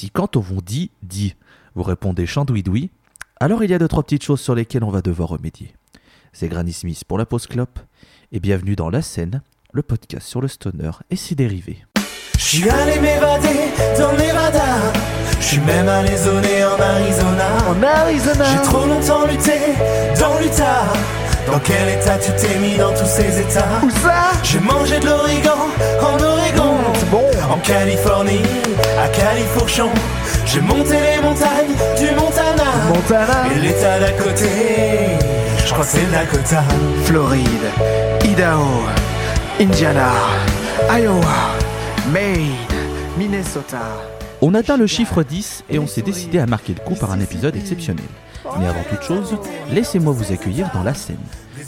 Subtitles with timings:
[0.00, 1.34] Si quand on vous dit dit,
[1.74, 2.88] vous répondez chandouidoui,
[3.38, 5.74] alors il y a deux trois petites choses sur lesquelles on va devoir remédier.
[6.32, 7.78] C'est Granny Smith pour la pause clope
[8.32, 9.42] et bienvenue dans La Scène,
[9.74, 11.84] le podcast sur le stoner et ses dérivés.
[12.38, 14.90] Je suis allé m'évader dans le Nevada.
[15.38, 17.68] Je suis même allé zoner en Arizona.
[17.68, 19.58] En Arizona J'ai trop longtemps lutté
[20.18, 20.94] dans l'Utah.
[21.46, 23.82] Dans quel état tu t'es mis dans tous ces états?
[23.84, 24.32] Où ça?
[24.44, 25.68] J'ai mangé de l'origan
[26.00, 26.69] en Oregon.
[27.50, 28.42] En Californie,
[29.02, 29.90] à Califourchon.
[30.46, 32.70] J'ai monté les montagnes du Montana.
[32.88, 34.46] Montana Et l'état d'à côté,
[35.66, 36.62] je crois que c'est le Dakota.
[37.06, 37.44] Floride,
[38.24, 38.84] Idaho,
[39.60, 40.12] Indiana,
[40.96, 41.56] Iowa,
[42.12, 42.54] Maine,
[43.18, 43.80] Minnesota.
[44.40, 47.18] On atteint le chiffre 10 et on s'est décidé à marquer le coup par un
[47.18, 48.06] épisode exceptionnel.
[48.60, 49.36] Mais avant toute chose,
[49.72, 51.18] laissez-moi vous accueillir dans la scène.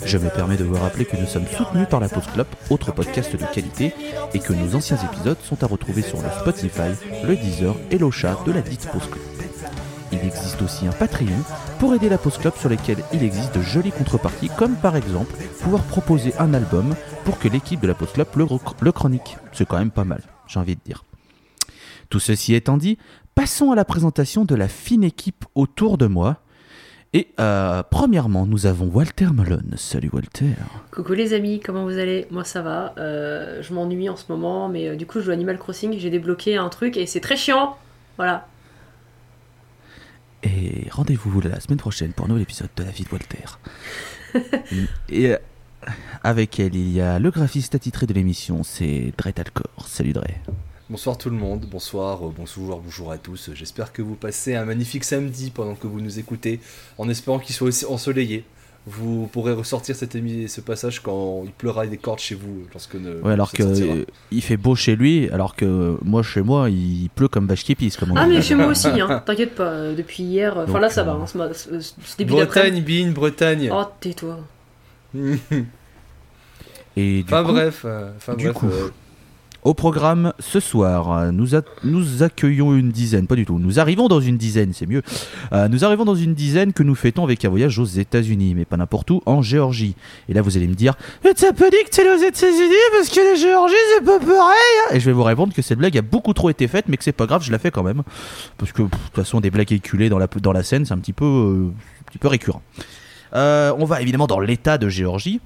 [0.05, 2.93] Je me permets de vous rappeler que nous sommes soutenus par la Pause Club, autre
[2.93, 3.95] podcast de qualité,
[4.34, 6.91] et que nos anciens épisodes sont à retrouver sur le Spotify,
[7.24, 9.24] le Deezer et l'Ocha de la dite Pause Club.
[10.12, 11.43] Il existe aussi un Patreon
[11.79, 15.35] pour aider la Pause Club sur lequel il existe de jolies contreparties, comme par exemple
[15.62, 18.46] pouvoir proposer un album pour que l'équipe de la Pause Club le,
[18.80, 19.37] le chronique.
[19.52, 21.05] C'est quand même pas mal, j'ai envie de dire.
[22.10, 22.99] Tout ceci étant dit,
[23.34, 26.38] passons à la présentation de la fine équipe autour de moi.
[27.15, 29.74] Et euh, premièrement, nous avons Walter Malone.
[29.77, 30.55] Salut Walter.
[30.91, 32.27] Coucou les amis, comment vous allez?
[32.30, 35.30] Moi ça va, Euh, je m'ennuie en ce moment, mais euh, du coup je joue
[35.30, 37.77] Animal Crossing, j'ai débloqué un truc et c'est très chiant
[38.16, 38.49] Voilà.
[40.43, 43.45] Et rendez-vous la semaine prochaine pour un nouvel épisode de la vie de Walter.
[45.09, 45.37] Et euh,
[46.24, 49.87] avec elle, il y a le graphiste attitré de l'émission, c'est Dre Talcor.
[49.87, 50.24] Salut Dre.
[50.93, 53.48] Bonsoir tout le monde, bonsoir, euh, bonjour, bonjour à tous.
[53.54, 56.60] J'espère que vous passez un magnifique samedi pendant que vous nous écoutez,
[56.99, 58.45] en espérant qu'il soit aussi ensoleillé.
[58.87, 60.12] Vous pourrez ressortir cette
[60.49, 63.23] ce passage quand il pleura des cordes chez vous, lorsque ne.
[63.23, 63.95] Ouais, alors que sortira.
[63.95, 67.65] euh, il fait beau chez lui, alors que moi chez moi, il pleut comme vache
[67.65, 68.34] qui pisse, comme on Ah dit.
[68.34, 69.22] mais chez moi aussi, hein.
[69.27, 71.81] t'inquiète pas, euh, depuis hier, euh, enfin là ça va, euh, hein, ce, ma- ce-
[71.81, 72.32] ce début.
[72.32, 73.71] Bretagne, Bean, Bretagne.
[73.72, 74.41] Oh tais-toi.
[76.97, 78.56] Et du enfin coup, bref, euh, enfin du bref.
[78.56, 78.91] coup, euh,
[79.62, 81.55] Au programme ce soir, nous,
[82.25, 85.03] accueillons une dizaine, pas du tout, nous arrivons dans une dizaine, c'est mieux.
[85.53, 88.65] Euh, nous arrivons dans une dizaine que nous fêtons avec un voyage aux États-Unis, mais
[88.65, 89.95] pas n'importe où, en Géorgie.
[90.28, 93.09] Et là, vous allez me dire, mais t'as pas dit que t'allais aux États-Unis parce
[93.09, 95.97] que la Géorgie c'est pas pareil hein Et je vais vous répondre que cette blague
[95.97, 98.03] a beaucoup trop été faite, mais que c'est pas grave, je la fais quand même.
[98.59, 100.99] Parce que, de toute façon, des blagues éculées dans la, dans la scène, c'est un
[100.99, 102.62] petit peu, euh, un petit peu récurrent.
[103.34, 105.41] Euh, on va évidemment dans l'état de Géorgie.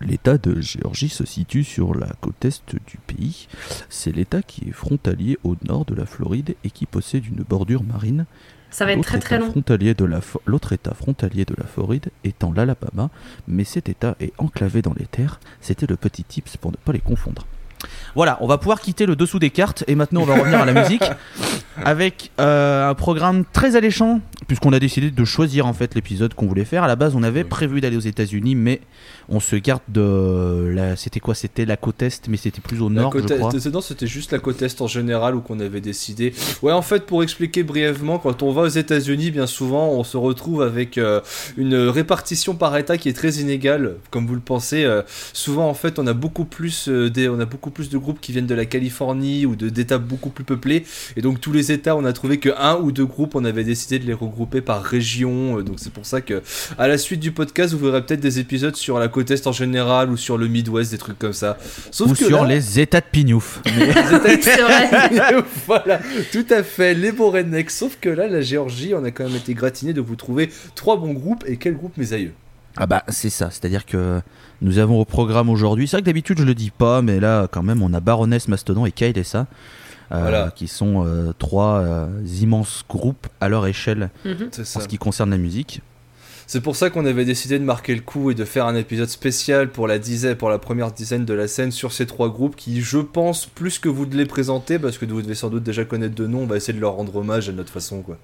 [0.00, 3.48] L'état de Géorgie se situe sur la côte est du pays.
[3.88, 7.82] C'est l'état qui est frontalier au nord de la Floride et qui possède une bordure
[7.82, 8.26] marine.
[8.70, 9.50] Ça va être L'autre très très état long.
[9.50, 13.08] frontalier de la fo- L'autre état frontalier de la Floride étant l'Alabama,
[13.48, 15.40] mais cet état est enclavé dans les terres.
[15.60, 17.46] C'était le petit tips pour ne pas les confondre.
[18.14, 20.64] Voilà, on va pouvoir quitter le dessous des cartes et maintenant on va revenir à
[20.66, 21.04] la musique
[21.84, 26.46] avec euh, un programme très alléchant puisqu'on a décidé de choisir en fait l'épisode qu'on
[26.46, 26.82] voulait faire.
[26.82, 28.80] À la base, on avait prévu d'aller aux États-Unis, mais
[29.28, 30.96] on se garde de la.
[30.96, 31.34] C'était quoi?
[31.34, 33.52] C'était la côte est, mais c'était plus au La nord, côte je crois.
[33.70, 36.32] non, c'était juste la côte est en général où qu'on avait décidé.
[36.62, 40.16] Ouais, en fait, pour expliquer brièvement, quand on va aux États-Unis, bien souvent, on se
[40.16, 41.20] retrouve avec euh,
[41.58, 44.82] une répartition par État qui est très inégale, comme vous le pensez.
[44.84, 45.02] euh,
[45.34, 48.20] souvent, en fait, on a beaucoup plus euh, des, on a beaucoup plus de groupes
[48.20, 50.84] qui viennent de la Californie ou de d'États beaucoup plus peuplés,
[51.16, 53.64] et donc tous les États, on a trouvé que un ou deux groupes, on avait
[53.64, 55.58] décidé de les regrouper par région.
[55.58, 56.42] euh, donc c'est pour ça que,
[56.78, 59.52] à la suite du podcast, vous verrez peut-être des épisodes sur la côte est en
[59.52, 61.58] général ou sur le Midwest, des trucs comme ça.
[61.90, 63.60] Sauf Ou que sur là- les états de pignouf.
[65.66, 66.00] voilà,
[66.32, 67.70] tout à fait, les beaux rednecks.
[67.70, 70.96] Sauf que là, la Géorgie, on a quand même été gratiné de vous trouver trois
[70.96, 71.44] bons groupes.
[71.46, 72.32] Et quel groupe, mes aïeux?
[72.76, 74.20] Ah bah c'est ça, c'est-à-dire que
[74.62, 77.48] nous avons au programme aujourd'hui, c'est vrai que d'habitude je le dis pas, mais là
[77.50, 79.48] quand même on a Baroness, Mastodon et Kyle et ça,
[80.10, 80.52] Voilà.
[80.54, 82.06] qui sont euh, trois euh,
[82.40, 84.10] immenses groupes à leur échelle.
[84.52, 85.82] C'est en ce qui concerne la musique.
[86.46, 89.10] C'est pour ça qu'on avait décidé de marquer le coup et de faire un épisode
[89.10, 92.56] spécial pour la dizaine, pour la première dizaine de la scène sur ces trois groupes
[92.56, 95.62] qui, je pense, plus que vous de les présenter, parce que vous devez sans doute
[95.62, 98.16] déjà connaître de nom, on va essayer de leur rendre hommage à notre façon, quoi.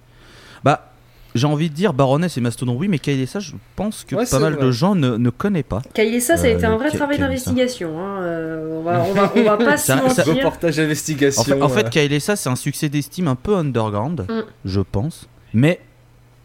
[0.65, 0.94] Bah
[1.35, 4.39] j'ai envie de dire Baroness et Mastodon oui, mais ça je pense que Ouais, pas
[4.39, 4.65] mal vrai.
[4.67, 5.83] de gens ne, ne connaissent pas.
[5.97, 7.99] Et ça, a été Euh, un vrai Kyle- travail d'investigation.
[7.99, 8.23] Hein.
[8.23, 10.27] euh, on, va, on, va, on va pas se mentir.
[10.37, 11.41] Reportage investigation.
[11.43, 11.91] En fait, en fait euh,
[12.21, 14.43] ça c'est un succès d'estime un peu underground, Mm.
[14.65, 15.81] je pense, mais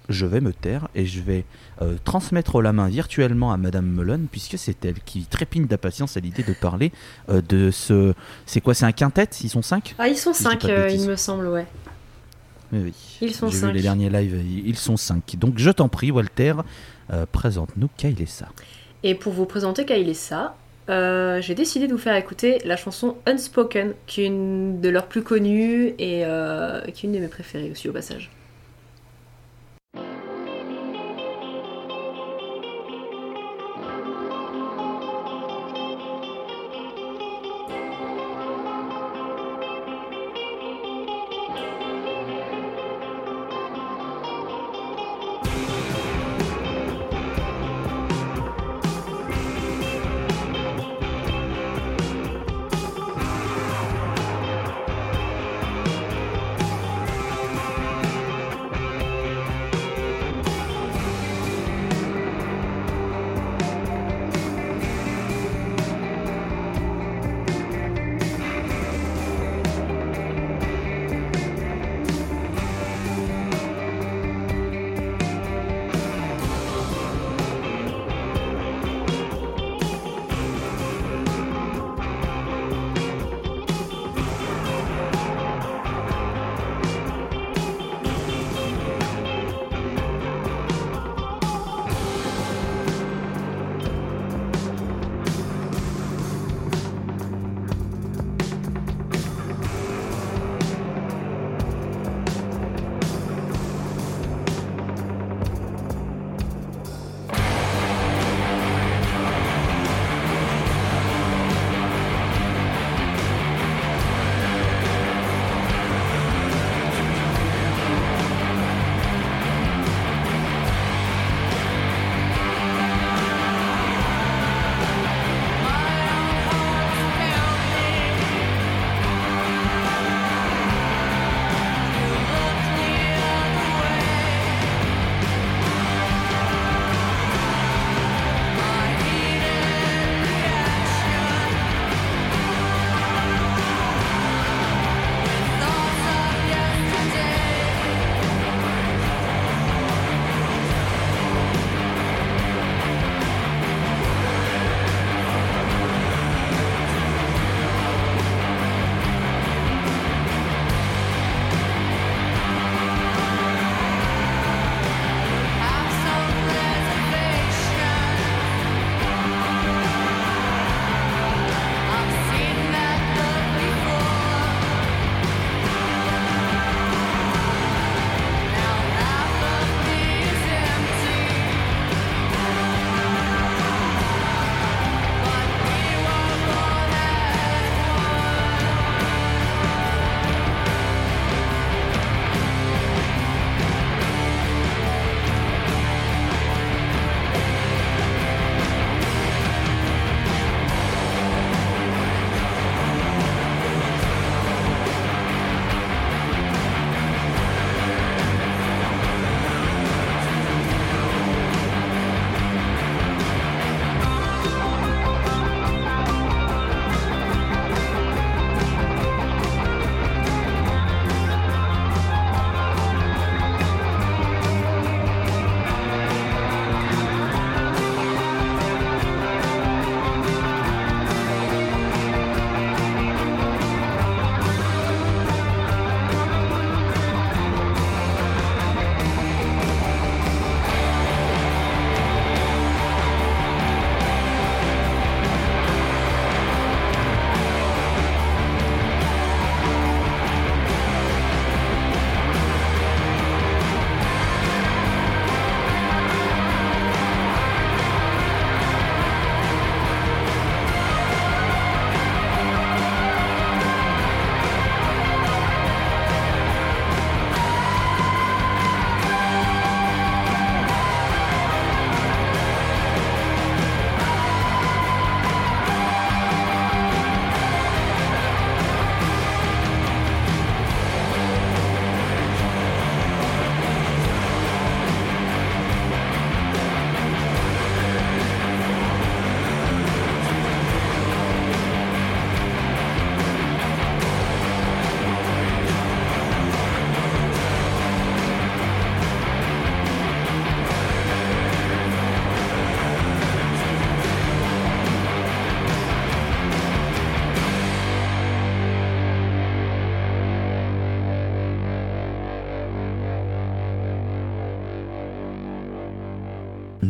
[0.10, 1.46] je vais me taire et je vais
[1.84, 6.20] euh, transmettre la main virtuellement à Madame Melon, puisque c'est elle qui trépigne d'impatience à
[6.20, 6.92] l'idée de parler
[7.30, 8.14] euh, de ce.
[8.48, 9.30] C'est quoi C'est un quintet?
[9.44, 9.94] Ils sont cinq?
[10.00, 11.04] Ah, ils sont Si je dis 5, pas de bêtises.
[11.04, 11.68] il me semble, ouais.
[12.72, 12.94] Oui, oui.
[13.22, 13.74] Ils sont J'ai vu cinq.
[13.74, 15.36] les derniers lives, ils sont cinq.
[15.38, 16.54] Donc je t'en prie, Walter,
[17.12, 18.16] euh, présente-nous Kyle
[19.04, 20.56] et pour vous présenter ça,
[20.90, 25.08] euh, j'ai décidé de vous faire écouter la chanson Unspoken, qui est une de leurs
[25.08, 28.30] plus connues et euh, qui est une de mes préférées aussi au passage.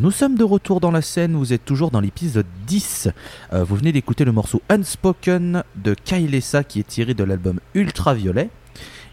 [0.01, 3.09] Nous sommes de retour dans la scène, vous êtes toujours dans l'épisode 10.
[3.51, 8.49] Euh, vous venez d'écouter le morceau Unspoken de Kailessa qui est tiré de l'album Ultraviolet.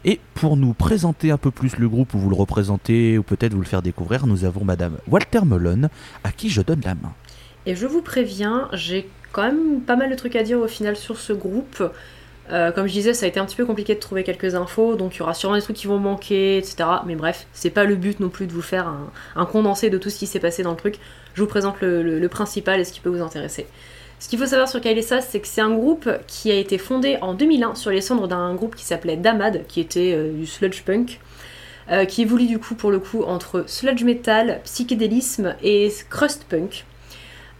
[0.04, 3.52] Et pour nous présenter un peu plus le groupe, ou vous le représenter, ou peut-être
[3.52, 5.88] vous le faire découvrir, nous avons Madame Walter Melon,
[6.22, 7.12] à qui je donne la main.
[7.66, 10.94] Et je vous préviens, j'ai quand même pas mal de trucs à dire au final
[10.94, 11.82] sur ce groupe.
[12.52, 14.94] Euh, comme je disais, ça a été un petit peu compliqué de trouver quelques infos,
[14.94, 16.76] donc il y aura sûrement des trucs qui vont manquer, etc.
[17.04, 18.92] Mais bref, c'est pas le but non plus de vous faire
[19.34, 20.98] un, condensé de tout ce qui s'est passé dans le truc.
[21.34, 23.66] Je vous présente le principal et ce qui peut vous intéresser.
[24.18, 27.18] Ce qu'il faut savoir sur Kailessa, c'est que c'est un groupe qui a été fondé
[27.20, 30.82] en 2001 sur les cendres d'un groupe qui s'appelait Damad, qui était euh, du sludge
[30.82, 31.20] punk,
[31.90, 36.86] euh, qui évolue du coup pour le coup entre sludge metal, psychédélisme et crust punk.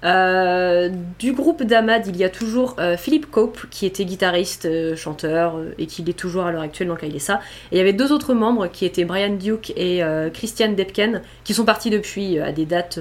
[0.05, 4.95] Euh, du groupe Damad, il y a toujours euh, Philippe Cope, qui était guitariste, euh,
[4.95, 7.41] chanteur, et qui l'est toujours à l'heure actuelle dans Kailessa.
[7.73, 11.55] Et il y avait deux autres membres, qui étaient Brian Duke et Christian Depken, qui
[11.55, 12.99] sont partis depuis à des dates,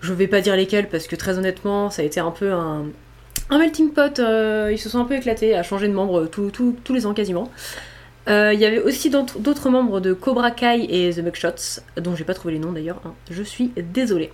[0.00, 2.84] je vais pas dire lesquelles, parce que très honnêtement, ça a été un peu un,
[3.50, 7.14] melting pot, ils se sont un peu éclatés à changer de tout- tous les ans
[7.14, 7.50] quasiment.
[8.28, 12.24] Il y avait aussi d'autres d'autres membres de Cobra Kai et The Mugshots, dont j'ai
[12.24, 13.14] pas trouvé les noms d'ailleurs, hein.
[13.30, 14.30] je suis désolée.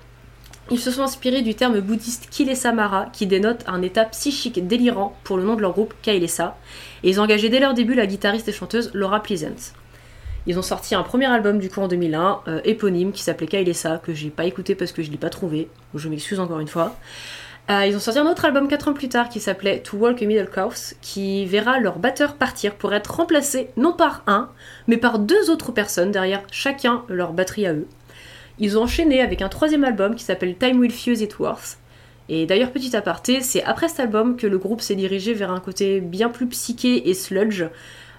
[0.71, 5.17] Ils se sont inspirés du terme bouddhiste Kilesa Mara, qui dénote un état psychique délirant
[5.25, 6.59] pour le nom de leur groupe Kailesa,
[7.03, 9.73] et ils ont engagé dès leur début la guitariste et chanteuse Laura Pleasant.
[10.47, 13.97] Ils ont sorti un premier album du coup en 2001, euh, éponyme, qui s'appelait Kailesa,
[13.97, 16.97] que j'ai pas écouté parce que je l'ai pas trouvé, je m'excuse encore une fois.
[17.71, 20.23] Euh, ils ont sorti un autre album 4 ans plus tard qui s'appelait To Walk
[20.23, 24.51] a Middle Course, qui verra leur batteur partir pour être remplacé non par un,
[24.87, 27.87] mais par deux autres personnes derrière chacun leur batterie à eux.
[28.59, 31.79] Ils ont enchaîné avec un troisième album qui s'appelle Time Will Fuse It Worth.
[32.29, 35.61] Et d'ailleurs, petit aparté, c'est après cet album que le groupe s'est dirigé vers un
[35.61, 37.65] côté bien plus psyché et sludge.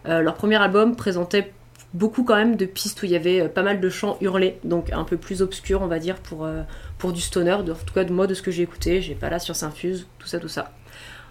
[0.08, 1.52] Euh, leur premier album présentait
[1.94, 4.58] beaucoup quand même de pistes où il y avait euh, pas mal de chants hurlés,
[4.64, 6.62] donc un peu plus obscur, on va dire, pour, euh,
[6.98, 7.58] pour du stoner.
[7.66, 9.62] De- en tout cas, de moi, de ce que j'ai écouté, j'ai pas la science
[9.64, 10.72] infuse, tout ça, tout ça.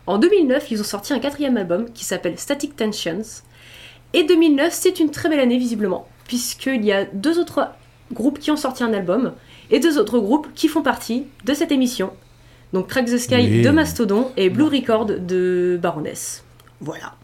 [0.06, 3.42] En 2009, ils ont sorti un quatrième album qui s'appelle Static Tensions.
[4.14, 7.68] Et 2009, c'est une très belle année, visiblement, puisqu'il y a deux autres
[8.12, 9.32] groupes qui ont sorti un album
[9.70, 12.12] et deux autres groupes qui font partie de cette émission.
[12.72, 13.62] Donc Crack the Sky Oui.
[13.62, 16.44] de Mastodon et Blue Record de Baroness.
[16.80, 17.14] Voilà.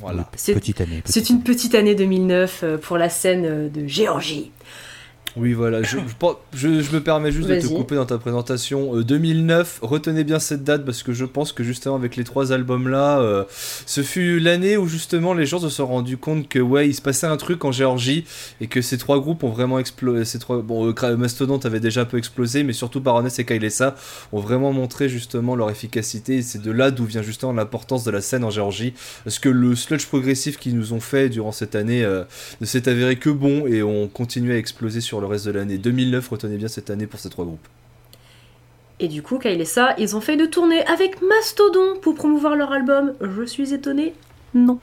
[0.00, 0.28] Voilà.
[0.36, 1.02] C'est- Petite année.
[1.04, 4.50] C'est une petite année 2009 euh, pour la scène euh, de Géorgie.
[5.34, 5.96] Oui, voilà, je,
[6.52, 8.96] je, me permets juste de te couper dans ta présentation.
[8.96, 12.52] Euh, 2009, retenez bien cette date parce que je pense que justement avec les trois
[12.52, 13.44] albums-là, euh,
[13.86, 17.00] ce fut l'année où justement les gens se sont rendus compte que ouais, il se
[17.00, 18.26] passait un truc en Géorgie
[18.60, 20.26] et que ces trois groupes ont vraiment explosé.
[20.26, 23.44] Ces trois, bon, euh, Cra- Mastodon avait déjà un peu explosé, mais surtout Baroness et
[23.44, 23.94] Kailessa
[24.32, 26.36] ont vraiment montré justement leur efficacité.
[26.36, 28.92] Et c'est de là d'où vient justement l'importance de la scène en Géorgie,
[29.24, 32.24] parce que le sludge progressif qu'ils nous ont fait durant cette année euh,
[32.60, 35.78] ne s'est avéré que bon et on continue à exploser sur le reste de l'année.
[35.78, 37.66] 2009, retenez bien cette année pour ces trois groupes.
[39.00, 42.54] Et du coup, Kyle et ça, ils ont fait une tournée avec Mastodon pour promouvoir
[42.54, 43.14] leur album.
[43.20, 44.14] Je suis étonnée
[44.54, 44.78] Non.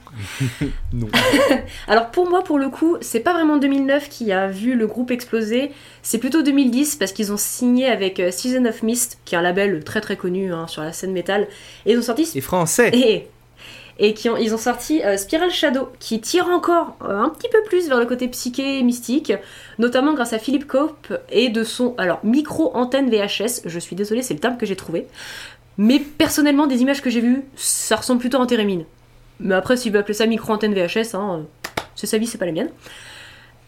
[0.94, 1.08] Non.
[1.88, 5.12] Alors pour moi, pour le coup, c'est pas vraiment 2009 qui a vu le groupe
[5.12, 9.38] exploser, c'est plutôt 2010 parce qu'ils ont signé avec euh, Season of Mist, qui est
[9.38, 11.48] un label très très connu hein, sur la scène métal,
[11.86, 13.28] et ils ont sorti Et français et,
[14.00, 17.50] et qui ont, ils ont sorti euh, Spiral Shadow, qui tire encore euh, un petit
[17.50, 19.34] peu plus vers le côté psyché et mystique,
[19.78, 23.62] notamment grâce à Philippe Cope et de son alors micro-antenne VHS.
[23.66, 25.06] Je suis désolée, c'est le terme que j'ai trouvé.
[25.78, 28.86] Mais personnellement, des images que j'ai vues, ça ressemble plutôt à un térémine.
[29.40, 31.46] Mais après, s'il veut appeler ça micro-antenne VHS, hein,
[31.96, 32.70] c'est sa vie, c'est pas la mienne.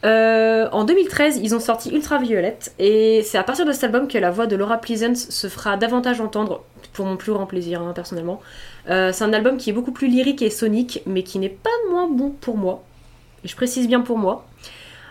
[0.03, 4.17] Euh, en 2013, ils ont sorti Ultraviolet, et c'est à partir de cet album que
[4.17, 7.93] la voix de Laura Pleasant se fera davantage entendre, pour mon plus grand plaisir, hein,
[7.93, 8.41] personnellement.
[8.89, 11.69] Euh, c'est un album qui est beaucoup plus lyrique et sonique, mais qui n'est pas
[11.89, 12.83] moins bon pour moi.
[13.43, 14.45] Et je précise bien pour moi.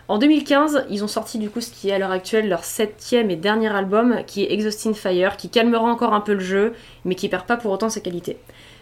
[0.08, 3.30] En 2015, ils ont sorti du coup ce qui est à l'heure actuelle leur septième
[3.30, 7.14] et dernier album, qui est Exhausting Fire, qui calmera encore un peu le jeu, mais
[7.14, 8.36] qui perd pas pour autant sa qualité.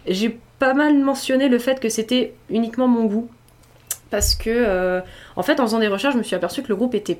[0.06, 3.28] J'ai pas mal mentionné le fait que c'était uniquement mon goût,
[4.10, 5.00] parce que euh,
[5.36, 7.18] en fait, en faisant des recherches, je me suis aperçu que le groupe était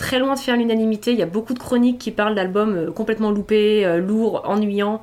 [0.00, 1.12] très loin de faire l'unanimité.
[1.12, 5.02] Il y a beaucoup de chroniques qui parlent d'albums euh, complètement loupés, euh, lourds, ennuyants,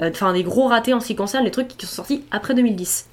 [0.00, 2.54] euh, enfin des gros ratés en ce qui concerne les trucs qui sont sortis après
[2.54, 3.08] 2010.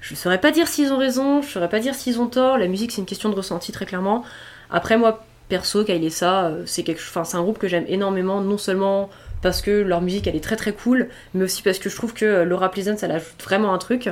[0.00, 2.28] Je ne saurais pas dire s'ils ont raison, je ne saurais pas dire s'ils ont
[2.28, 2.56] tort.
[2.56, 4.24] La musique, c'est une question de ressenti, très clairement.
[4.70, 7.02] Après, moi, perso, euh, c'est quelque...
[7.02, 9.10] c'est un groupe que j'aime énormément, non seulement
[9.42, 12.14] parce que leur musique, elle est très très cool, mais aussi parce que je trouve
[12.14, 14.08] que Laura Pleasant, elle ajoute vraiment un truc.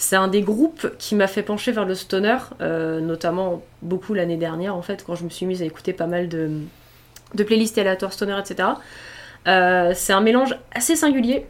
[0.00, 4.38] C'est un des groupes qui m'a fait pencher vers le stoner, euh, notamment beaucoup l'année
[4.38, 6.62] dernière, en fait, quand je me suis mise à écouter pas mal de,
[7.44, 8.70] playlists aléatoires stoner, etc.
[9.46, 11.44] Euh, c'est un mélange assez singulier,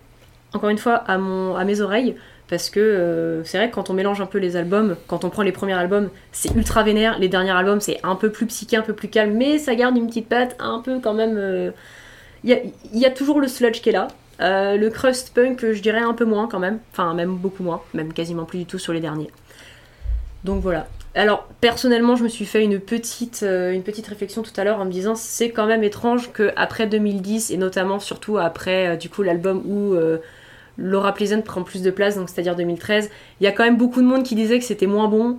[0.52, 2.16] encore une fois, à, mes oreilles,
[2.48, 5.30] Parce que euh, c'est vrai que quand on mélange un peu les albums, quand on
[5.30, 7.20] prend les premiers albums, c'est ultra vénère.
[7.20, 9.96] Les derniers albums, c'est un peu plus psyché, un peu plus calme, mais ça garde
[9.96, 11.72] une petite patte un peu quand même.
[12.42, 14.08] il y a toujours le sludge qui est là.
[14.40, 16.78] Euh, le crust punk, je dirais un peu moins quand même.
[16.92, 17.82] Enfin, même beaucoup moins.
[17.94, 19.30] Même quasiment plus du tout sur les derniers.
[20.44, 20.86] Donc voilà.
[21.14, 24.78] Alors, personnellement, je me suis fait une petite, euh, une petite réflexion tout à l'heure
[24.78, 29.08] en me disant c'est quand même étrange qu'après 2010, et notamment surtout après euh, du
[29.08, 29.96] coup l'album où
[30.78, 34.00] Laura Pleasant prend plus de place, donc c'est-à-dire 2013, il y a quand même beaucoup
[34.00, 35.38] de monde qui disait que c'était moins bon.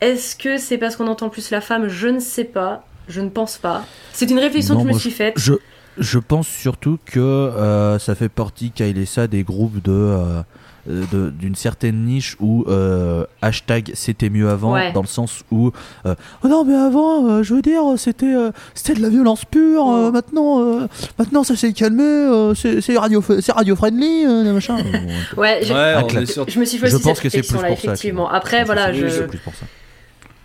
[0.00, 1.88] Est-ce que c'est parce qu'on entend plus la femme?
[1.88, 2.84] Je ne sais pas.
[3.08, 3.84] Je ne pense pas.
[4.12, 5.34] C'est une réflexion Non, que je me suis faite.
[5.38, 5.54] Je,
[5.98, 9.92] je pense surtout que euh, ça fait partie, Kyle et ça, des groupes de.
[9.92, 10.42] euh,
[10.88, 14.92] de- d'une certaine niche où euh, hashtag c'était mieux avant Ouais.
[14.92, 15.72] dans le sens où
[16.06, 19.44] euh, oh non mais avant euh, je veux dire c'était euh, c'était de la violence
[19.44, 20.12] pure Oh.
[20.12, 20.86] maintenant euh,
[21.18, 24.76] maintenant ça s'est calmé euh, c'est radio c'est radio friendly euh, machin
[25.36, 26.48] Ouais, Ah, on est sur.
[26.48, 28.30] je me suis fait Je aussi pense cette que c'est plus pour ça, effectivement.
[28.30, 29.66] Après, je pense voilà, que c'est je, plus pour ça.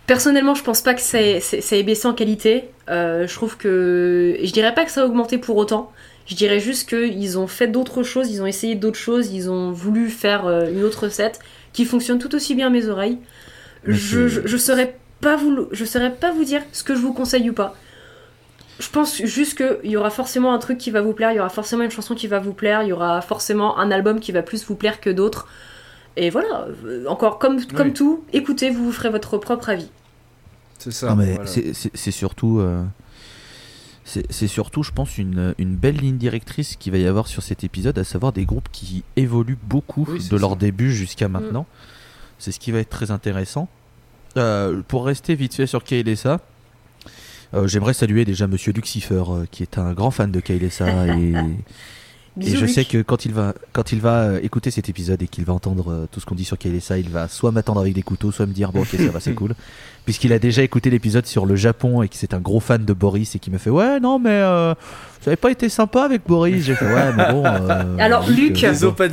[0.06, 2.70] Personnellement, je pense pas que ça ait, c'est- ça ait baissé en qualité.
[2.90, 4.36] Euh, je trouve que.
[4.42, 5.92] Je dirais pas que ça a augmenté pour autant.
[6.26, 9.72] Je dirais juste qu'ils ont fait d'autres choses, ils ont essayé d'autres choses, ils ont
[9.72, 11.40] voulu faire euh, une autre recette
[11.72, 13.18] qui fonctionne tout aussi bien à mes oreilles.
[13.86, 17.00] Mais Je, je, je saurais pas vous, je saurais pas vous dire ce que je
[17.00, 17.76] vous conseille ou pas.
[18.80, 21.40] Je pense juste qu'il y aura forcément un truc qui va vous plaire, il y
[21.40, 24.32] aura forcément une chanson qui va vous plaire, il y aura forcément un album qui
[24.32, 25.46] va plus vous plaire que d'autres.
[26.16, 26.66] Et voilà,
[27.08, 27.92] encore comme, comme Oui.
[27.94, 29.88] tout, écoutez, vous vous ferez votre propre avis.
[30.78, 31.10] C'est ça.
[31.10, 31.46] Non, mais voilà.
[31.46, 32.82] c'est- surtout, euh,
[34.04, 37.42] c'est c'est surtout, je pense, une, une belle ligne directrice qu'il va y avoir sur
[37.42, 40.56] cet épisode, à savoir des groupes qui évoluent beaucoup Oui, de leur ça.
[40.56, 41.66] début jusqu'à maintenant.
[42.38, 43.68] C'est ce qui va être très intéressant.
[44.36, 46.40] Euh, pour rester vite fait sur Kailessa,
[47.54, 51.34] euh, j'aimerais saluer déjà Monsieur Lucifer, euh, qui est un grand fan de Kailessa et,
[52.40, 52.70] et je Luc.
[52.70, 55.52] sais que quand il va, quand il va euh, écouter cet épisode et qu'il va
[55.52, 58.32] entendre euh, tout ce qu'on dit sur Kailessa, il va soit m'attendre avec des couteaux,
[58.32, 59.54] soit me dire bon ok ça va c'est cool.
[60.04, 62.92] Puisqu'il a déjà écouté l'épisode sur le Japon et que c'est un gros fan de
[62.92, 64.74] Boris et qui me fait ouais non mais euh,
[65.22, 66.64] vous avez pas été sympa avec Boris.
[66.64, 67.44] J'ai fait ouais mais bon.
[67.46, 69.08] euh, Alors, Luc- euh, pas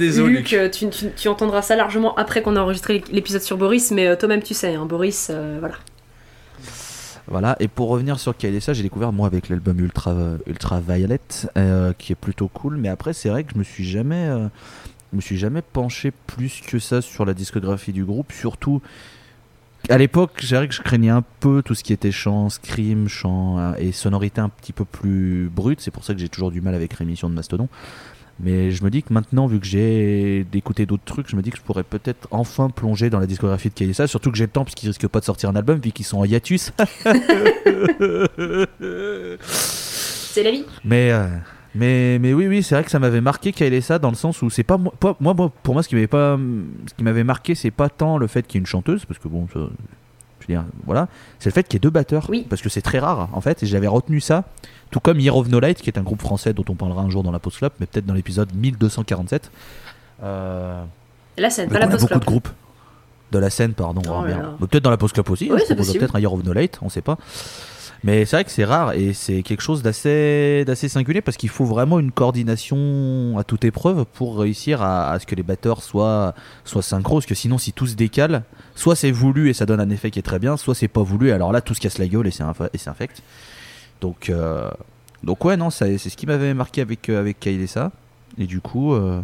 [0.69, 4.15] tu, tu- tu entendras ça largement après qu'on a enregistré l'épisode sur Boris, mais euh,
[4.15, 5.75] toi-même tu sais, hein, Boris, euh, voilà.
[7.29, 11.19] Voilà, et pour revenir sur Kailessa, j'ai découvert moi avec l'album Ultra, Violet,
[11.57, 14.47] euh, qui est plutôt cool, mais après c'est vrai que je me suis jamais, euh,
[15.13, 18.81] me suis jamais penché plus que ça sur la discographie du groupe, surtout
[19.89, 23.07] à l'époque, j'ai vrai que je craignais un peu tout ce qui était chant, scream,
[23.07, 26.51] chant euh, et sonorité un petit peu plus brute, c'est pour ça que j'ai toujours
[26.51, 27.69] du mal avec l'émission de Mastodon.
[28.41, 31.49] Mais je me dis que maintenant, vu que j'ai d'écouter d'autres trucs, je me dis
[31.51, 34.49] que je pourrais peut-être enfin plonger dans la discographie de Kailessa, surtout que j'ai le
[34.51, 36.71] temps, puisqu'ils risquent pas de sortir un album, vu qu'ils sont en hiatus.
[39.41, 40.63] C'est la vie.
[40.85, 41.27] mais, euh,
[41.75, 44.49] mais, mais oui, oui, c'est vrai que ça m'avait marqué Kailessa dans le sens où
[44.49, 46.37] c'est pas, moi- pas- moi, moi, pour moi, ce qui m'avait pas,
[46.87, 49.19] ce qui m'avait marqué, c'est pas tant le fait qu'il y ait une chanteuse, parce
[49.19, 49.59] que bon, ça,
[50.49, 51.07] dire, voilà,
[51.39, 52.45] c'est le fait qu'il y ait deux batteurs, Oui.
[52.49, 54.43] parce que c'est très rare en fait, et j'avais retenu ça,
[54.91, 57.09] tout comme Year of No Light, qui est un groupe français dont on parlera un
[57.09, 59.51] jour dans la Post Club, mais peut-être dans l'épisode 1247.
[60.23, 60.83] Euh,
[61.37, 62.49] La scène, pas la post beaucoup de groupes
[63.31, 64.01] de la scène, pardon.
[64.09, 65.43] Oh Peut-être dans la Post Club aussi.
[65.45, 65.99] Oui, proposera possible.
[65.99, 67.17] peut-être un Year of No Late, on sait pas.
[68.03, 71.49] Mais c'est vrai que c'est rare et c'est quelque chose d'assez d'assez singulier parce qu'il
[71.49, 75.83] faut vraiment une coordination à toute épreuve pour réussir à, à ce que les batteurs
[75.83, 76.33] soient
[76.63, 77.15] soient synchro.
[77.15, 78.43] Parce que sinon si tout se décale
[78.75, 81.03] soit c'est voulu et ça donne un effet qui est très bien soit c'est pas
[81.03, 81.27] voulu.
[81.29, 83.21] Et alors là tout se casse la gueule et c'est inf- et c'est infect.
[83.99, 84.69] Donc euh,
[85.23, 87.91] donc ouais non ça- c'est ce qui m'avait marqué avec euh, avec Kailessa
[88.37, 89.21] et du coup euh,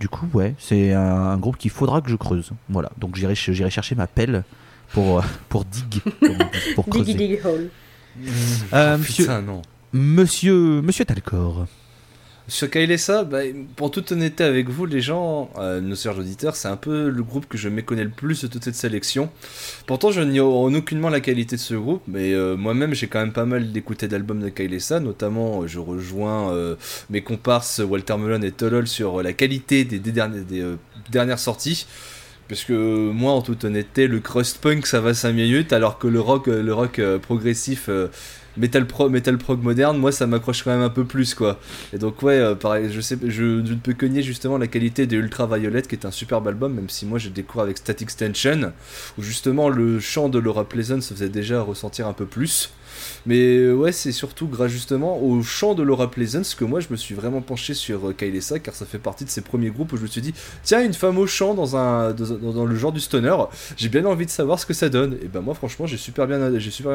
[0.00, 2.50] du coup ouais c'est un, un groupe qu'il faudra que je creuse.
[2.68, 2.90] Voilà.
[2.98, 4.42] Donc j'irai ch- j'irai chercher ma pelle
[4.92, 6.00] pour pour dig
[6.74, 7.14] pour creuser.
[7.14, 7.70] Diggy Diggy Hole.
[8.72, 9.62] Euh, Oh, monsieur- putain, non.
[9.92, 11.66] Monsieur, Monsieur Talcor.
[12.48, 13.42] Sur Kailessa, bah,
[13.76, 17.22] pour toute honnêteté avec vous, les gens, euh, nos chers auditeurs, c'est un peu le
[17.22, 19.30] groupe que je méconnais le plus de toute cette sélection.
[19.86, 23.20] Pourtant, je n'ignore en aucunement la qualité de ce groupe, mais euh, moi-même, j'ai quand
[23.20, 26.74] même pas mal d'écouter d'albums de Kailessa, notamment, euh, je rejoins euh,
[27.08, 30.76] mes comparses Walter Melon et Tolol sur euh, la qualité des, des derniers- des, euh,
[31.12, 31.86] dernières sorties.
[32.50, 36.08] Parce que moi, en toute honnêteté, le crust punk ça va 5 minutes, alors que
[36.08, 38.08] le rock, euh, le rock euh, progressif, euh,
[38.56, 41.60] metal, pro, metal prog moderne, moi ça m'accroche quand même un peu plus quoi.
[41.92, 45.82] Et donc ouais, pareil, je sais, je, ne peux nier justement la qualité de Ultraviolet,
[45.82, 48.72] qui est un superbe album, même si moi je découvre avec Static Tension,
[49.16, 52.72] où justement le chant de Laura Pleasant se faisait déjà ressentir un peu plus.
[53.26, 56.88] Mais euh, ouais, c'est surtout grâce justement au chant de Laura Pleasance que moi je
[56.90, 59.92] me suis vraiment penché sur euh, Kailessa, car ça fait partie de ces premiers groupes
[59.92, 62.92] où je me suis dit, tiens, une femme au chant dans, un, dans, le genre
[62.92, 63.36] du stoner,
[63.76, 65.18] j'ai bien envie de savoir ce que ça donne.
[65.22, 66.40] Et ben moi franchement j'ai super bien,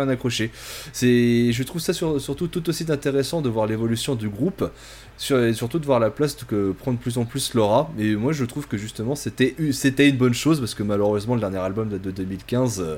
[0.09, 0.51] accroché.
[0.93, 4.69] C'est je trouve ça sur- surtout tout aussi intéressant de voir l'évolution du groupe,
[5.17, 7.89] sur- et surtout de voir la place que prend de plus en plus Laura.
[7.97, 11.59] Et moi, je trouve que justement, c'était une bonne chose parce que malheureusement, le dernier
[11.59, 12.81] album date de 2015.
[12.81, 12.97] euh,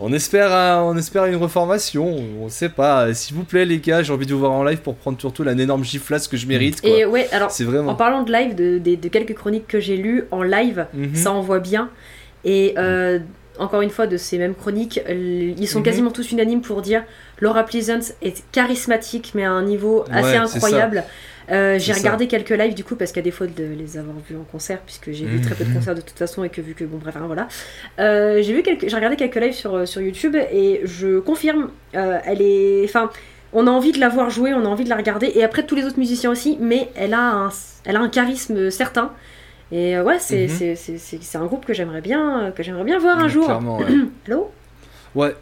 [0.00, 2.06] on espère, un- on espère une reformation.
[2.42, 3.12] On sait pas.
[3.14, 5.42] S'il vous plaît, les gars, j'ai envie de vous voir en live pour prendre surtout
[5.42, 6.80] la énorme giflasse que je mérite.
[6.80, 6.90] Quoi.
[6.90, 7.94] Et ouais, alors C'est en vraiment.
[7.94, 11.14] parlant de live, de, de- de quelques chroniques que j'ai lues en live, Mhm.
[11.14, 11.88] ça envoie bien.
[12.44, 13.18] Et euh,
[13.58, 15.84] encore une fois, de ces mêmes chroniques, euh, ils sont Mhm.
[15.84, 17.02] quasiment tous unanimes pour dire
[17.40, 21.04] Laura Pleasant est charismatique, mais à un niveau assez Ouais, incroyable.
[21.50, 24.42] Euh, j'ai regardé quelques lives du coup parce qu'à défaut de les avoir vus en
[24.42, 25.74] concert puisque j'ai vu très peu de Mhm.
[25.76, 27.46] concerts de toute façon et que vu que bon bref hein, voilà
[28.00, 31.70] Euh, j'ai vu quelques j'ai regardé quelques lives sur, euh, sur YouTube et je confirme
[31.94, 33.10] euh, elle est enfin
[33.52, 35.64] on a envie de la voir jouer on a envie de la regarder et après
[35.64, 37.50] tous les autres musiciens aussi mais elle a un
[37.84, 39.12] elle a un charisme certain
[39.70, 40.76] et ouais c'est Mhm.
[40.98, 43.86] c'est- un groupe que j'aimerais bien que j'aimerais bien voir un jour Clairement, ouais.
[44.26, 44.50] Allô?
[45.14, 45.34] Ouais,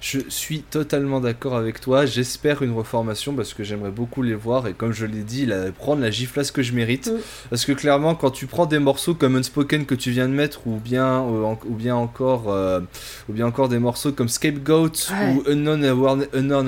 [0.00, 2.06] je suis totalement d'accord avec toi.
[2.06, 5.72] J'espère une reformation parce que j'aimerais beaucoup les voir et comme je l'ai dit, la-
[5.72, 7.08] prendre la giflasse que je mérite.
[7.08, 7.18] Mm.
[7.50, 10.66] Parce que clairement, quand tu prends des morceaux comme Unspoken que tu viens de mettre
[10.66, 12.80] ou bien, euh, ou bien, encore, euh,
[13.28, 15.34] ou bien encore des morceaux comme Scapegoat Ouais.
[15.34, 15.84] ou Unknown,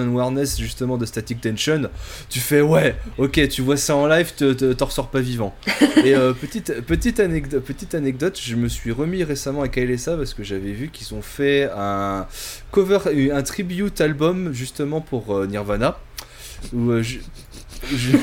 [0.01, 1.83] Awareness justement de Static Tension,
[2.29, 5.55] tu fais ouais, ok, tu vois ça en live, te- te- t'en ressors pas vivant.
[6.05, 10.35] et euh, petite, petite, anecdote, petite anecdote, je me suis remis récemment à Kailessa parce
[10.35, 12.27] que j'avais vu qu'ils ont fait un
[12.70, 12.98] cover,
[13.33, 15.98] un tribute album justement pour euh, Nirvana.
[16.74, 17.02] Euh,
[17.93, 18.16] je-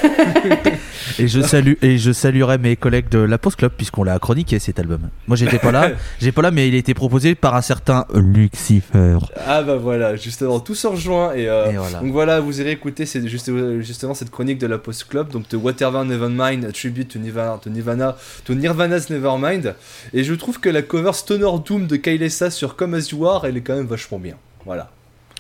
[1.20, 4.60] Et je salue et je saluerai mes collègues de la Post Club puisqu'on l'a chroniqué
[4.60, 5.10] cet album.
[5.28, 8.06] Moi j'étais pas là, j'ai pas là mais il a été proposé par un certain
[8.14, 9.18] Lucifer.
[9.46, 12.00] ah bah voilà, justement, tout se rejoint et, euh, Et voilà.
[12.00, 13.50] donc voilà, vous irez écouter c'est juste,
[13.82, 17.60] justement cette chronique de la Post Club, donc de Whatever Nevermind, a tribute to Nirvana,
[17.64, 18.16] to Nirvana,
[18.46, 19.76] to Nirvana's Nevermind.
[20.14, 23.46] Et je trouve que la cover Stoner Doom de Kailessa sur Come As You Are,
[23.46, 24.36] elle est quand même vachement bien.
[24.66, 24.92] Voilà.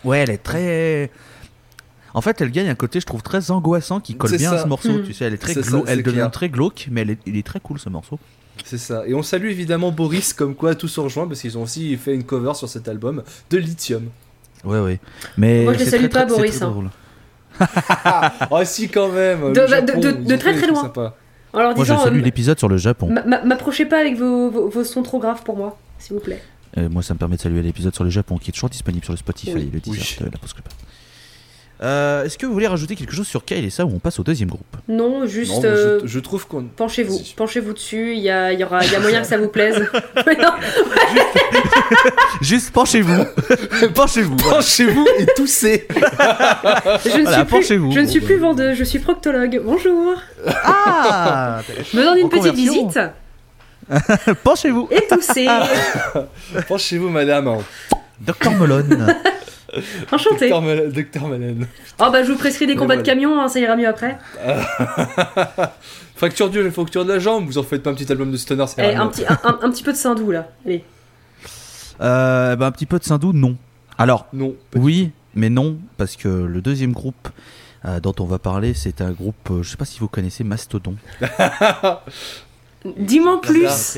[0.03, 1.09] Ouais, elle est très
[2.13, 4.67] en fait, elle gagne un côté, je trouve, très angoissant qui colle bien à ce
[4.67, 4.99] morceau.
[4.99, 5.03] Mm.
[5.03, 6.31] Tu sais, elle est très ça, c'est elle devient clair.
[6.31, 8.19] très glauque, mais elle est- il est très cool ce morceau.
[8.65, 9.03] C'est ça.
[9.07, 12.15] Et on salue évidemment Boris, comme quoi tout se rejoint, parce qu'ils ont aussi fait
[12.15, 14.09] une cover sur cet album de Lithium.
[14.63, 14.99] Ouais, ouais.
[15.37, 16.69] Mais Moi, je le c'est salue très, pas, très- Boris, hein.
[16.71, 16.89] drôle.
[17.59, 19.53] Ah si quand même.
[19.53, 20.81] De- très, très loin.
[20.83, 21.15] sympas.
[21.53, 23.11] alors Moi, je disons salue euh, l'épisode sur le Japon.
[23.11, 26.19] m'a- m'a- m'approchez pas avec vos, vos, vos sons trop graves pour moi s'il vous
[26.21, 26.41] plaît
[26.77, 29.03] Euh, moi, ça me permet de saluer l'épisode sur le Japon qui est toujours disponible
[29.03, 29.69] sur le Spotify, Oui.
[29.73, 30.25] le teaser Oui.
[30.25, 30.31] de la.
[31.83, 34.19] Euh, Est-ce que vous voulez rajouter quelque chose sur Kyle et ça ou on passe
[34.19, 36.63] au deuxième groupe non juste Non, euh, je, je trouve qu'on.
[36.63, 39.37] Penchez-vous, penchez-vous dessus, il y a, il y aura, il y a moyen que ça
[39.37, 39.87] vous plaise.
[40.25, 40.49] Mais non,
[42.41, 43.23] Juste penchez-vous
[43.93, 45.85] Penchez-vous Penchez-vous et toussez.
[45.89, 47.91] je ne Voilà, suis plus, penchez-vous.
[47.91, 49.61] je ne suis plus vendeuse, je suis proctologue.
[49.63, 50.15] Bonjour.
[50.47, 51.61] Ah
[51.93, 52.99] Me donne une En petite visite
[54.43, 55.47] Penchez-vous et toussez.
[56.67, 57.57] Penchez-vous, madame.
[58.19, 59.15] Docteur Melone
[60.11, 60.49] Enchanté.
[60.49, 61.23] Docteur Mal- Docteur.
[61.99, 63.13] Oh bah je vous prescris des combats de voilà.
[63.15, 64.17] camions, hein, ça ira mieux après.
[66.15, 67.45] Fracture du, fracture de la jambe.
[67.45, 69.59] Vous en faites pas un petit album de stoner, c'est Eh, un, petit, un, un-
[69.61, 70.47] un petit peu de Sindou là.
[70.65, 70.83] Allez.
[72.01, 73.55] euh, bah, Un petit peu de Sindou, non.
[73.99, 74.55] Alors, Non.
[74.75, 77.29] oui, mais non, parce que le deuxième groupe
[77.85, 80.43] euh, dont on va parler, c'est un groupe, euh, je sais pas si vous connaissez,
[80.43, 80.95] Mastodon.
[82.97, 83.97] Dis-moi en plus.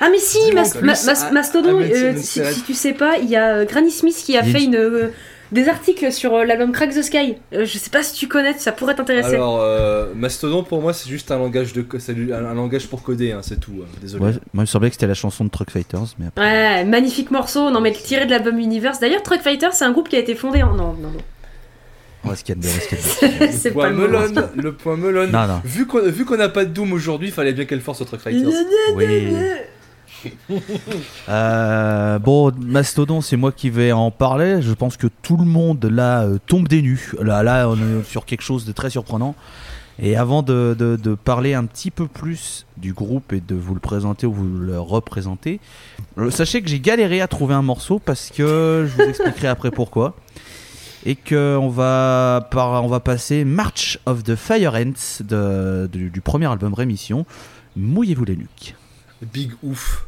[0.00, 3.54] Ah mais si, Mas- Mas- Mastodon, ah, euh, si, tu sais pas, il y a
[3.56, 5.08] euh, Granny Smith qui a fait une- euh,
[5.52, 7.36] des articles sur euh, l'album Crack the Sky.
[7.54, 9.34] Euh, je sais pas si tu connais, ça pourrait t'intéresser.
[9.36, 11.86] Alors, euh, Mastodon pour moi c'est juste un langage de,
[12.32, 13.74] un, un langage pour coder, hein, c'est tout.
[13.82, 14.24] hein, Désolé.
[14.24, 16.42] Ouais, moi, il me semblait que c'était la chanson de Truck Fighters, mais après...
[16.42, 18.98] Ouais, magnifique morceau, non mais tiré de l'album Universe.
[19.00, 20.72] D'ailleurs, Truck Fighter, c'est un groupe qui a été fondé en...
[20.74, 21.20] Non, non, non.
[22.24, 23.52] on va se calmer, on va se calmer.
[23.52, 25.28] c'est point pas melon, le point melon.
[25.28, 25.60] Non, non.
[25.64, 28.04] Vu qu'on vu qu'on n'a pas de Doom aujourd'hui, il fallait bien qu'elle force au
[28.04, 28.50] Truck Fighters.
[28.96, 29.28] Oui.
[31.28, 34.62] Euh, bon, Mastodon, c'est moi qui vais en parler.
[34.62, 37.12] Je pense que tout le monde là euh, tombe des nues.
[37.20, 39.34] Là, là, on est sur quelque chose de très surprenant.
[39.98, 44.26] Et avant de, parler un petit peu plus du groupe et de vous le présenter
[44.26, 45.58] ou vous le représenter,
[46.18, 49.70] euh, sachez que j'ai galéré à trouver un morceau parce que je vous expliquerai après
[49.70, 50.14] pourquoi.
[51.04, 55.22] Et que on va, va passer March of the Fire Ants
[55.90, 57.26] du premier album Rémission.
[57.76, 58.74] Mouillez-vous les nuques.
[59.20, 60.06] Big ouf.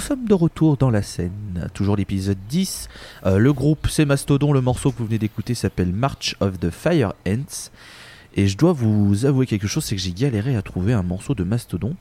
[0.00, 2.88] Nous sommes de retour dans la scène, toujours l'épisode 10.
[3.26, 6.70] Euh, le groupe c'est Mastodon, le morceau que vous venez d'écouter s'appelle March of the
[6.70, 7.68] Fire Ants.
[8.34, 11.34] Et je dois vous avouer quelque chose, c'est que j'ai galéré à trouver un morceau
[11.34, 11.96] de Mastodon.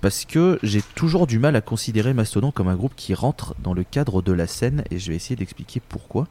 [0.00, 3.74] Parce que j'ai toujours du mal à considérer Mastodon comme un groupe qui rentre dans
[3.74, 6.26] le cadre de la scène, et je vais essayer d'expliquer pourquoi.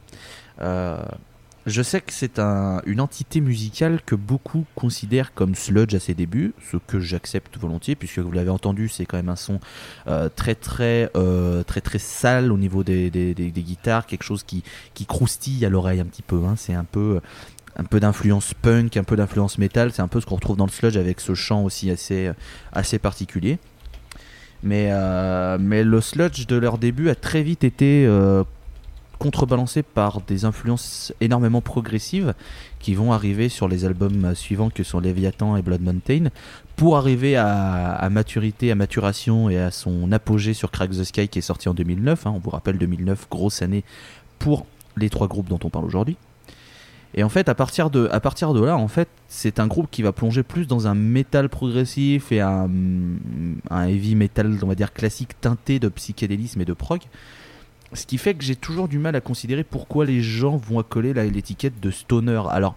[0.60, 1.02] Euh,
[1.66, 6.14] je sais que c'est un- une entité musicale que beaucoup considèrent comme sludge à ses
[6.14, 9.60] débuts, ce que j'accepte volontiers, puisque vous l'avez entendu, c'est quand même un son
[10.08, 14.64] euh, très très euh, très très sale au niveau des, des- guitares, quelque chose qui,
[14.94, 16.44] qui croustille à l'oreille un petit peu.
[16.46, 16.54] hein.
[16.56, 17.20] C'est un peu
[17.78, 19.92] un peu d'influence punk, un peu d'influence métal.
[19.92, 22.32] C'est un peu ce qu'on retrouve dans le sludge avec ce chant aussi assez
[22.74, 23.58] assez particulier.
[24.64, 28.06] Mais, euh, mais le sludge de leur début a très vite été
[29.26, 32.36] contrebalancé par des influences énormément progressives
[32.78, 36.30] qui vont arriver sur les albums suivants que sont Leviathan et Blood Mountain
[36.76, 41.28] pour arriver à, à maturité, à maturation et à son apogée sur Crack the Sky
[41.28, 42.28] qui est sorti en 2009.
[42.28, 42.34] hein.
[42.36, 43.84] on vous rappelle 2009, grosse année
[44.38, 46.18] pour les trois groupes dont on parle aujourd'hui.
[47.16, 49.88] Et en fait, à partir de, à partir de là, en fait, c'est un groupe
[49.90, 52.70] qui va plonger plus dans un métal progressif et un,
[53.72, 57.02] un heavy metal, on va dire classique, teinté de psychédélisme et de prog.
[57.96, 61.14] Ce qui fait que j'ai toujours du mal à considérer pourquoi les gens vont accoler
[61.14, 62.44] l'étiquette de stoner.
[62.50, 62.76] Alors,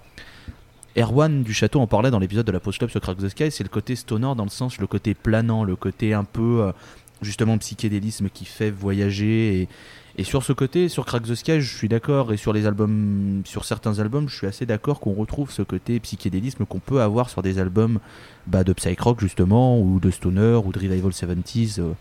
[0.97, 3.51] Erwan du Château en parlait dans l'épisode de la Post Club sur Crack the Sky,
[3.51, 6.73] c'est le côté stoner dans le sens, le côté planant, le côté un peu, euh,
[7.21, 9.69] justement, psychédélisme qui fait voyager.
[10.17, 13.43] Et, sur ce côté, sur Crack the Sky, je suis d'accord, et sur les albums,
[13.45, 17.31] sur certains albums, je suis assez d'accord qu'on retrouve ce côté psychédélisme qu'on peut avoir
[17.31, 18.01] sur des albums
[18.49, 21.79] bah, de psych rock justement, ou de stoner, ou de revival 70s.
[21.79, 21.95] euh, de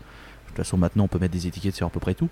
[0.48, 2.28] toute façon, maintenant, on peut mettre des étiquettes sur à peu près tout.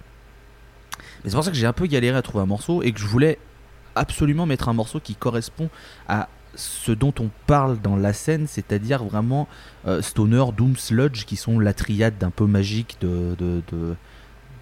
[1.27, 3.07] C'est pour ça que j'ai un peu galéré à trouver un morceau et que je
[3.07, 3.39] voulais
[3.97, 5.71] absolument mettre un morceau qui correspond
[6.09, 9.49] à ce dont on parle dans la scène, c'est-à-dire vraiment
[9.87, 13.95] euh, stoner, doom, sludge, qui sont la triade un peu magique de, de, de,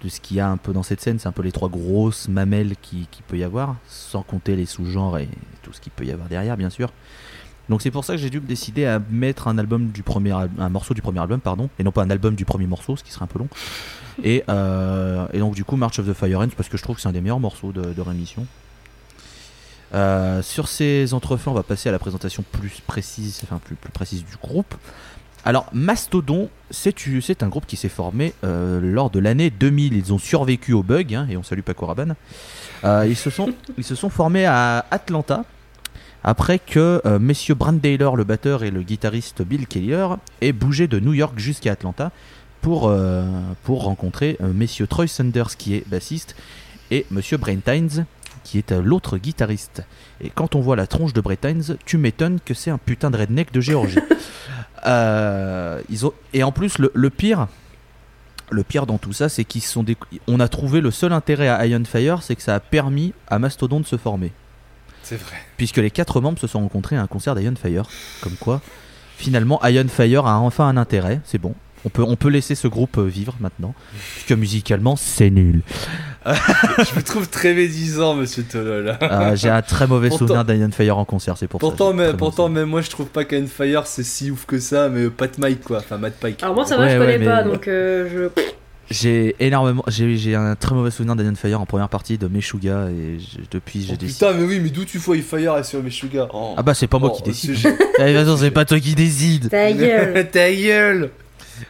[0.03, 1.19] de ce qu'il y a un peu dans cette scène.
[1.19, 4.65] C'est un peu les trois grosses mamelles qui, qui peut y avoir, sans compter les
[4.65, 5.29] sous-genres et
[5.61, 6.91] tout ce qu'il peut y avoir derrière, bien sûr.
[7.69, 10.31] Donc c'est pour ça que j'ai dû me décider à mettre un album du premier
[10.31, 13.03] un morceau du premier album pardon et non pas un album du premier morceau ce
[13.03, 13.47] qui serait un peu long.
[14.23, 16.95] Et, euh, et donc du coup March of the Fire Ants parce que je trouve
[16.95, 18.45] que c'est un des meilleurs morceaux de, de rémission.
[19.93, 23.91] Euh, sur ces entrefaits on va passer à la présentation plus précise enfin plus, plus
[23.91, 24.75] précise du groupe.
[25.43, 30.17] Alors Mastodon c'est un groupe qui s'est formé euh, lors de l'année 2000 ils ont
[30.17, 32.15] survécu au bug hein, et on salue Paco Rabanne.
[32.83, 35.43] Ils se sont ils se sont formés à Atlanta
[36.25, 40.07] après que euh, messieurs Brandailer, le batteur, et le guitariste Bill Keller
[40.41, 42.11] aient bougé de New York jusqu'à Atlanta
[42.61, 43.23] pour, euh,
[43.63, 46.35] pour rencontrer euh, messieurs Troy Sanders, qui est bassiste,
[46.89, 48.07] et monsieur Braintines,
[48.43, 49.83] qui est euh, l'autre guitariste.
[50.19, 53.17] Et quand on voit la tronche de Braintines, tu m'étonnes que c'est un putain de
[53.17, 53.99] redneck de Géorgie.
[54.87, 56.13] Ils ont...
[56.33, 57.47] Et en plus, le, le pire...
[58.49, 59.83] Le pire dans tout ça, c'est qu'ils sont
[60.27, 63.39] on a trouvé le seul intérêt à Iron Fire, c'est que ça a permis à
[63.39, 64.31] Mastodon de se former
[65.05, 65.35] C'est vrai.
[65.57, 67.85] puisque les quatre membres se sont rencontrés à un concert d'Iron Fire.
[68.21, 68.59] Comme quoi,
[69.17, 71.53] finalement, Iron Fire a enfin un intérêt, c'est bon.
[71.85, 73.75] On peut, on peut laisser ce groupe euh, vivre maintenant,
[74.15, 75.61] puisque musicalement, c'est nul.
[76.25, 78.97] Je me trouve très médisant, monsieur Tolol.
[79.03, 81.95] Euh, J'ai un très mauvais Pourtant- souvenir d'Iron Fire en concert, c'est pour Pourtant, ça.
[81.95, 85.11] mais, pourtant même moi, je trouve pas qu'Anne Fire c'est si ouf que ça, mais
[85.11, 85.77] pas de Mike quoi.
[85.77, 86.41] Enfin, Matt Pike.
[86.41, 88.41] Alors moi ça va, Ouais, je ouais, connais mais- pas, donc euh, je...
[88.91, 92.87] J'ai énormément, j'ai j'ai un très mauvais souvenir d'Iron Fire en première partie de Meshuga,
[92.91, 93.17] et
[93.49, 94.13] depuis, j'ai Oh, décidé.
[94.27, 96.53] putain, mais oui, mais d'où tu vois Fire sur Meshuga oh.
[96.55, 97.55] Ah bah, c'est pas moi Oh, qui décide.
[97.99, 99.49] Eh, de toute façon, c'est pas toi qui décide.
[99.49, 101.09] Ta gueule Ta gueule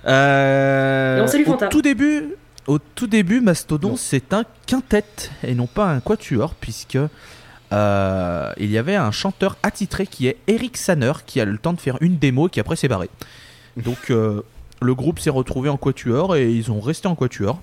[0.06, 1.67] Euh, Et on salue au Fanta.
[1.67, 2.34] tout début,
[2.67, 5.04] au tout début, Mastodon c'est un quintet
[5.43, 6.97] et non pas un quatuor puisque
[7.71, 11.58] euh, il y avait un chanteur attitré qui est Eric Sanner qui a eu le
[11.60, 13.10] temps de faire une démo qui après s'est barré.
[13.78, 14.41] Donc euh,
[14.81, 17.59] le groupe s'est retrouvé en quatuor et ils ont resté en quatuor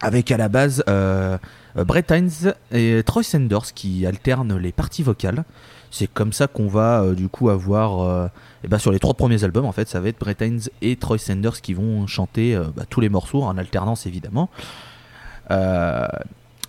[0.00, 1.38] avec à la base euh,
[1.76, 5.44] euh, Hines et Troy Sanders qui alternent les parties vocales.
[5.90, 8.28] C'est comme ça qu'on va euh, du coup avoir euh,
[8.64, 10.96] et ben sur les trois premiers albums, en fait, ça va être Brett Hines et
[10.96, 14.50] Troy Sanders qui vont chanter bah, tous les morceaux en alternance évidemment.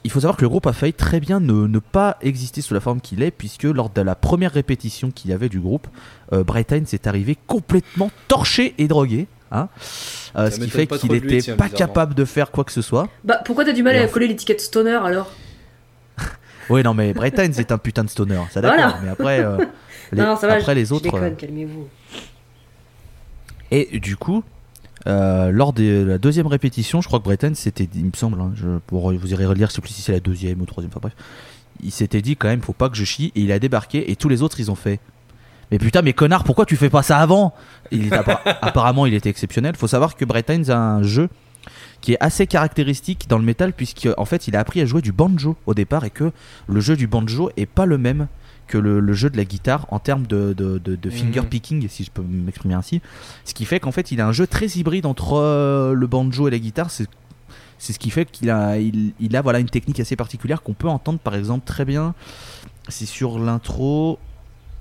[0.04, 2.80] Il faut savoir que le groupe a failli très bien ne, pas exister sous la
[2.80, 5.88] forme qu'il est, puisque lors de la première répétition qu'il y avait du groupe,
[6.32, 9.28] Brett Hines est arrivé complètement torché et drogué.
[9.52, 9.70] Hein.
[10.36, 13.08] Euh, ce qui fait qu'il était tiens, pas capable de faire quoi que ce soit.
[13.24, 15.32] Bah pourquoi t'as du mal Et à enfin- coller l'étiquette stoner alors?
[16.70, 18.78] Oui, non, mais Brett Hines est un putain de stoner, ça d'accord.
[18.78, 19.00] Voilà.
[19.02, 19.58] Mais après, euh,
[20.12, 21.08] les, Non, ça va, après je, les je autres.
[21.16, 21.88] euh, déconne, calmez-vous.
[23.72, 24.44] Et du coup,
[25.08, 28.40] euh, lors de la deuxième répétition, je crois que Breton s'était dit, il me semble,
[28.42, 30.92] hein, je, pour, vous irez relire, je sais plus si c'est la deuxième ou troisième,
[30.92, 31.14] enfin bref,
[31.84, 34.16] il s'était dit quand même, faut pas que je chie, et il a débarqué, et
[34.16, 35.00] tous les autres, ils ont fait.
[35.72, 37.54] Mais putain, mais connard, pourquoi tu fais pas ça avant?
[37.92, 39.76] Il est appara- Apparemment, il était exceptionnel.
[39.76, 41.30] Faut savoir que Brett Hines a un jeu
[42.00, 45.02] qui est assez caractéristique dans le métal, puisqu'en en fait il a appris à jouer
[45.02, 46.32] du banjo au départ et que
[46.68, 48.28] le jeu du banjo est pas le même
[48.68, 51.48] que le, le jeu de la guitare en termes de, de, de- de finger Mhm.
[51.48, 53.02] picking, si je peux m'exprimer ainsi.
[53.46, 56.48] Ce qui fait qu'en fait il a un jeu très hybride entre euh, le banjo
[56.48, 56.92] et la guitare.
[56.92, 57.08] C'est
[57.80, 60.74] c'est ce qui fait qu'il a, il, il a voilà, une technique assez particulière qu'on
[60.74, 62.14] peut entendre par exemple très bien.
[62.90, 64.18] C'est sur l'intro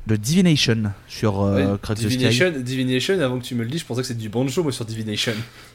[0.06, 2.08] de Divination sur euh, Ouais, Crack the Sky.
[2.08, 4.72] Divination, Divination, avant que tu me le dises, je pensais que c'était du banjo moi
[4.72, 5.32] sur Divination.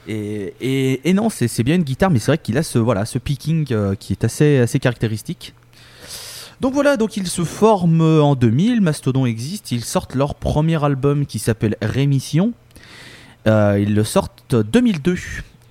[0.08, 3.06] Et, et, et non, c'est bien une guitare, mais c'est vrai qu'il a ce, voilà,
[3.06, 5.54] ce picking euh, qui est assez, assez caractéristique.
[6.62, 11.26] Donc voilà, donc ils se forment en 2000, Mastodon existe, ils sortent leur premier album
[11.26, 12.54] qui s'appelle Rémission.
[13.48, 15.18] Euh, ils le sortent 2002.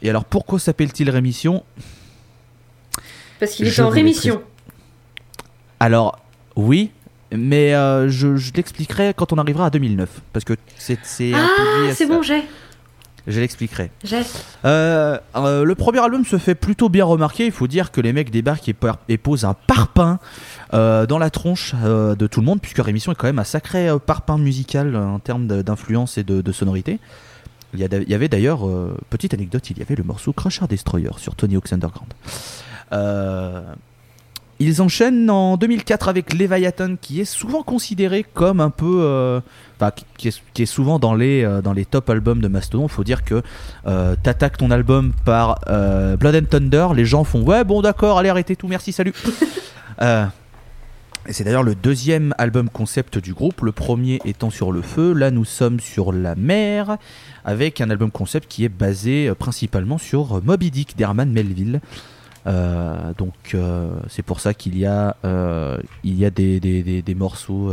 [0.03, 1.63] Et alors pourquoi s'appelle-t-il Rémission?
[3.38, 4.42] Parce qu'il était en rémission.
[5.79, 6.19] Alors
[6.56, 6.90] oui,
[7.33, 10.08] mais euh, je, je l'expliquerai quand on arrivera à 2009.
[10.33, 10.98] Parce que c'est
[11.35, 11.46] Ah,
[11.94, 12.42] c'est bon, j'ai.
[13.26, 13.90] Je l'expliquerai.
[14.02, 14.22] J'ai.
[14.64, 17.46] Euh, euh, le premier album se fait plutôt bien remarquer.
[17.46, 18.68] Il faut dire que les mecs débarquent
[19.08, 20.18] et, posent un parpaing
[20.72, 23.88] euh, dans la tronche de tout le monde, puisque Rémission est quand même un sacré
[24.04, 26.98] parpaing musical en termes d'influence et de, de sonorité.
[27.74, 28.66] Il y, a il y avait d'ailleurs,
[29.10, 32.12] petite anecdote, il y avait le morceau Crusher Destroyer sur Tony Hawk's Underground.
[34.63, 38.98] Ils enchaînent en 2004 avec Leviathan, qui est souvent considéré comme un peu.
[39.00, 39.40] euh,
[39.77, 42.87] enfin, qui- est, qui est souvent dans les, euh, dans les top albums de Mastodon.
[42.87, 43.42] Faut dire que
[43.87, 48.19] euh, t'attaques ton album par euh, Blood and Thunder, les gens font ouais, bon, d'accord,
[48.19, 49.15] allez, arrêtez tout, merci, salut.
[51.29, 55.13] Et c'est d'ailleurs le deuxième album concept du groupe, le premier étant sur le feu.
[55.13, 56.96] Là, nous sommes sur la mer,
[57.44, 61.81] avec un album concept qui est basé principalement sur Moby Dick d'Herman Melville.
[62.47, 66.83] Euh, donc euh, c'est pour ça qu'il y a, euh, il y a des, des,
[66.83, 67.71] des- des morceaux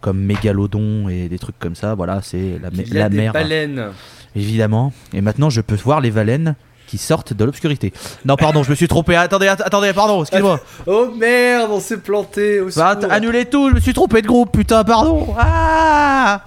[0.00, 1.94] comme Mégalodon et des trucs comme ça.
[1.94, 3.88] Voilà, c'est la, Il y a la des mer, baleines.
[4.34, 4.92] évidemment.
[5.12, 6.56] Et maintenant, je peux voir les baleines
[6.88, 7.92] qui sortent de l'obscurité.
[8.26, 9.14] Non, pardon, je me suis trompé.
[9.16, 10.60] Attendez, att- attendez, pardon, excuse-moi.
[10.86, 12.60] Oh merde, on s'est planté.
[12.60, 15.28] Au Bah, annulez tout, je me suis trompé de groupe, putain, pardon.
[15.38, 16.42] Ah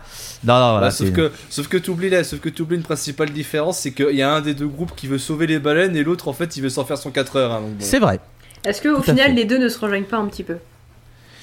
[0.46, 3.30] non, non, voilà, Bah, sauf, que, sauf que t'oublies là, sauf que t'oublies une principale
[3.32, 6.04] différence, c'est qu'il y a un des deux groupes qui veut sauver les baleines et
[6.04, 7.52] l'autre en fait il veut s'en faire son 4 heures.
[7.54, 7.76] hein, bon.
[7.80, 8.20] c'est vrai.
[8.66, 10.58] Est-ce que au Tout final les deux ne se rejoignent pas un petit peu?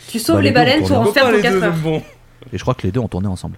[0.09, 1.75] Tu sauves Bah, les baleines pour en faire ton les 4 deux heures.
[1.75, 2.03] bon
[2.53, 3.57] Et je crois que les deux ont tourné ensemble.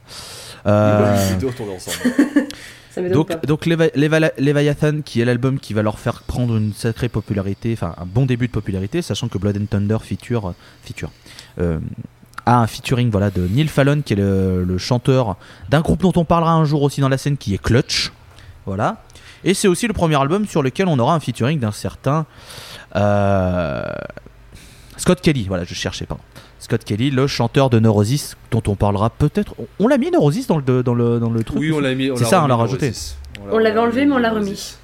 [0.66, 2.14] Euh, Les deux retournent ensemble.
[2.90, 7.72] Ça m'étonne Donc, Leviathan, qui est l'album qui va leur faire prendre une sacrée popularité,
[7.72, 11.10] enfin un bon début de popularité, sachant que Blood and Thunder feature, feature
[11.58, 11.78] euh,
[12.46, 15.36] a un featuring voilà, de Neil Fallon, qui est le, le chanteur
[15.68, 18.12] d'un groupe dont on parlera un jour aussi dans la scène, qui est Clutch.
[18.66, 19.02] Voilà.
[19.44, 22.26] Et c'est aussi le premier album sur lequel on aura un featuring d'un certain
[22.96, 23.82] euh,
[24.96, 25.44] Scott Kelly.
[25.46, 26.22] Voilà, je cherchais, pardon.
[26.58, 29.54] Scott Kelly, le chanteur de Neurosis, dont on parlera peut-être.
[29.78, 32.10] On, l'a mis Neurosis dans le, dans le, dans le truc Oui, on l'a mis.
[32.16, 32.92] C'est ça, on l'a rajouté.
[33.50, 34.76] On l'avait enlevé, mais on l'a remis.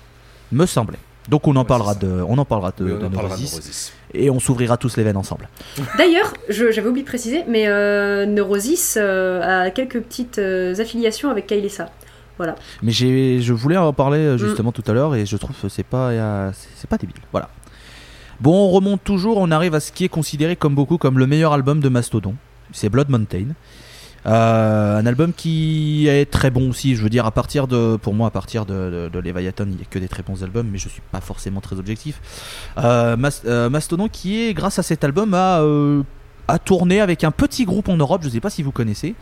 [0.53, 0.99] Me semblait.
[1.31, 3.37] Donc on en Ouais, parlera de, on en parlera de, Oui, de on en parlera
[3.37, 3.53] de Neurosis.
[3.53, 3.93] Neurosis.
[4.15, 5.49] et on s'ouvrira tous les veines ensemble.
[5.97, 11.47] D'ailleurs, j'avais oublié de préciser, mais euh, Neurosis euh, a quelques petites euh, affiliations avec
[11.47, 11.89] Kailessa.
[12.37, 12.57] Voilà.
[12.83, 14.39] Mais j'ai, je voulais en parler Mm.
[14.39, 16.11] justement tout à l'heure et je trouve que c'est pas,
[16.53, 17.17] c'est- c'est pas débile.
[17.33, 17.49] Voilà.
[18.41, 21.27] Bon, on remonte toujours, on arrive à ce qui est considéré comme beaucoup comme le
[21.27, 22.35] meilleur album de Mastodon.
[22.73, 23.49] C'est Blood Mountain.
[24.27, 28.13] Euh, un album qui est très bon aussi, je veux dire, à partir de, pour
[28.15, 30.69] moi, à partir de, de, de Leviathan, il n'y a que des très bons albums,
[30.71, 32.21] mais je suis pas forcément très objectif.
[32.79, 35.63] Euh, Mas- euh, Mastodon qui est, grâce à cet album, a,
[36.49, 39.15] a tourné avec un petit groupe en Europe, je sais pas si vous connaissez,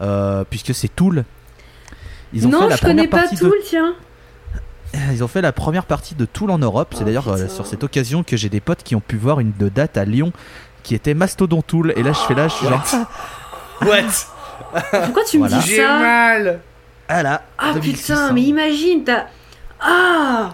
[0.00, 1.24] euh, puisque c'est Tool.
[2.32, 3.94] Ils ont fait non, la je connais première pas partie de- tout, tiens.
[5.12, 6.88] ils ont fait la première partie de Tool en Europe.
[6.92, 9.40] C'est Oh, d'ailleurs euh, sur cette occasion que j'ai des potes qui ont pu voir
[9.40, 10.32] une de date à Lyon
[10.84, 11.92] qui était Mastodon Tool.
[11.96, 12.84] Et là, je fais là, je suis genre,
[13.82, 14.02] What?
[15.04, 15.56] Pourquoi tu Voilà.
[15.56, 16.60] me dis J'ai ça mal
[17.08, 18.30] ah là, Ah 2006, putain, hein.
[18.32, 19.26] mais imagine, t'as.
[19.80, 20.50] Ah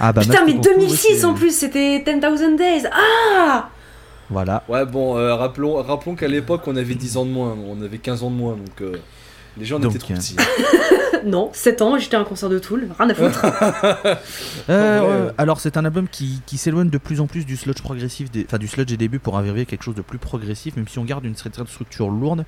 [0.00, 2.86] Ah bah, Putain, mais Mastodon Tool, 2006 c'est- en plus, c'était 10,000 Days.
[2.92, 3.68] Ah
[4.30, 4.62] Voilà.
[4.68, 7.98] Ouais, bon, euh, rappelons, rappelons qu'à l'époque on avait 10 ans de moins, on avait
[7.98, 8.92] 15 ans de moins, donc euh,
[9.58, 10.36] les gens Donc, étaient trop euh, petits.
[11.26, 13.44] Non, 7 ans, j'étais à un concert de Tool, rien à foutre.
[14.70, 15.30] Euh, ouais, euh.
[15.38, 18.44] alors c'est un album qui, qui s'éloigne de plus en plus du sludge progressif, des-
[18.44, 20.98] enfin du sludge des débuts pour arriver à quelque chose de plus progressif, même si
[20.98, 22.44] on garde une certaine structure lourde.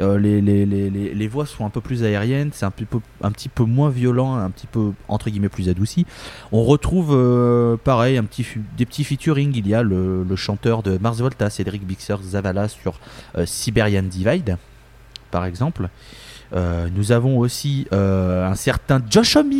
[0.00, 2.84] Euh, les, les, les, les, les voix sont un peu plus aériennes, c'est un petit
[2.84, 6.06] peu, un petit peu moins violent, un petit peu entre guillemets plus adouci.
[6.52, 8.46] On retrouve euh, pareil un petit,
[8.76, 9.52] des petits featuring.
[9.56, 13.00] Il y a le, le chanteur de Mars Volta, Cédric Bixer Zavala sur
[13.36, 14.56] euh, Siberian Divide,
[15.30, 15.88] par exemple.
[16.54, 19.50] Euh, nous avons aussi euh, un certain Josh Homme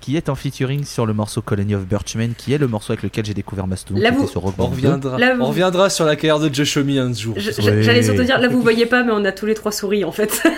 [0.00, 3.02] qui est en featuring sur le morceau Colony of Birchmen, qui est le morceau avec
[3.02, 4.74] lequel j'ai découvert Mastodon, Là, vous- était sur Rock On Band 2.
[4.76, 7.34] reviendra, Là, vous- on reviendra sur la carrière de Josh Homme un jour.
[7.38, 10.12] J'allais surtout dire, là vous voyez pas, mais on a tous les trois souris en
[10.12, 10.42] fait.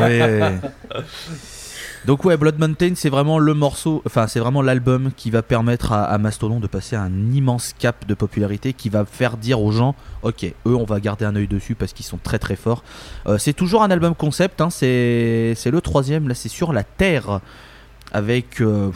[0.00, 1.00] Ouais, ouais, ouais.
[2.06, 5.92] Donc ouais, Blood Mountain, c'est vraiment le morceau, enfin c'est vraiment l'album qui va permettre
[5.92, 9.96] à, Mastodon de passer un immense cap de popularité, qui va faire dire aux gens,
[10.22, 12.84] ok, eux on va garder un œil dessus parce qu'ils sont très très forts.
[13.26, 17.40] Euh, c'est toujours un album concept, hein, c'est le troisième, là c'est sur la Terre,
[18.12, 18.60] avec...
[18.60, 18.92] euh,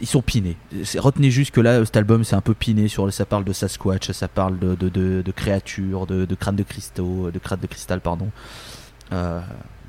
[0.00, 0.56] ils sont pinés.
[0.96, 2.88] Retenez juste que là, cet album, c'est un peu piné.
[2.88, 7.38] Sur, ça parle de Sasquatch, ça parle de, créatures, de, de crânes de cristaux, de
[7.38, 8.30] crânes de cristal, pardon.
[9.12, 9.40] Euh,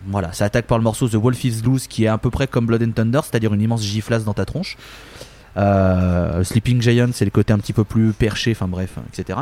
[0.07, 2.47] voilà, ça attaque par le morceau The Wolf is Loose, qui est à peu près
[2.47, 4.77] comme Blood and Thunder, c'est-à-dire une immense giflasse dans ta tronche.
[5.57, 9.39] Euh, Sleeping Giant, c'est le côté un petit peu plus perché, enfin bref, etc.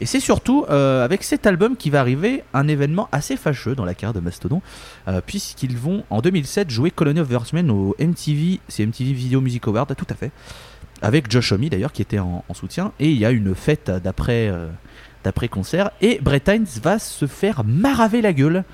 [0.00, 3.84] Et c'est surtout euh, avec cet album qui va arriver un événement assez fâcheux dans
[3.84, 4.62] la carrière de Mastodon,
[5.08, 9.66] euh, puisqu'ils vont en 2007 jouer Colony of Earthmen au MTV, c'est MTV Video Music
[9.66, 10.30] Award, tout à fait,
[11.02, 13.90] avec Josh Homme d'ailleurs qui était en, en soutien, et il y a une fête
[13.90, 14.52] d'après
[15.24, 18.64] d'après concert, et Brett Hines va se faire maraver la gueule.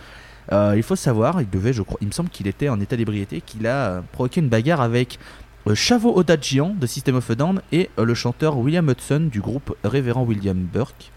[0.52, 2.96] Euh, il faut savoir, il devait, je crois, il me semble qu'il était en état
[2.96, 5.18] d'ébriété, qu'il a provoqué une bagarre avec
[5.66, 9.40] euh, Chavo Odagian de System of a Down et euh, le chanteur William Hudson du
[9.40, 11.10] groupe Révérend William Burke.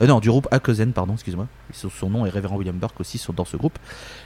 [0.00, 1.46] Non, du groupe Hakozen, pardon, excuse-moi.
[1.72, 3.78] Son, nom est Révérend William Burke aussi sont dans ce groupe.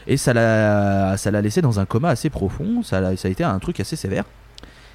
[0.07, 2.83] Et ça l'a, laissé dans un coma assez profond.
[2.83, 4.25] Ça, a été un truc assez sévère.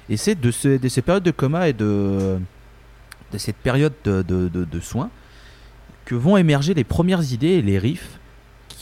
[0.08, 2.36] Et c'est de, ce- de ces périodes de coma et de,
[3.32, 5.08] de cette période de, de- de- de soins
[6.04, 8.18] que vont émerger les premières idées et les riffs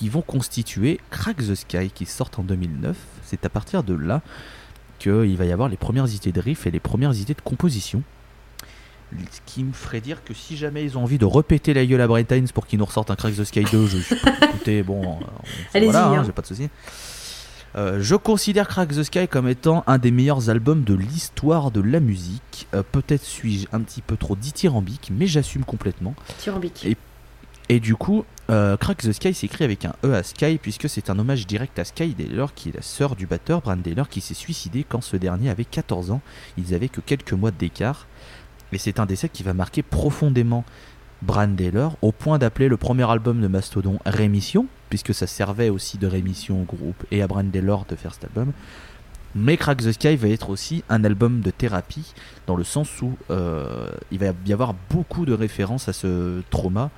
[0.01, 2.97] qui vont constituer Crack the Sky qui sortent en 2009.
[3.23, 4.23] C'est à partir de là
[4.99, 8.03] qu'il va y avoir les premières idées de riffs et les premières idées de composition.
[9.31, 12.01] Ce qui me ferait dire que si jamais ils ont envie de repéter la gueule
[12.01, 14.83] à Brett Hines pour qu'ils nous ressortent un Crack the Sky 2, je suis écoutez,
[14.83, 15.07] bon, euh,
[15.75, 16.23] on- voilà, hein, hein.
[16.25, 16.71] j'ai pas de souci.
[17.77, 21.83] Euh, je considère Crack the Sky comme étant un des meilleurs albums de l'histoire de
[21.83, 22.67] la musique.
[22.75, 26.15] Euh, Peut-être suis-je un petit peu trop dithyrambique, mais j'assume complètement.
[26.87, 26.97] Et-
[27.71, 31.09] Et du coup, euh, Crack the Sky s'écrit avec un E à Sky, puisque c'est
[31.09, 34.21] un hommage direct à Sky Taylor, qui est la sœur du batteur Brand Taylor, qui
[34.21, 36.21] s'est suicidé quand ce dernier avait 14 ans.
[36.59, 38.09] Ils avaient que quelques mois d'écart.
[38.73, 40.64] Et c'est un décès qui va marquer profondément
[41.23, 45.97] Brand Taylor, au point d'appeler le premier album de Mastodon Rémission, puisque ça servait aussi
[45.97, 48.51] de rémission au groupe et à Brand Taylor de faire cet album.
[49.37, 52.14] Mais Crack the Sky va être aussi un album de thérapie,
[52.49, 56.91] dans le sens où euh, il va y avoir beaucoup de références à ce trauma,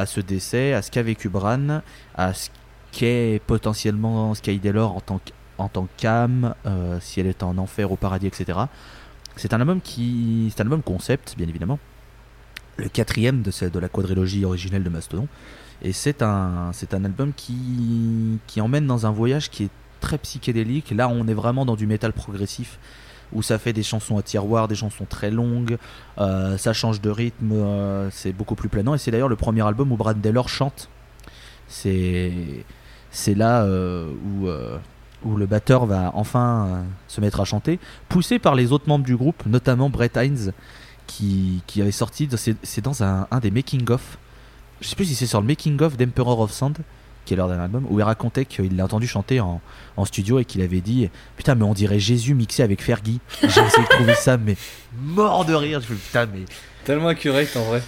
[0.00, 1.82] à ce décès, à ce qu'a vécu Bran,
[2.16, 2.48] à ce
[2.92, 5.20] qu'est potentiellement Sky Taylor en tant
[5.58, 8.58] en tant qu'âme, euh, si elle est en enfer, au paradis, etc.
[9.36, 11.78] C'est un album qui, c'est un album concept, bien évidemment,
[12.78, 15.28] le quatrième de, ce- de la quadrilogie originelle de Mastodon,
[15.82, 19.70] et c'est un, c'est un album qui, qui emmène dans un voyage qui est
[20.00, 20.92] très psychédélique.
[20.92, 22.78] Là, on est vraiment dans du métal progressif,
[23.32, 25.78] où ça fait des chansons à tiroir, des chansons très longues,
[26.18, 29.66] euh, ça change de rythme, euh, c'est beaucoup plus planant, et c'est d'ailleurs le premier
[29.66, 30.88] album où Brad Taylor chante.
[31.68, 32.32] C'est,
[33.10, 34.48] c'est là euh, où
[35.22, 37.78] où le batteur va enfin se mettre à chanter,
[38.08, 40.52] poussé par les autres membres du groupe, notamment Brett Hines,
[41.06, 42.28] qui, qui avait sorti,
[42.62, 44.18] c'est dans un, des making-of,
[44.80, 46.78] je sais plus si c'est sur le making-of d'Emperor of Sound,
[47.30, 49.60] qui est leur dernier album, où il racontait qu'il l'a entendu chanter en,
[49.96, 53.20] en studio et qu'il avait dit Putain, mais on dirait Jésus mixé avec Fergie.
[53.40, 54.56] J'ai essayé de trouver ça, mais
[55.00, 55.80] mort de rire.
[55.80, 56.44] Je fais Putain, mais.
[56.84, 57.82] Tellement accurate en vrai.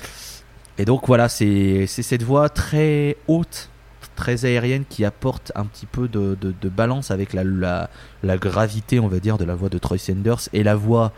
[0.78, 3.68] Et donc voilà, c'est cette voix très haute,
[4.14, 7.90] très aérienne qui apporte un petit peu de, de- de balance avec la, la,
[8.22, 11.10] la gravité, on va dire, de la voix de Troy Sanders et la voix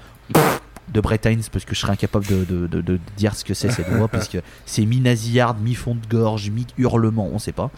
[0.93, 3.89] de Brett Hines, parce que je serais incapable de, de- dire ce que c'est cette
[3.89, 7.71] voix, puisque c'est mi-nasillarde, mi-fond de gorge, mi-hurlement, on sait pas.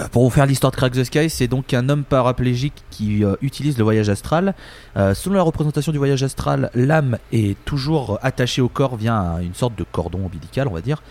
[0.00, 3.24] Euh, Pour vous faire l'histoire de Crack the Sky, c'est donc un homme paraplégique qui
[3.24, 4.54] euh, utilise le voyage astral.
[4.96, 9.40] Euh, selon la représentation du voyage astral, l'âme est toujours attachée au corps via un-
[9.40, 11.02] une sorte de cordon ombilical, on va dire.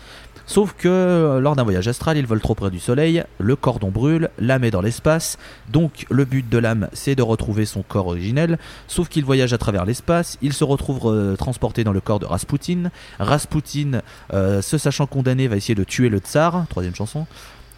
[0.46, 4.30] Sauf que lors d'un voyage astral, il vole trop près du soleil, le cordon brûle,
[4.38, 5.36] l'âme est dans l'espace,
[5.70, 9.58] donc le but de l'âme c'est de retrouver son corps originel, sauf qu'il voyage à
[9.58, 12.84] travers l'espace, il se retrouve transporté dans le corps de Rasputin,
[13.18, 14.00] Rasputin,
[14.32, 17.26] se sachant condamné, va essayer de tuer le tsar, troisième chanson,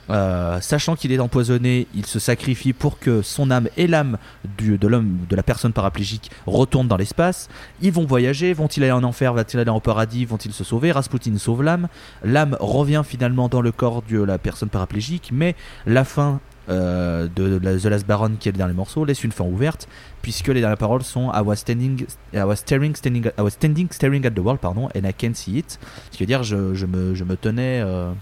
[0.09, 4.19] euh, sachant qu'il est empoisonné, il se sacrifie pour que son âme et l'âme
[4.59, 7.49] de l'homme, de la personne paraplégique retournent dans l'espace.
[7.83, 10.93] Ils vont voyager, vont-ils aller en enfer, va-t-il aller en paradis, vont-ils se sauver?
[10.93, 11.89] Rasputin sauve l'âme.
[12.25, 15.55] L'âme revient finalement dans le corps de la personne paraplégique, mais
[15.87, 19.45] la fin euh, de The Last Baron, qui est le dernier morceau, laisse une fin
[19.45, 19.89] ouverte,
[20.23, 23.89] puisque les dernières paroles sont I was standing, I was staring, standing, I was standing,
[23.91, 25.79] staring at the world, pardon, and I can't see it.
[26.11, 28.13] Ce qui veut dire, je, je me tenais euh,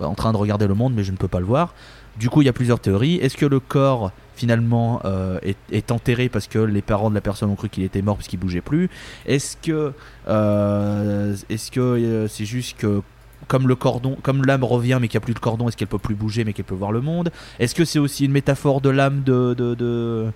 [0.00, 1.74] en train de regarder le monde, mais je ne peux pas le voir.
[2.18, 3.16] Du coup, il y a plusieurs théories.
[3.16, 7.20] Est-ce que le corps finalement euh, est, est enterré parce que les parents de la
[7.20, 8.88] personne ont cru qu'il était mort parce qu'il bougeait plus?
[9.26, 9.92] Est-ce que
[10.28, 13.02] euh, est-ce que euh, c'est juste que
[13.48, 15.88] comme le cordon, comme l'âme revient mais qu'il n'y a plus de cordon, est-ce qu'elle
[15.88, 17.30] peut plus bouger mais qu'elle peut voir le monde?
[17.58, 20.32] Est-ce que c'est aussi une métaphore de l'âme de de, de,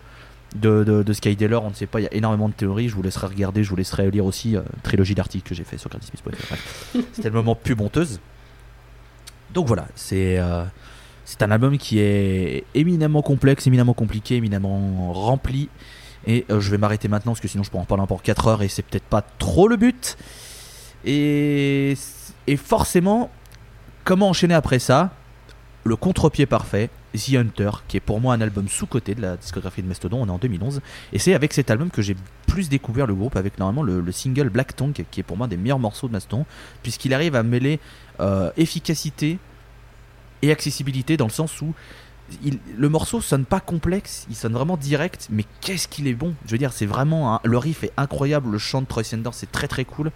[0.57, 2.95] de, de, de Skydaler On ne sait pas, il y a énormément de théories, je
[2.95, 5.89] vous laisserai regarder, je vous laisserai lire aussi euh, trilogie d'articles que j'ai fait sur
[5.89, 6.31] GradisMith.fr.
[6.31, 8.21] Bref, C'était le moment pub honteuse.
[9.55, 10.65] Donc voilà, c'est euh,
[11.25, 15.69] c'est un album qui est éminemment complexe, éminemment compliqué, éminemment rempli.
[16.27, 18.47] Et euh, je vais m'arrêter maintenant parce que sinon je pourrais en parler encore 4
[18.49, 20.17] heures et c'est peut-être pas trop le but.
[21.05, 21.95] Et,
[22.47, 23.31] et forcément,
[24.05, 25.11] comment enchaîner après ça?
[25.85, 29.83] Le contre-pied parfait, The Hunter, qui est pour moi un album sous-côté de la discographie
[29.83, 30.81] de Mastodon, on est en 2011.
[31.13, 32.17] Et c'est avec cet album que j'ai
[32.47, 35.47] plus découvert le groupe, avec normalement le, le single Black Tongue, qui est pour moi
[35.47, 36.45] des meilleurs morceaux de Mastodon,
[36.83, 37.81] puisqu'il arrive à mêler
[38.21, 39.39] euh, efficacité
[40.43, 41.75] et accessibilité dans le sens où
[42.77, 46.53] le morceau sonne pas complexe, il sonne vraiment direct, mais qu'est-ce qu'il est bon Je
[46.53, 49.69] veux dire, c'est vraiment le riff est incroyable, le chant de Troy Sanders c'est très
[49.69, 50.13] très cool.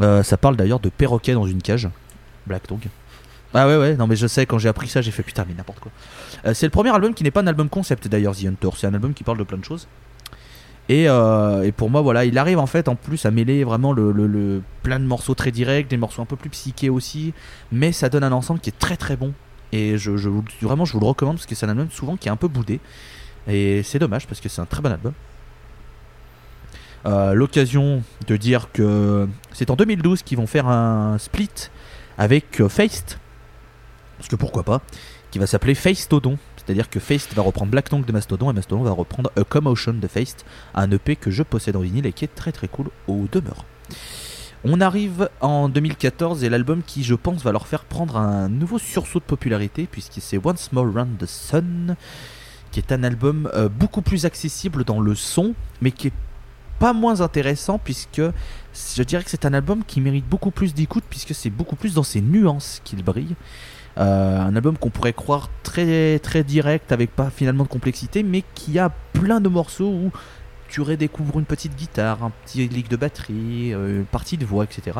[0.00, 1.88] Euh, ça parle d'ailleurs de perroquet dans une cage,
[2.46, 2.86] Black Tongue.
[3.58, 5.54] Ah ouais ouais, non mais je sais quand j'ai appris ça j'ai fait putain mais
[5.54, 5.90] n'importe quoi.
[6.44, 8.86] Euh, c'est le premier album qui n'est pas un album concept d'ailleurs The Hunter, c'est
[8.86, 9.88] un album qui parle de plein de choses.
[10.88, 13.92] Et, euh, et pour moi voilà, il arrive en fait en plus à mêler vraiment
[13.92, 17.32] le, le- le- plein de morceaux très directs, des morceaux un peu plus psychés aussi,
[17.72, 19.32] mais ça donne un ensemble qui est très très bon.
[19.72, 20.10] Et je,
[20.62, 22.46] vraiment je vous le recommande parce que c'est un album souvent qui est un peu
[22.48, 22.78] boudé.
[23.48, 25.12] Et c'est dommage parce que c'est un très bon album.
[27.06, 31.50] Euh, L'occasion de dire que c'est en 2012 qu'ils vont faire un split
[32.18, 33.18] avec euh, Feist.
[34.26, 34.82] Parce que pourquoi pas
[35.30, 36.36] Qui va s'appeler Feistodon.
[36.56, 39.92] C'est-à-dire que Feist va reprendre Black Tongue de Mastodon et Mastodon va reprendre A Commotion
[39.92, 42.88] de Feist, un EP que je possède en vinyle et qui est très très cool
[43.06, 43.64] au demeure.
[44.64, 48.80] On arrive en 2014 et l'album qui, je pense, va leur faire prendre un nouveau
[48.80, 51.94] sursaut de popularité, puisque c'est Once More Round the Sun,
[52.72, 56.12] qui est un album euh, beaucoup plus accessible dans le son, mais qui est
[56.80, 58.22] pas moins intéressant, puisque
[58.96, 61.94] je dirais que c'est un album qui mérite beaucoup plus d'écoute, puisque c'est beaucoup plus
[61.94, 63.36] dans ses nuances qu'il brille.
[63.98, 68.44] Euh, un album qu'on pourrait croire très très direct, avec pas finalement de complexité, mais
[68.54, 70.12] qui a plein de morceaux où
[70.68, 74.64] tu redécouvres une petite guitare, un petit lick de batterie, euh, une partie de voix,
[74.64, 74.98] etc.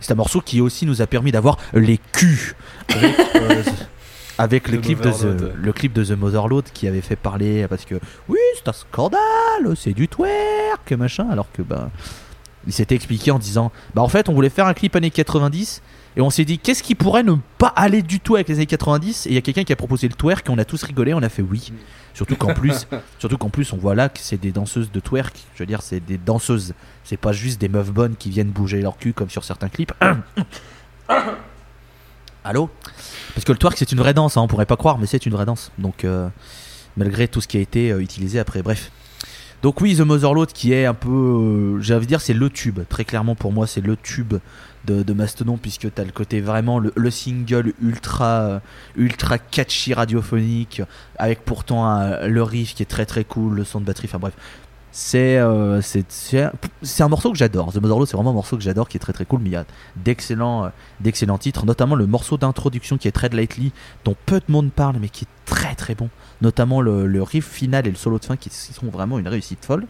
[0.00, 2.54] C'est un morceau qui aussi nous a permis d'avoir les culs
[2.88, 3.62] avec, euh,
[4.38, 5.10] avec le, clip de.
[5.10, 7.94] The, le clip de The Motherload qui avait fait parler parce que
[8.28, 11.90] oui, c'est un scandale, c'est du twerk, machin, alors que bah
[12.66, 15.82] il s'était expliqué en disant bah en fait on voulait faire un clip années 90
[16.16, 18.66] et on s'est dit qu'est-ce qui pourrait ne pas aller du tout avec les années
[18.66, 20.82] 90 et il y a quelqu'un qui a proposé le twerk et on a tous
[20.82, 21.72] rigolé on a fait oui.
[22.14, 22.86] Surtout qu'en plus
[23.18, 25.34] surtout qu'en plus on voit là que c'est des danseuses de twerk.
[25.54, 26.74] Je veux dire c'est des danseuses.
[27.04, 29.92] C'est pas juste des meufs bonnes qui viennent bouger leur cul comme sur certains clips.
[32.44, 32.70] Allô?
[33.34, 35.24] Parce que le twerk c'est une vraie danse hein, on pourrait pas croire mais c'est
[35.24, 35.72] une vraie danse.
[35.78, 36.28] Donc euh,
[36.96, 38.90] malgré tout ce qui a été euh, utilisé après bref
[39.62, 42.50] donc oui, The Motherload qui est un peu, euh, j'ai envie de dire, c'est le
[42.50, 42.80] tube.
[42.88, 44.34] Très clairement pour moi, c'est le tube
[44.84, 48.58] de, de Mastodon puisque t'as le côté vraiment le, le single ultra, euh,
[48.96, 50.82] ultra catchy radiophonique
[51.16, 54.08] avec pourtant le riff qui est très très cool, le son de batterie.
[54.08, 54.34] Enfin bref,
[54.94, 55.80] c'est euh,
[57.00, 57.72] un, morceau que j'adore.
[57.72, 59.40] The Motherload, c'est vraiment un morceau que j'adore, qui est très très cool.
[59.40, 59.64] Mais il y a
[59.96, 60.70] d'excellents,
[61.38, 63.72] titres, notamment le morceau d'introduction qui est Tread Lightly,
[64.04, 66.10] dont peu de monde parle, mais qui est très très bon.
[66.42, 69.86] Notamment le, riff final et le solo de fin qui sont vraiment une réussite folle.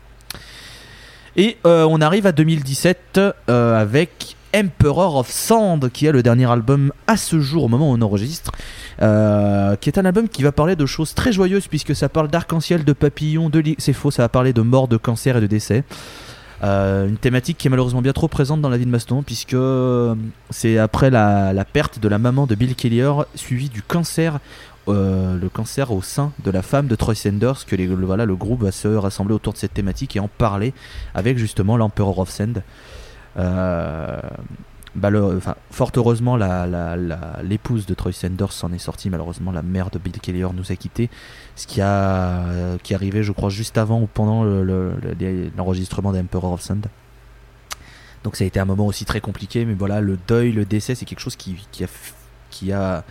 [1.36, 6.50] Et euh, on arrive à 2017 euh, avec Emperor of Sand, qui est le dernier
[6.50, 8.52] album à ce jour, au moment où on enregistre,
[9.00, 12.28] euh, qui est un album qui va parler de choses très joyeuses, puisque ça parle
[12.28, 15.46] d'arc-en-ciel, de papillons, de c'est faux, ça va parler de mort, de cancer et de
[15.46, 15.84] décès.
[16.62, 19.56] Une thématique qui est malheureusement bien trop présente dans la vie de Mastodon, puisque
[20.50, 24.38] c'est après la, perte de la maman de Bill Kellier, suivi du cancer
[24.88, 28.34] euh, le cancer au sein de la femme de Troy Sanders que le, voilà, le
[28.36, 30.74] groupe va se rassembler autour de cette thématique et en parler
[31.14, 32.62] avec justement l'Emperor of Sand.
[33.38, 34.20] Euh,
[34.94, 35.08] bah
[35.70, 36.36] fort heureusement,
[37.42, 39.08] l'épouse de Troy Sanders s'en est sortie.
[39.08, 41.08] Malheureusement, la mère de Bill Kellier nous a quittés.
[41.56, 45.50] Ce qui a qui est arrivé, je crois, juste avant ou pendant le- le- le-
[45.56, 46.86] l'enregistrement d'Emperor of Sand.
[48.22, 50.94] Donc ça a été un moment aussi très compliqué, mais voilà, le deuil, le décès,
[50.94, 51.88] c'est quelque chose qui, qui a,
[52.50, 53.02] qui a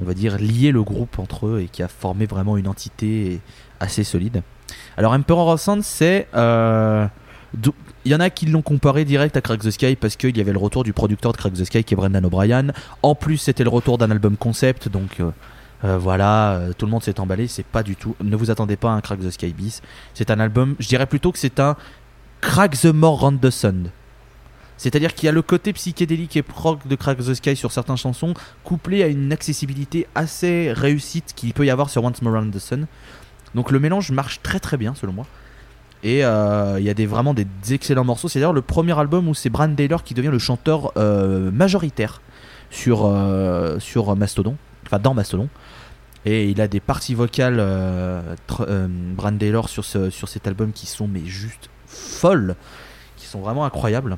[0.00, 3.40] on va dire, lié le groupe entre eux et qui a formé vraiment une entité
[3.80, 4.42] assez solide.
[4.96, 6.28] Alors Emperor of c'est...
[6.34, 7.06] euh,
[8.04, 10.40] il y en a qui l'ont comparé direct à Crack the Sky parce qu'il y
[10.40, 12.68] avait le retour du producteur de Crack the Sky qui est Brendan O'Brien.
[13.02, 15.30] En plus, c'était le retour d'un album concept, donc euh,
[15.84, 17.46] euh, voilà, tout le monde s'est emballé.
[17.46, 18.14] C'est pas du tout.
[18.22, 19.80] Ne vous attendez pas à un Crack the Sky bis.
[20.12, 21.76] C'est un album, je dirais plutôt que c'est un
[22.40, 23.90] Crack the More Round Sun.
[24.76, 27.96] C'est-à-dire qu'il y a le côté psychédélique et prog de Crack the Sky sur certaines
[27.96, 32.54] chansons, couplé à une accessibilité assez réussite qu'il peut y avoir sur Once More Round
[32.54, 32.86] the Sun.
[33.54, 35.26] Donc le mélange marche très très bien selon moi.
[36.02, 38.28] Et euh, il y a des, vraiment des excellents morceaux.
[38.28, 42.20] C'est d'ailleurs le premier album où c'est Brand Taylor qui devient le chanteur euh, majoritaire.
[42.70, 45.48] sur, euh, sur Mastodon, enfin dans Mastodon.
[46.24, 47.64] Et il a des parties vocales,
[49.16, 52.56] Brand Taylor, sur, sur cet album qui sont mais juste folles,
[53.16, 54.16] qui sont vraiment incroyables.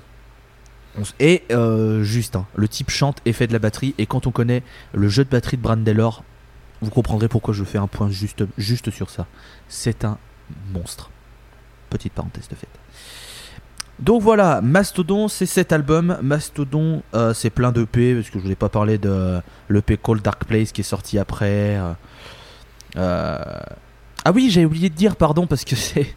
[1.20, 3.95] Et euh, juste, hein, le type chante et fait de la batterie.
[3.99, 4.62] Et quand on connaît
[4.93, 6.24] le jeu de batterie de Brand Taylor,
[6.80, 9.26] vous comprendrez pourquoi je fais un point juste, juste sur ça.
[9.68, 10.18] C'est un
[10.72, 11.11] monstre.
[11.91, 12.68] Petite parenthèse de fait.
[13.99, 16.18] Donc voilà, Mastodon, c'est cet album.
[16.22, 20.45] Mastodon, euh, c'est plein d'EP, parce que je voulais pas parler de l'EP Cold Dark
[20.45, 21.76] Place qui est sorti après.
[21.78, 21.93] euh,
[22.97, 23.39] euh,
[24.24, 26.14] Ah oui, j'ai oublié de dire, pardon, parce que c'est.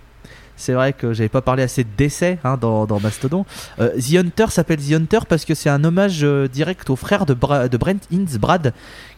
[0.62, 3.46] C'est vrai que j'avais pas parlé assez de décès hein, dans, dans Mastodon.
[3.80, 7.26] Euh, The Hunter s'appelle The Hunter parce que c'est un hommage euh, direct au frère
[7.26, 8.00] de, Bra- de Brent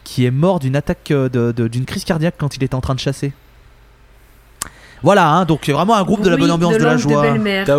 [0.04, 2.80] qui est mort d'une attaque euh, de- de- d'une crise cardiaque quand il était en
[2.80, 3.32] train de chasser.
[5.02, 7.22] Voilà, hein, donc vraiment un groupe de la bonne ambiance, de, la langue joie.
[7.66, 7.76] T'as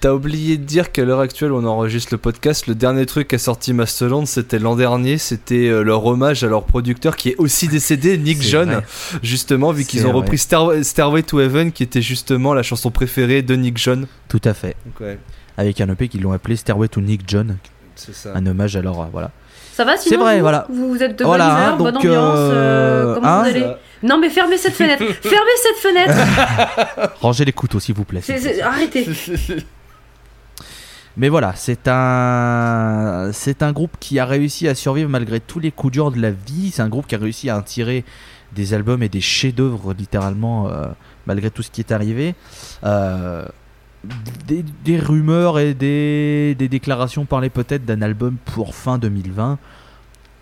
[0.00, 2.66] t'as oublié de dire qu'à l'heure actuelle, on enregistre le podcast.
[2.66, 5.16] Le dernier truc qu'a sorti Mastodon, c'était l'an dernier.
[5.18, 8.70] C'était euh, leur hommage à leur producteur qui est aussi décédé, Nick John.
[8.70, 8.84] vrai.
[9.22, 10.20] Justement, vu qu'ils ont vrai.
[10.20, 14.06] repris Star- Stairway to Heaven, qui était justement la chanson préférée de Nick John.
[14.28, 14.76] Tout à fait.
[14.84, 15.18] Donc, ouais,
[15.56, 17.56] Avec un EP qu'ils l'ont appelé Stairway to Nick John,
[17.94, 18.32] c'est ça.
[18.34, 19.00] un hommage à leur.
[19.00, 19.30] euh, voilà.
[19.72, 20.66] Ça va sinon C'est vrai, vous, voilà.
[20.70, 22.38] Vous êtes de Voilà, bonne humeur, hein, bonne ambiance.
[22.38, 22.52] euh,
[23.10, 23.66] euh, comment hein, vous allez
[24.04, 25.02] Non mais fermez cette fenêtre.
[25.22, 27.14] fermez cette fenêtre.
[27.20, 28.20] Rangez les couteaux, s'il vous plaît.
[28.62, 29.08] Arrêtez.
[31.16, 36.10] Mais voilà, c'est un groupe qui a réussi à survivre malgré tous les coups durs
[36.10, 36.72] de la vie.
[36.72, 38.04] C'est un groupe qui a réussi à en tirer
[38.52, 40.86] des albums et des chefs-d'œuvre littéralement euh,
[41.26, 42.34] malgré tout ce qui est arrivé.
[42.82, 43.44] Euh,
[44.46, 49.58] des, des rumeurs et des, des déclarations parlaient peut-être d'un album pour fin 2020.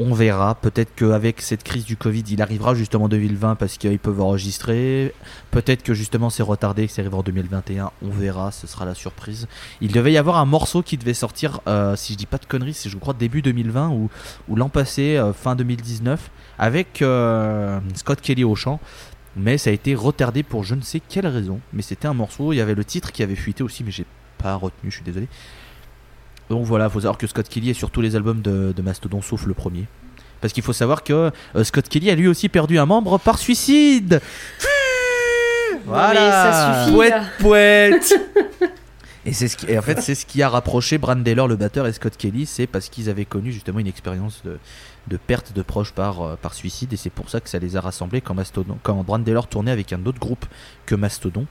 [0.05, 0.57] On verra.
[0.57, 5.15] Peut-être qu'avec cette crise du Covid, il arrivera justement en 2020 parce qu'ils peuvent enregistrer.
[5.53, 7.93] Peut-être que justement c'est retardé, que ça arrivera en 2021.
[8.03, 9.47] On verra, ce sera la surprise.
[9.81, 12.47] Il devait y avoir un morceau qui devait sortir, euh, si je dis pas de
[12.47, 14.11] conneries, c'est je crois début 2020 ou,
[14.49, 18.81] ou l'an passé, euh, fin 2019, avec euh, Scott Kelly au chant.
[19.37, 21.61] Mais ça a été retardé pour je ne sais quelle raison.
[21.73, 24.07] Mais c'était un morceau, il y avait le titre qui avait fuité aussi, mais j'ai
[24.39, 25.29] pas retenu, je suis désolé.
[26.51, 29.23] Donc voilà, faut savoir que Scott Kelly est sur tous les albums de, de Mastodon
[29.23, 29.87] sauf le premier.
[30.41, 33.39] Parce qu'il faut savoir que euh, Scott Kelly a lui aussi perdu un membre par
[33.39, 34.21] suicide.
[35.87, 36.95] mais ça suffit.
[36.95, 37.25] Pouette, là.
[37.39, 38.15] pouette
[39.25, 41.55] Et c'est ce qui, et en fait, c'est ce qui a rapproché Brand Taylor, le
[41.55, 44.59] batteur, et Scott Kelly, c'est parce qu'ils avaient connu justement une expérience de,
[45.07, 47.77] de perte de proches par, euh, par suicide, et c'est pour ça que ça les
[47.77, 50.45] a rassemblés quand Mastodon, quand Brand Taylor tournait avec un autre groupe
[50.87, 51.47] que Mastodon,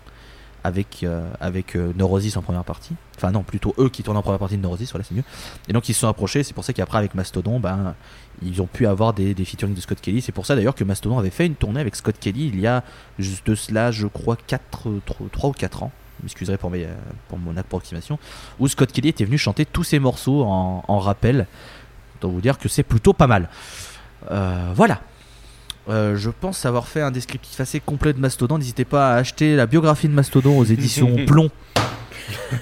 [0.63, 2.95] avec euh, avec euh, Neurosis en première partie.
[3.17, 5.23] Enfin non, plutôt eux qui tournent en première partie de Neurosis, voilà c'est mieux.
[5.67, 7.95] Et donc ils se sont approchés, c'est pour ça qu'après avec Mastodon, ben
[8.41, 10.21] ils ont pu avoir des, des featuring de Scott Kelly.
[10.21, 12.67] C'est pour ça d'ailleurs que Mastodon avait fait une tournée avec Scott Kelly il y
[12.67, 12.83] a
[13.19, 14.89] juste de cela, je crois, 4,
[15.31, 15.91] 3, ou 4 ans.
[16.19, 16.87] Je m'excuserai pour, mes,
[17.27, 18.19] pour mon approximation.
[18.59, 21.47] Où Scott Kelly était venu chanter tous ses morceaux en, rappel.
[22.17, 23.49] Autant vous dire que c'est plutôt pas mal.
[24.29, 25.01] Euh, voilà.
[25.91, 28.57] Euh, je pense avoir fait un descriptif assez complet de Mastodon.
[28.57, 31.49] N'hésitez pas à acheter la biographie de Mastodon aux éditions Plomb.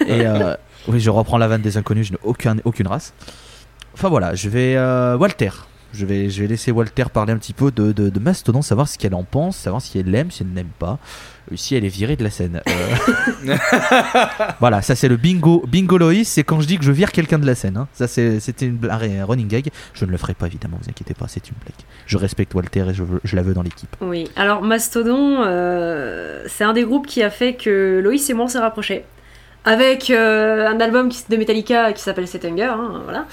[0.08, 0.56] Et euh,
[0.88, 3.14] oui, je reprends la vanne des inconnus, je n'ai aucun, aucune race.
[3.94, 4.76] Enfin voilà, je vais.
[4.76, 5.52] euh, Walter.
[5.94, 8.88] Je vais, je vais laisser Walter parler un petit peu de, de, de Mastodon, savoir
[8.88, 11.00] ce qu'elle en pense, savoir si elle l'aime, si elle n'aime pas,
[11.52, 12.62] euh, si elle est virée de la scène.
[12.68, 13.56] Euh,
[14.60, 15.64] voilà, ça c'est le bingo.
[15.68, 17.78] Bingo Loïs, c'est quand je dis que je vire quelqu'un de la scène.
[17.78, 17.88] hein.
[17.94, 19.70] Ça c'est- c'était une un running gag.
[19.94, 21.74] Je ne le ferai pas évidemment, vous inquiétez pas, c'est une blague.
[22.06, 23.96] Je respecte Walter et je, veux- je la veux dans l'équipe.
[24.02, 28.46] Oui, alors Mastodon, euh, c'est un des groupes qui a fait que Loïs et moi
[28.46, 29.06] on s'est rapprochés.
[29.66, 33.26] Avec euh, un album de Metallica qui s'appelle Set Hunger, hein, voilà.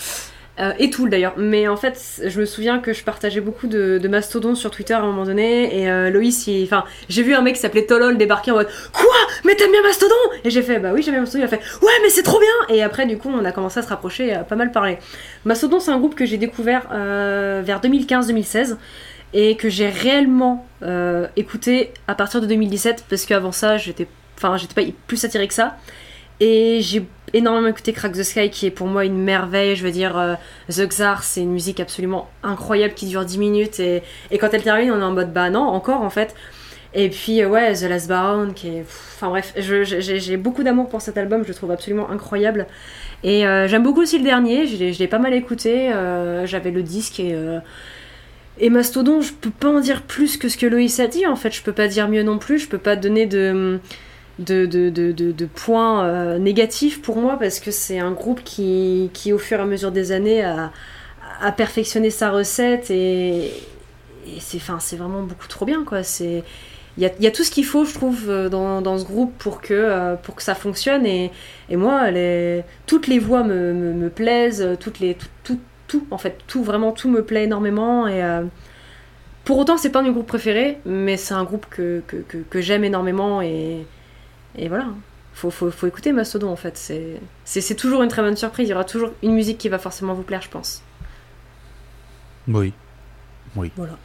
[0.59, 1.35] Euh, et Tool d'ailleurs.
[1.37, 4.95] Mais en fait, je me souviens que je partageais beaucoup de, de Mastodon sur Twitter
[4.95, 5.83] à un moment donné.
[5.83, 9.17] Et euh, Loïs, enfin, j'ai vu un mec qui s'appelait Tolol débarquer en mode Quoi?
[9.45, 10.15] Mais t'aimes bien Mastodon?
[10.45, 11.43] Et j'ai fait Bah oui, j'aime bien Mastodon.
[11.43, 13.81] Il a fait Ouais, mais c'est trop bien Et après, du coup, on a commencé
[13.81, 14.99] à se rapprocher et à pas mal parler.
[15.45, 18.77] Mastodon, c'est un groupe que j'ai découvert euh, vers 2015-2016
[19.35, 20.67] et que j'ai réellement
[21.37, 25.55] écouté à partir de 2017 parce qu'avant ça j'étais enfin j'étais pas plus attirée que
[25.55, 25.77] ça
[26.41, 29.77] et j'ai énormément écouté Crack the Sky qui est pour moi une merveille.
[29.77, 30.35] Je veux dire euh,
[30.69, 33.81] The Xar c'est une musique absolument incroyable qui dure 10 minutes.
[33.81, 34.03] Et,
[34.39, 36.35] quand elle termine on est en mode bah non encore en fait.
[36.95, 38.85] Et puis euh, ouais The Last Baron qui est
[39.17, 42.67] enfin bref j'ai beaucoup d'amour pour cet album je le trouve absolument incroyable.
[43.23, 45.91] Et euh, j'aime beaucoup aussi le dernier je l'ai pas mal écouté.
[46.45, 47.35] J'avais le disque et
[48.59, 51.37] et Mastodon, je peux pas en dire plus que ce que Loïs a dit, en
[51.37, 53.79] fait, je peux pas dire mieux non plus, je peux pas donner de,
[54.39, 59.59] de, points euh, négatifs pour moi, parce que c'est un groupe qui, qui, au fur
[59.59, 60.73] et à mesure des années, a,
[61.41, 63.53] a perfectionné sa recette, et,
[64.41, 66.01] c'est vraiment beaucoup trop bien, quoi.
[66.21, 69.37] Il y y a tout ce qu'il faut, je trouve, euh, dans, dans ce groupe
[69.39, 71.31] pour que, euh, pour que ça fonctionne, et,
[71.69, 72.11] et moi,
[72.87, 75.59] toutes les voix me, me, plaisent, toutes les, tout,
[75.89, 78.21] tout- en fait, tout vraiment tout me plaît énormément et
[79.45, 82.61] pour autant c'est pas mes groupes préférés, mais c'est un groupe que, que, que- que
[82.61, 83.87] j'aime énormément et,
[84.57, 84.87] et voilà.
[85.35, 86.79] Faut, faut, faut écouter Mastodon en fait,
[87.45, 90.15] c'est toujours une très bonne surprise, il y aura toujours une musique qui va forcément
[90.15, 90.83] vous plaire je pense.
[93.55, 93.71] Oui.
[93.77, 93.99] Voilà.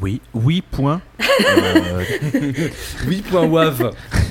[0.00, 0.20] Oui.
[0.34, 1.00] Oui, point.
[1.20, 2.02] Euh,
[3.08, 3.92] Oui, point wave.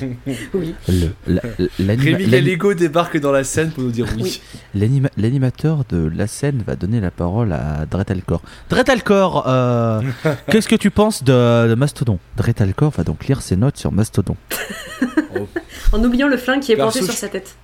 [0.54, 0.74] Oui.
[0.88, 1.42] le- la-
[1.78, 4.22] Rémi Gallego débarque dans la scène pour nous dire oui.
[4.22, 4.40] Oui.
[4.74, 8.40] l'anima- L'animateur de la scène va donner la parole à Dretalcor.
[8.70, 10.00] Dretalcor, euh,
[10.50, 12.18] qu'est-ce que tu penses de, de Mastodon?
[12.36, 14.36] Dretalcor va donc lire ses notes sur Mastodon.
[15.92, 17.54] En oubliant le flingue qui est Perso, planté sur je- sa tête.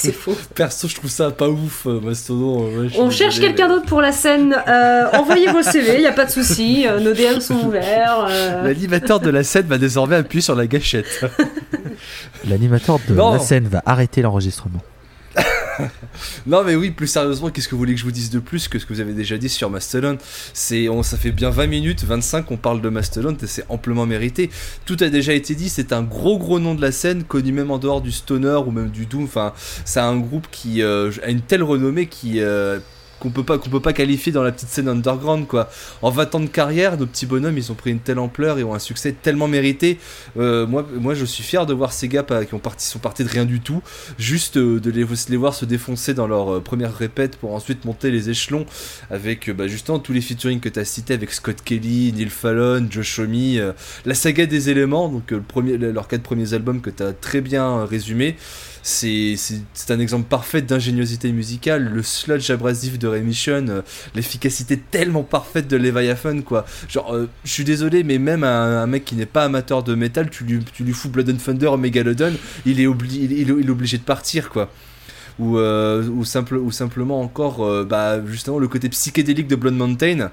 [0.04, 0.36] C'est faux.
[0.54, 2.64] Perso, je trouve ça pas ouf, euh, Mastodon.
[2.80, 4.56] ouais, On cherche quelqu'un mais- d'autre pour la scène.
[4.66, 6.86] euh, envoyez vos CV, il y a pas de souci.
[6.88, 8.26] euh, nos DM sont ouverts.
[8.28, 8.62] euh.
[8.64, 11.24] L'animateur de la scène va désormais appuyer sur la gâchette.
[12.48, 13.32] L'animateur de Non.
[13.32, 14.80] la scène va arrêter l'enregistrement.
[16.46, 18.68] Non mais oui, plus sérieusement, qu'est-ce que vous voulez que je vous dise de plus
[18.68, 20.18] que ce que vous avez déjà dit sur Mastodon?
[20.52, 24.06] C'est, on, ça fait bien 20 minutes, 25 qu'on parle de Mastodon et c'est amplement
[24.06, 24.50] mérité.
[24.84, 27.70] Tout a déjà été dit, c'est un gros gros nom de la scène, connu même
[27.70, 29.24] en dehors du stoner ou même du doom.
[29.24, 29.52] Enfin,
[29.84, 32.78] c'est un groupe qui euh, a une telle renommée qui euh,
[33.20, 35.70] qu'on peut pas peut pas qualifier dans la petite scène underground quoi.
[36.02, 38.64] En 20 ans de carrière, nos petits bonhommes, ils ont pris une telle ampleur et
[38.64, 39.98] ont un succès tellement mérité.
[40.38, 43.22] Euh, moi, je suis fier de voir ces gars pas- qui ont parti, sont partis
[43.24, 43.82] de rien du tout,
[44.18, 47.84] juste euh, de les, les voir se défoncer dans leur euh, première répète pour ensuite
[47.84, 48.66] monter les échelons
[49.10, 52.30] avec euh, bah, justement tous les featuring que tu as cités avec Scott Kelly, Neil
[52.30, 53.72] Fallon, Josh Homme, euh,
[54.06, 55.40] la saga des éléments, donc euh,
[55.92, 58.36] leurs quatre premiers albums que tu as très bien euh, résumé.
[58.82, 59.36] C'est
[59.90, 63.82] un exemple parfait d'ingéniosité musicale, le sludge abrasif de Remission, euh,
[64.14, 66.64] l'efficacité tellement parfaite de Leviathan, quoi.
[66.88, 69.94] Genre, euh, je suis désolé, mais même un, un mec qui n'est pas amateur de
[69.94, 72.32] métal, tu lui, tu lui fous Blood and Thunder Megalodon,
[72.64, 74.70] il est, obli- il- il est obligé de partir, quoi.
[75.40, 79.74] Ou, euh, ou, simple, ou simplement encore, euh, bah, justement, le côté psychédélique de Blood
[79.74, 80.30] Mountain.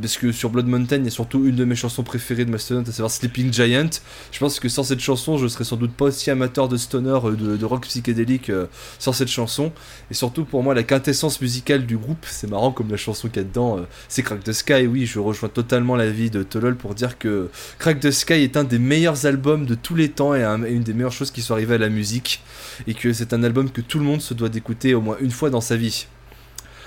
[0.00, 2.50] Parce que sur Blood Mountain, il y a surtout une de mes chansons préférées de
[2.50, 3.90] Mastodon, à savoir Sleeping Giant.
[4.32, 7.18] Je pense que sans cette chanson, je serais sans doute pas aussi amateur de stoner,
[7.24, 8.50] euh, de, de rock psychédélique
[8.98, 9.72] sans cette chanson.
[10.10, 13.42] Et surtout, pour moi, la quintessence musicale du groupe, c'est marrant comme la chanson qu'il
[13.42, 14.86] y a dedans, c'est Crack the Sky.
[14.86, 18.64] Oui, je rejoins totalement l'avis de Tolol pour dire que Crack the Sky est un
[18.64, 21.52] des meilleurs albums de tous les temps et, et une des meilleures choses qui sont
[21.52, 22.42] arrivées à la musique.
[22.86, 25.30] Et que c'est un album que tout le monde se doit d'écouter au moins une
[25.30, 26.06] fois dans sa vie.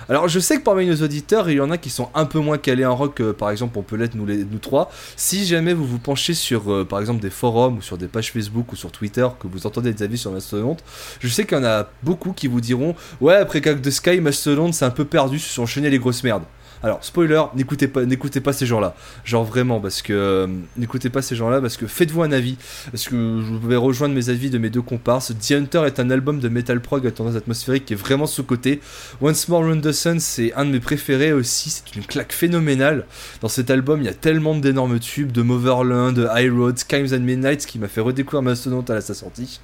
[0.10, 2.40] Alors je sais que parmi nos auditeurs, il y en a qui sont un peu
[2.40, 4.26] moins calés en rock, euh, par exemple on peut l'être nous,
[4.60, 4.92] trois.
[5.16, 8.32] Si jamais vous vous penchez sur euh, par exemple des forums ou sur des pages
[8.32, 10.78] Facebook ou sur Twitter, que vous entendez des avis sur Mastodon,
[11.20, 14.20] je sais qu'il y en a beaucoup qui vous diront Ouais après Crack the Sky,
[14.20, 16.44] Mastodon c'est un peu perdu, se sont enchaînés les grosses merdes.
[16.82, 18.96] Alors, spoiler, n'écoutez pas, n'écoutez pas ces gens-là.
[19.26, 22.56] Genre vraiment, parce que euh, n'écoutez pas ces gens-là, parce que faites-vous un avis.
[22.92, 25.34] Parce que je vais rejoindre mes avis de mes deux comparses.
[25.38, 28.80] The Hunter est un album de metal prog à tendance atmosphérique qui est vraiment sous-côté.
[29.22, 31.70] Once More Round the Sun, c'est un de mes préférés aussi.
[31.70, 33.06] C'est une claque phénoménale.
[33.42, 37.14] Dans cet album, il y a tellement d'énormes tubes, de Motherland, de High Road, Skimes
[37.14, 39.60] and Midnights, qui m'a fait redécouvrir Mastodon à sa sortie.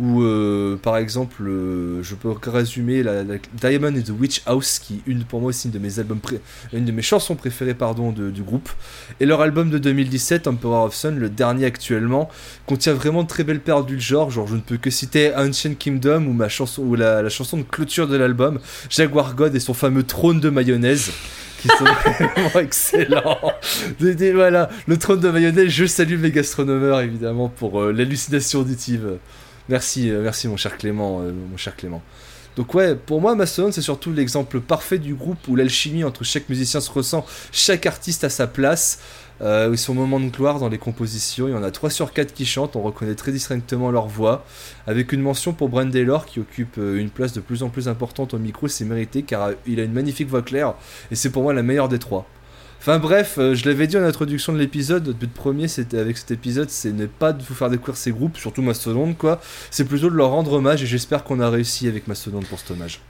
[0.00, 4.78] Ou euh, par exemple, euh, je peux résumer la, la Diamond and the Witch House,
[4.78, 6.40] qui est une pour moi aussi une de mes albums pré-
[6.72, 8.68] une de mes chansons préférées pardon du groupe.
[9.20, 12.28] Et leur album de 2017, Emperor of Sun, le dernier actuellement,
[12.66, 14.30] contient vraiment de très belles perles du genre.
[14.30, 17.62] Genre, je ne peux que citer Ancient Kingdom ou ma chanson ou la, chanson de
[17.62, 21.10] clôture de l'album, Jaguar God et son fameux trône de mayonnaise.
[21.60, 21.84] qui sont
[22.34, 23.52] vraiment excellents.
[23.98, 29.18] Voilà, le trône de mayonnaise, je salue mes gastronomeurs évidemment pour euh, l'hallucination auditive.
[29.68, 32.02] Merci, euh, merci mon cher Clément, euh, mon cher Clément.
[32.58, 36.48] Donc ouais, pour moi Mastodon c'est surtout l'exemple parfait du groupe où l'alchimie entre chaque
[36.48, 38.98] musicien se ressent, chaque artiste a sa place,
[39.42, 41.46] euh, son moment de gloire dans les compositions.
[41.46, 44.44] Il y en a 3 sur 4 qui chantent, on reconnaît très distinctement leur voix,
[44.88, 47.86] avec une mention pour Brand Taylor qui occupe euh, une place de plus en plus
[47.86, 50.74] importante au micro, c'est mérité car euh, il a une magnifique voix claire
[51.12, 52.26] et c'est pour moi la meilleure des trois.
[52.80, 56.16] Enfin bref, euh, je l'avais dit en introduction de l'épisode, notre but premier c'était avec
[56.16, 59.84] cet épisode, c'est ne pas de vous faire découvrir ces groupes, surtout Mastodon quoi, c'est
[59.84, 63.00] plutôt de leur rendre hommage et j'espère qu'on a réussi avec Mastodon pour cet hommage.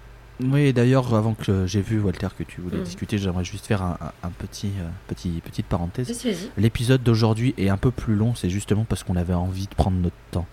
[0.41, 2.85] Oui, d'ailleurs, avant que j'ai vu Walter que tu voulais Mhm.
[2.85, 6.25] discuter, j'aimerais juste faire un, un- un petit, euh, petit, petite parenthèse.
[6.57, 9.97] L'épisode d'aujourd'hui est un peu plus long, c'est justement parce qu'on avait envie de prendre
[9.97, 10.47] notre temps.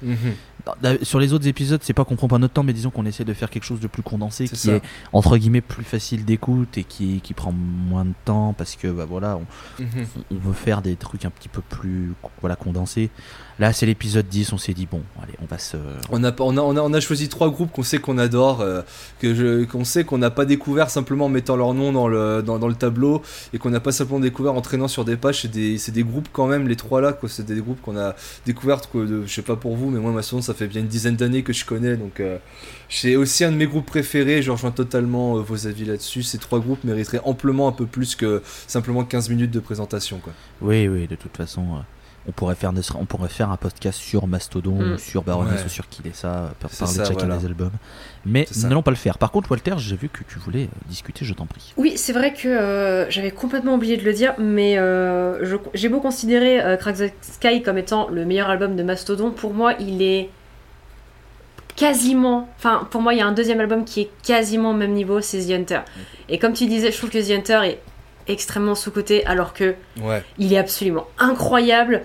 [0.82, 3.06] Dans- Sur les autres épisodes, c'est pas qu'on prend pas notre temps, mais disons qu'on
[3.06, 4.72] essaie de faire quelque chose de plus condensé, qui ça.
[4.74, 4.82] est
[5.14, 9.06] entre guillemets plus facile d'écoute et qui, qui prend moins de temps parce que bah
[9.06, 10.06] voilà, on, Mhm.
[10.32, 13.12] on veut faire des trucs un petit peu plus voilà condensés.
[13.60, 15.78] Là, c'est l'épisode 10, on s'est dit bon, allez, on va se
[16.12, 18.62] On a, on, a, on, a, on a choisi trois groupes qu'on sait qu'on adore,
[18.62, 18.82] euh,
[19.20, 22.42] que je, qu'on sait qu'on n'a pas découvert simplement en mettant leur nom dans le,
[22.42, 23.22] dans, le tableau
[23.52, 25.42] et qu'on n'a pas simplement découvert en traînant sur des pages.
[25.42, 27.18] C'est des, des groupes quand même, les trois là.
[27.28, 28.16] C'est des groupes qu'on a
[28.46, 30.88] découvert, quoi, de- je sais pas pour vous, mais moi, Mastodon, ça fait bien une
[30.88, 31.98] dizaine d'années que je connais.
[31.98, 32.38] Donc, euh,
[32.88, 34.42] c'est aussi un de mes groupes préférés.
[34.42, 36.24] Je rejoins totalement euh, vos avis là-dessus.
[36.24, 40.32] Ces trois groupes mériteraient amplement un peu plus que simplement 15 minutes de présentation, quoi.
[40.62, 41.80] Oui, oui, de toute façon, euh,
[42.28, 44.94] on pourrait faire, on pourrait faire un podcast sur Mastodon, Mm.
[44.94, 45.66] ou sur Baroness Ouais.
[45.66, 47.38] ou sur Kilesa, par C'est parler ça, de chacun voilà.
[47.38, 47.72] des albums.
[48.26, 48.68] Mais nous ça.
[48.68, 49.18] n'allons pas le faire.
[49.20, 51.74] Par contre, Walter, j'ai vu que tu voulais euh, discuter, je t'en prie.
[51.78, 56.00] Oui, c'est vrai que euh, j'avais complètement oublié de le dire, mais euh, j'ai beau
[56.00, 60.02] considérer euh, Crack the Sky comme étant le meilleur album de Mastodon, pour moi il
[60.02, 60.30] est
[61.76, 64.94] quasiment, enfin pour moi il y a un deuxième album qui est quasiment au même
[64.94, 65.80] niveau, c'est The Hunter.
[66.30, 67.80] Et comme tu disais, je trouve que The Hunter est
[68.28, 70.24] extrêmement sous-coté, alors que Ouais.
[70.38, 72.02] il est absolument incroyable.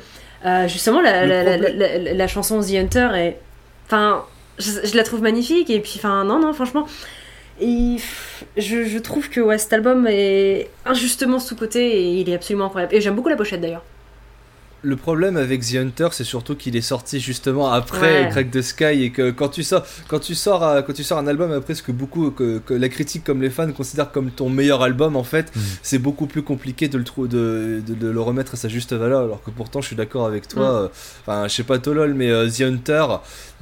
[0.46, 3.38] Euh, justement, la, la- la- la- chanson The Hunter est.
[3.86, 4.24] Enfin,
[4.58, 5.68] je, je la trouve magnifique.
[5.70, 6.86] Et puis, enfin, non, non, franchement.
[7.60, 7.96] Et,
[8.56, 12.94] je, je trouve que ouais, cet album est injustement sous-coté et il est absolument incroyable.
[12.94, 13.84] Et j'aime beaucoup la pochette d'ailleurs.
[14.82, 18.28] Le problème avec The Hunter, c'est surtout qu'il est sorti justement après Ouais.
[18.30, 21.18] Crack the Sky et que quand tu sors, quand tu sors, euh, quand tu sors
[21.18, 24.30] un album après ce que beaucoup, que, que la critique comme les fans considèrent comme
[24.30, 25.62] ton meilleur album, en fait, Mhm.
[25.82, 28.94] c'est beaucoup plus compliqué de le trou- de, de, de le remettre à sa juste
[28.94, 29.20] valeur.
[29.24, 30.84] Alors que pourtant, je suis d'accord avec toi.
[30.84, 30.88] euh,
[31.26, 33.04] Enfin, je sais pas Tolol, mais euh, The Hunter,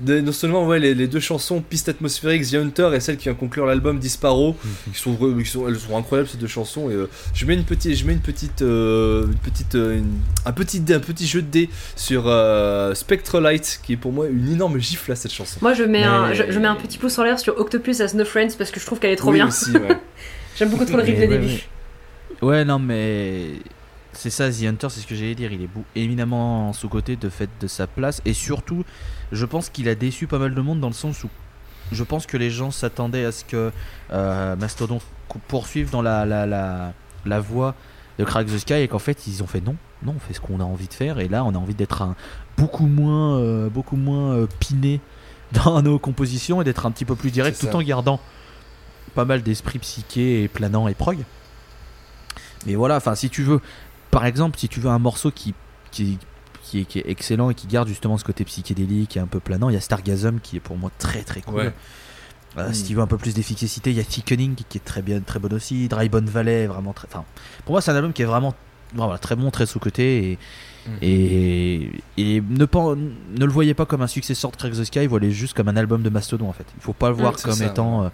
[0.01, 3.25] de- non seulement ouais, les, les deux chansons Piste atmosphérique, The Hunter et celle qui
[3.25, 4.57] vient conclure l'album Disparo,
[4.93, 6.89] qui sont, qui sont, elles sont incroyables ces deux chansons.
[6.91, 10.19] Et euh, je mets une petite, je mets une petite, euh, une petite, euh, une-
[10.45, 14.27] un petit, dé- un petit jeu de dés sur euh, Spectralight, qui est pour moi
[14.29, 15.59] une énorme gifle à cette chanson.
[15.63, 18.01] Moi, je mets, Mais- un, je, je mets un petit pouce en l'air sur Octopus
[18.01, 19.49] as No Friends parce que je trouve qu'elle est trop Oui, bien.
[19.49, 19.99] aussi, ouais.
[20.57, 21.47] J'aime beaucoup trop le riff de ouais, début.
[21.47, 21.63] ouais.
[22.41, 23.47] Ouais, non, mais
[24.13, 25.51] c'est ça, The Hunter, c'est ce que j'allais dire.
[25.53, 28.21] Il est éminemment sous-côté de fait de sa place.
[28.25, 28.85] Et surtout,
[29.33, 31.29] je pense qu'il a déçu pas mal de monde dans le sens où
[31.93, 33.73] je pense que les gens s'attendaient à ce que
[34.13, 35.01] euh, Mastodon
[35.49, 36.93] poursuive dans la, la, la,
[37.25, 37.75] la voie
[38.19, 40.41] de Crack the Sky et qu'en fait ils ont fait non, non, on fait ce
[40.41, 41.19] qu'on a envie de faire.
[41.19, 42.15] Et là, on a envie d'être un,
[42.57, 45.01] beaucoup moins, euh, beaucoup moins euh, piné
[45.53, 48.21] dans nos compositions et d'être un petit peu plus direct tout en gardant
[49.15, 51.19] pas mal d'esprit psyché et planant et prog.
[52.67, 53.61] Mais voilà, enfin, si tu veux,
[54.11, 55.55] par exemple, si tu veux un morceau qui,
[55.91, 56.19] qui,
[56.69, 59.41] qui, est, qui est excellent et qui garde justement ce côté psychédélique et un peu
[59.41, 61.55] planant, il y a Stargasm qui est pour moi très très cool.
[61.55, 61.73] Ouais.
[62.57, 65.03] Euh, Si tu veux un peu plus d'efficacité, il y a Thickening qui est très
[65.03, 65.89] bien, très bon aussi.
[65.89, 67.07] Dry Bone Valley, vraiment très.
[67.11, 67.25] Enfin,
[67.65, 68.55] pour moi, c'est un album qui est vraiment,
[68.95, 70.39] vraiment très bon, très sous-côté et.
[71.03, 75.07] Et, et ne, pas, ne le voyez pas comme un successeur de Crack the Sky,
[75.07, 76.65] voyez juste comme un album de Mastodon en fait.
[76.79, 78.05] Il faut pas le voir Mm, comme ça, étant.
[78.05, 78.09] euh,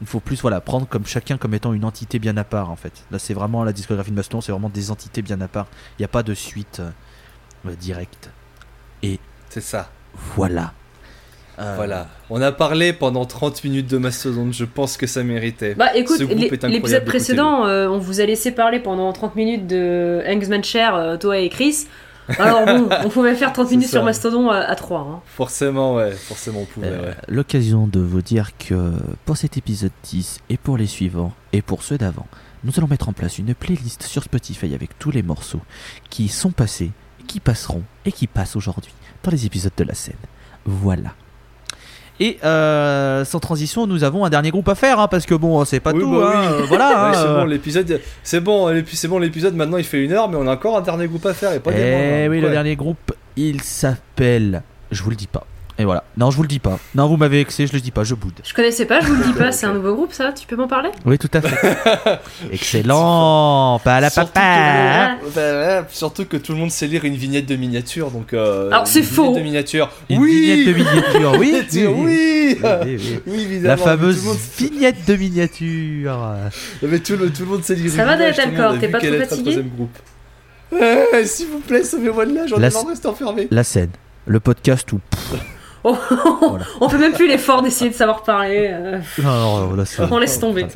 [0.00, 2.74] il faut plus voilà, prendre comme chacun comme étant une entité bien à part en
[2.74, 3.04] fait.
[3.12, 5.66] Là c'est vraiment la discographie de Mastodon, c'est vraiment des entités bien à part.
[5.98, 6.82] Il n'y a pas de suite
[7.66, 8.30] euh, euh, directe.
[9.48, 9.90] C'est ça.
[10.36, 10.72] Voilà.
[11.58, 12.06] Euh, Voilà.
[12.30, 15.74] On a parlé pendant 30 minutes de Mastodon, je pense que ça méritait.
[15.74, 20.62] Bah écoute, l'épisode précédent, euh, on vous a laissé parler pendant 30 minutes de Hangsman
[20.62, 21.88] Cher, euh, toi et Chris.
[22.38, 23.96] Alors bon, on pouvait faire 30 C'est minutes ça.
[23.96, 25.00] sur Mastodon à, à 3.
[25.00, 25.20] hein.
[25.26, 27.14] Forcément, ouais, forcément on pouvait, Euh, ouais.
[27.26, 28.92] L'occasion de vous dire que
[29.24, 32.28] pour cet épisode 10 et pour les suivants et pour ceux d'avant,
[32.62, 35.60] nous allons mettre en place une playlist sur Spotify avec tous les morceaux
[36.08, 36.92] qui sont passés,
[37.30, 40.14] qui passeront et qui passent aujourd'hui dans les épisodes de la scène.
[40.64, 41.10] Voilà.
[42.22, 45.64] Et euh, sans transition, nous avons un dernier groupe à faire, hein, parce que bon,
[45.64, 46.10] c'est pas Oui, tout.
[46.10, 46.66] bah hein, oui.
[46.68, 46.88] voilà.
[47.10, 50.28] Ouais, hein, c'est bon, l'épisode, c'est bon, c'est bon, l'épisode maintenant il fait une heure,
[50.28, 52.42] mais on a encore un dernier groupe à faire et pas des Eh oui, hein.
[52.42, 54.62] le dernier groupe, il s'appelle.
[54.90, 55.46] Je vous le dis pas.
[55.80, 56.04] Et voilà.
[56.18, 56.78] Non, je vous le dis pas.
[56.94, 58.34] Non, vous m'avez vexé, je le dis pas, je boude.
[58.44, 60.54] Je connaissais pas, je vous le dis pas, c'est un nouveau groupe ça, tu peux
[60.54, 60.90] m'en parler?
[61.06, 61.78] Oui, tout à fait.
[62.52, 63.80] Excellent.
[63.82, 65.16] Pas la Surtout papa.
[65.24, 68.34] que, bah, surtout que tout le monde sait lire une vignette de miniature, donc.
[68.34, 69.34] euh, Alors, c'est une vignette faux.
[69.34, 69.90] de miniature.
[70.10, 70.40] Une oui.
[70.40, 71.54] vignette de miniature, oui.
[71.72, 71.86] Oui, oui.
[71.86, 73.20] oui, oui, oui.
[73.26, 73.68] Oui, évidemment.
[73.68, 76.18] La fameuse monde, vignette de miniature.
[76.82, 79.16] mais tout, le, tout le monde sait lire Ça une va, a t'es pas trop
[79.18, 79.98] fatigué groupe.
[81.24, 83.48] S'il vous plaît, sauvez-moi de là, j'en ai marre de rester enfermé.
[83.50, 83.90] La scène.
[84.26, 85.00] Le podcast où.
[85.84, 85.96] Oh,
[86.50, 86.64] Voilà.
[86.80, 88.68] On fait même plus l'effort d'essayer de savoir parler.
[88.70, 90.66] euh, Non, non, là, c'est- On laisse tomber.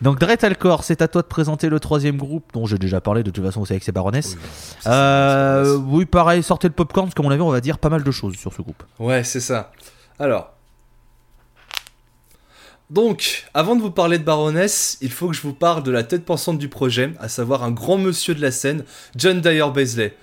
[0.00, 3.22] Donc, Dread Alcor, c'est à toi de présenter le troisième groupe dont j'ai déjà parlé.
[3.22, 4.36] De toute façon, c'est avec ses baronnesses.
[4.36, 7.90] Oui, Euh, oui, pareil, sortez le popcorn parce qu'à mon avis, on va dire pas
[7.90, 8.82] mal de choses sur ce groupe.
[8.98, 9.70] Ouais, c'est ça.
[10.18, 10.52] Alors.
[12.88, 16.04] Donc, avant de vous parler de Baroness, il faut que je vous parle de la
[16.04, 18.84] tête pensante du projet, à savoir un grand monsieur de la scène,
[19.16, 20.16] John Dyer Baisley.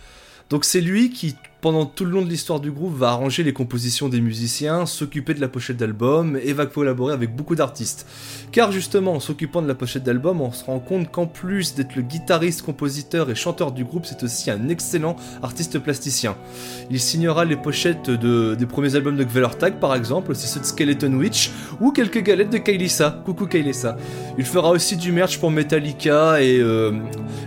[0.49, 3.53] Donc c'est lui qui, pendant tout le long de l'histoire du groupe, va arranger les
[3.53, 8.05] compositions des musiciens, s'occuper de la pochette d'album et va collaborer avec beaucoup d'artistes.
[8.51, 11.95] Car justement, en s'occupant de la pochette d'album, on se rend compte qu'en plus d'être
[11.95, 16.35] le guitariste, compositeur et chanteur du groupe, c'est aussi un excellent artiste plasticien.
[16.91, 19.23] Il signera les pochettes de, des premiers albums de
[19.57, 21.49] Tag par exemple, aussi ceux de Skeleton Witch,
[21.79, 23.21] ou quelques galettes de Kailissa.
[23.23, 23.95] Coucou Kailissa.
[24.37, 26.91] Il fera aussi du merch pour Metallica et euh,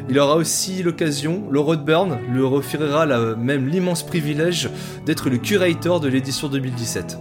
[0.08, 3.04] il aura aussi l'occasion, le Roadburn le reférera
[3.36, 4.70] même l'immense privilège
[5.04, 7.18] d'être le curator de l'édition 2017.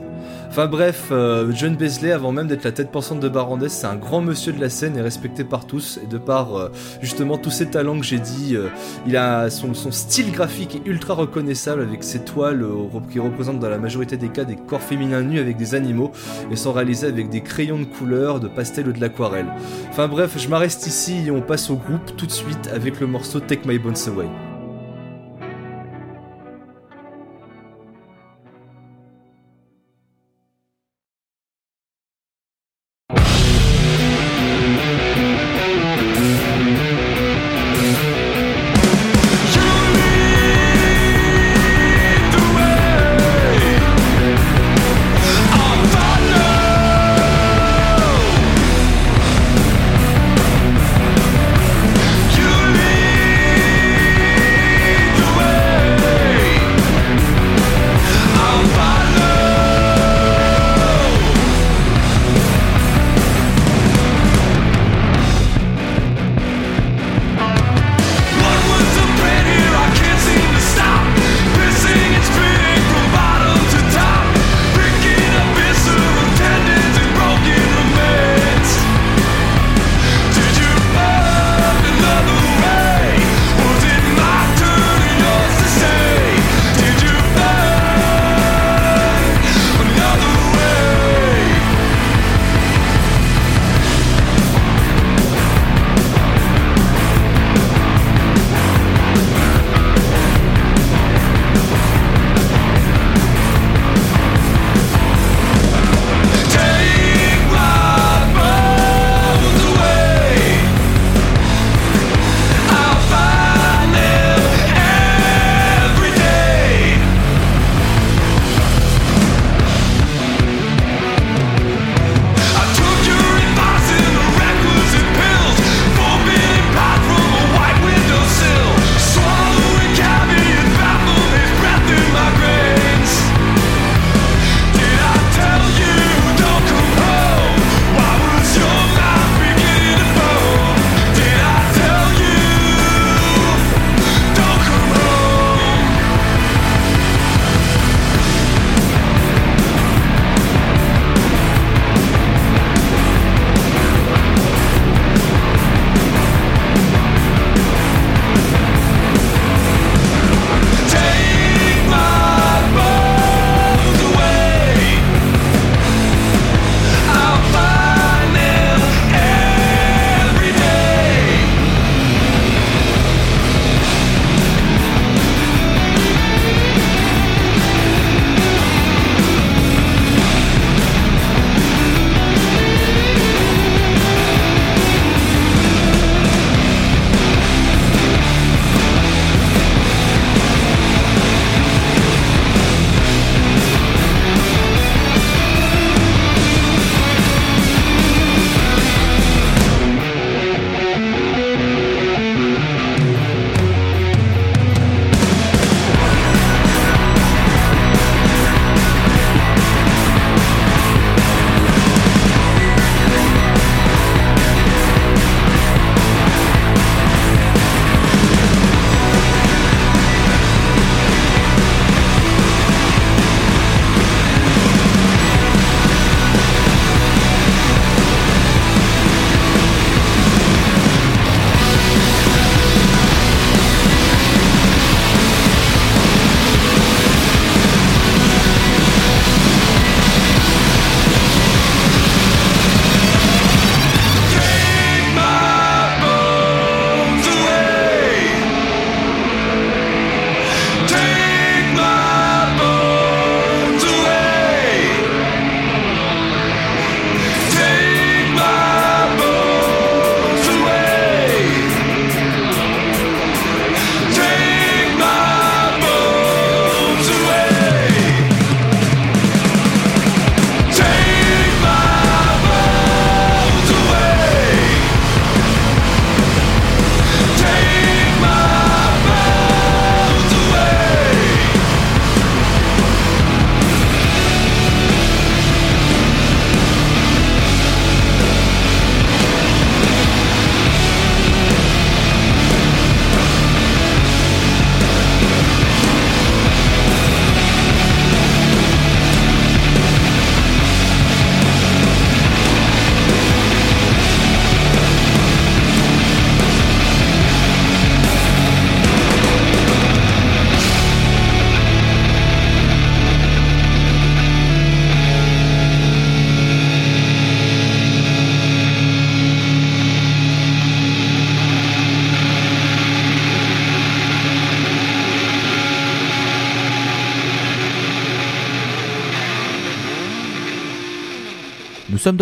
[0.55, 3.97] Enfin bref, euh, John Beasley, avant même d'être la tête pensante de Barandès, c'est un
[3.97, 5.99] grand monsieur de la scène et respecté par tous.
[6.01, 6.69] Et de par euh,
[7.01, 8.69] justement tous ces talents que j'ai dit, euh,
[9.05, 12.65] il a son, style graphique est ultra reconnaissable avec ses toiles
[13.11, 16.13] qui représentent dans la majorité des cas des corps féminins nus avec des animaux
[16.49, 19.47] et sont réalisés avec des crayons de couleur, de pastel ou de l'aquarelle.
[19.89, 23.07] Enfin bref, je m'arrête ici et on passe au groupe tout de suite avec le
[23.07, 24.54] morceau Take My Bones Away.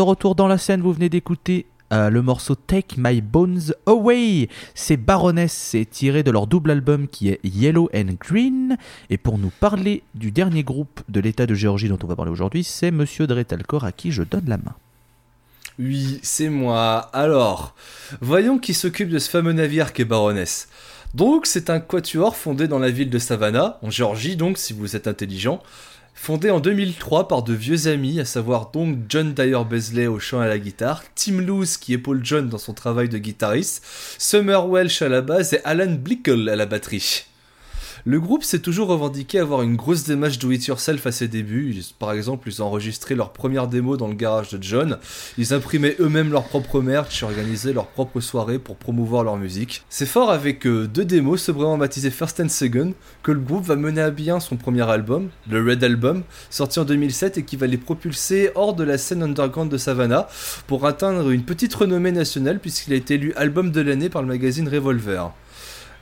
[0.04, 4.50] Retour dans la scène, vous venez d'écouter euh, le morceau Take My Bones Away.
[4.74, 8.78] C'est Baroness, c'est tiré de leur double album qui est Yellow and Green.
[9.10, 12.32] Et pour nous parler du dernier groupe de l'État de Géorgie dont on va parler
[12.32, 14.74] aujourd'hui, c'est Monsieur Dretalcor à qui je donne la main.
[15.80, 17.10] Oui, c'est moi.
[17.14, 17.76] Alors,
[18.22, 20.70] voyons qui s'occupe de ce fameux navire qu'est Baroness.
[21.14, 24.96] Donc, c'est un quatuor fondé dans la ville de Savannah, en Géorgie, donc, si vous
[24.96, 25.62] êtes intelligent.
[26.24, 30.42] Fondé en 2003 par de vieux amis, à savoir donc John Dyer Beasley au chant
[30.42, 33.84] et à la guitare, Tim Loose qui épaule John dans son travail de guitariste,
[34.18, 37.26] Summer Welsh à la base et Alan Blickle à la batterie.
[38.06, 41.74] Le groupe s'est toujours revendiqué avoir une grosse démarche do it yourself à ses débuts.
[42.00, 44.98] Par exemple, ils ont enregistré leur première démo dans le garage de John.
[45.38, 49.86] Ils imprimaient eux-mêmes leur propre merch organisaient leurs propres soirées pour promouvoir leur musique.
[49.88, 52.94] C'est fort avec euh, deux démos sobrement baptisées First and Second
[53.24, 56.84] que le groupe va mener à bien son premier album, le Red Album, sorti en
[56.84, 60.28] 2007 et qui va les propulser hors de la scène underground de Savannah
[60.68, 64.28] pour atteindre une petite renommée nationale puisqu'il a été élu album de l'année par le
[64.28, 65.32] magazine Revolver.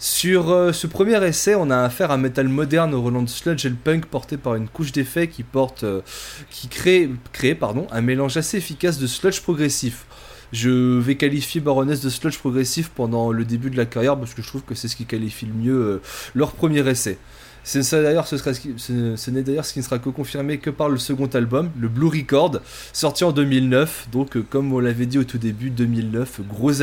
[0.01, 3.67] Sur euh, ce premier essai, on a affaire à un metal moderne au Roland sludge
[3.67, 6.01] et le punk porté par une couche d'effets qui porte, euh,
[6.49, 10.07] qui crée, crée pardon, un mélange assez efficace de sludge progressif.
[10.53, 14.41] Je vais qualifier Baroness de sludge progressif pendant le début de la carrière parce que
[14.41, 16.01] je trouve que c'est ce qui qualifie le mieux euh,
[16.33, 17.19] leur premier essai.
[17.63, 20.97] C'est d'ailleurs ce, ce n'est d'ailleurs ce qui ne sera que confirmé que par le
[20.97, 22.59] second album, le Blue Record,
[22.91, 24.07] sorti en 2009.
[24.11, 26.81] Donc, euh, comme on l'avait dit au tout début, 2009, grosse,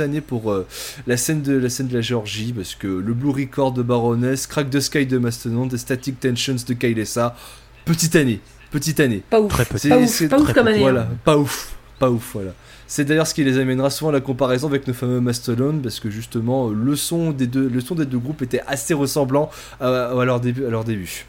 [0.00, 0.66] année pour euh,
[1.06, 4.46] la, scène de, la scène de la Géorgie, parce que le Blue Record de Baroness,
[4.46, 7.34] Crack the Sky de Mastodon, The Static Tensions de Kailessa,
[7.86, 8.40] petite année,
[8.70, 9.22] petite année.
[9.30, 10.80] Pas ouf, pas ouf, pas ouf comme année.
[10.80, 11.16] Voilà, hein.
[11.24, 12.52] pas ouf, pas ouf, voilà.
[12.92, 16.00] C'est d'ailleurs ce qui les amènera souvent à la comparaison avec nos fameux Mastodon, parce
[16.00, 17.70] que justement, le son des deux,
[18.18, 19.48] groupes était assez ressemblant
[19.80, 21.26] à, leur, début, à leur début.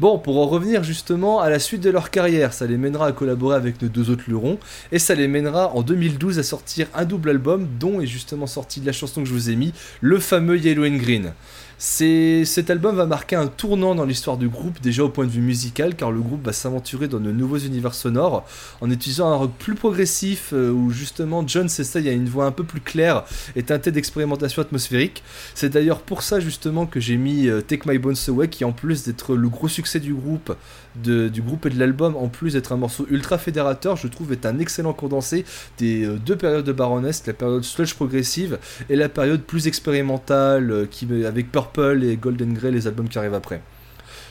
[0.00, 3.12] Bon, pour en revenir justement à la suite de leur carrière, ça les mènera à
[3.12, 4.58] collaborer avec nos deux autres lurons,
[4.92, 8.80] et ça les mènera en 2012 à sortir un double album, dont est justement sorti
[8.80, 11.32] la chanson que je vous ai mis, le fameux Yellow and Green.
[11.78, 15.42] Cet album va marquer un tournant dans l'histoire du groupe, déjà au point de vue
[15.42, 18.46] musical, car le groupe va s'aventurer dans de nouveaux univers sonores
[18.80, 22.50] en utilisant un rock plus progressif, euh, où justement John s'essaye à une voix un
[22.50, 23.24] peu plus claire
[23.56, 25.22] et teintée d'expérimentation atmosphérique.
[25.54, 28.72] C'est d'ailleurs pour ça justement que j'ai mis euh, Take My Bones Away, qui en
[28.72, 30.56] plus d'être le gros succès du groupe,
[31.02, 34.46] du groupe et de l'album, en plus d'être un morceau ultra fédérateur, je trouve est
[34.46, 35.44] un excellent condensé
[35.78, 38.58] des euh, deux périodes de Baroness, la période sludge progressive
[38.88, 43.18] et la période plus expérimentale euh, qui, avec Purple et Golden Grey, les albums qui
[43.18, 43.60] arrivent après.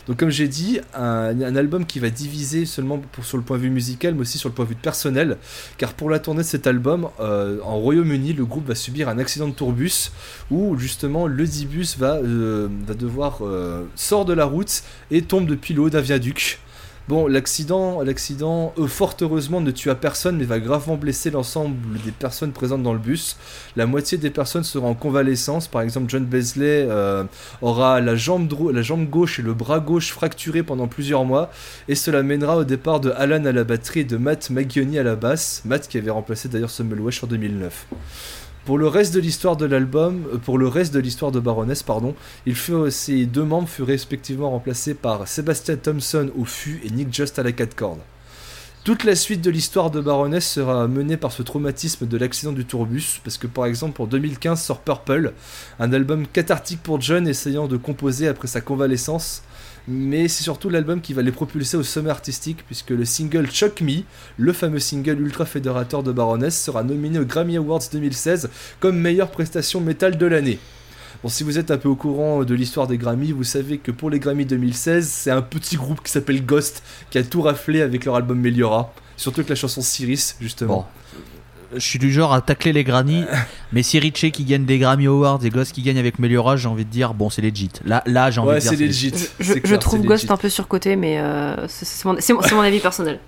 [0.07, 3.63] Donc comme j'ai dit, un, album qui va diviser seulement pour, sur le point de
[3.63, 5.37] vue musical, mais aussi sur le point de vue personnel,
[5.77, 9.17] car pour la tournée de cet album, euh, en Royaume-Uni, le groupe va subir un
[9.17, 10.11] accident de tourbus,
[10.51, 13.41] où justement le Dibus va, va devoir
[13.95, 16.59] sort de la route et tombe depuis le haut d'un viaduc.
[17.07, 22.09] Bon, l'accident, l'accident, euh, fort heureusement, ne tua personne, mais va gravement blesser l'ensemble des
[22.09, 23.37] personnes présentes dans le bus.
[23.75, 25.67] La moitié des personnes sera en convalescence.
[25.67, 27.23] Par exemple, John Beasley euh,
[27.61, 31.51] aura la jambe, la jambe gauche et le bras gauche fracturés pendant plusieurs mois,
[31.87, 35.03] et cela mènera au départ de Alan à la batterie et de Matt McGionney à
[35.03, 35.61] la basse.
[35.63, 37.85] Matt qui avait remplacé d'ailleurs Samuel Wesh en 2009.
[38.65, 41.83] Pour le reste de l'histoire de l'album, euh, pour le reste de l'histoire de Baroness,
[41.83, 42.15] pardon,
[42.89, 47.43] ces deux membres furent respectivement remplacés par Sebastian Thompson au fût et Nick Just à
[47.43, 47.99] la 4 cordes.
[48.83, 52.65] Toute la suite de l'histoire de Baroness sera menée par ce traumatisme de l'accident du
[52.65, 55.33] tourbus, parce que par exemple en 2015 sort Purple,
[55.79, 59.43] un album cathartique pour John essayant de composer après sa convalescence,
[59.87, 63.81] mais c'est surtout l'album qui va les propulser au sommet artistique, puisque le single Chuck
[63.81, 64.01] Me,
[64.37, 68.49] le fameux single ultra fédérateur de Baroness, sera nominé aux Grammy Awards 2016
[68.79, 70.59] comme meilleure prestation métal de l'année.
[71.23, 73.91] Bon, si vous êtes un peu au courant de l'histoire des Grammy, vous savez que
[73.91, 77.81] pour les Grammy 2016, c'est un petit groupe qui s'appelle Ghost qui a tout raflé
[77.81, 78.93] avec leur album Meliora.
[79.17, 80.89] Surtout avec la chanson Cyrus, justement
[81.75, 83.23] je suis du genre à tacler les granny,
[83.73, 86.67] mais si Richie qui gagne des Grammy Awards et Ghost qui gagne avec Meliora, j'ai
[86.67, 87.71] envie de dire, bon, c'est legit.
[87.85, 88.69] Là, là j'ai envie de dire.
[88.69, 89.13] c'est legit.
[89.39, 93.19] Je, trouve Ghost un peu surcoté, mais euh, c'est mon, avis personnel.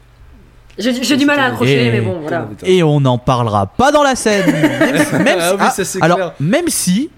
[0.77, 2.49] J'ai du mal à accrocher, mais bon, voilà.
[2.63, 4.45] Et on n'en parlera pas dans la scène.
[5.23, 7.09] même, ah oui, ça, alors, même si,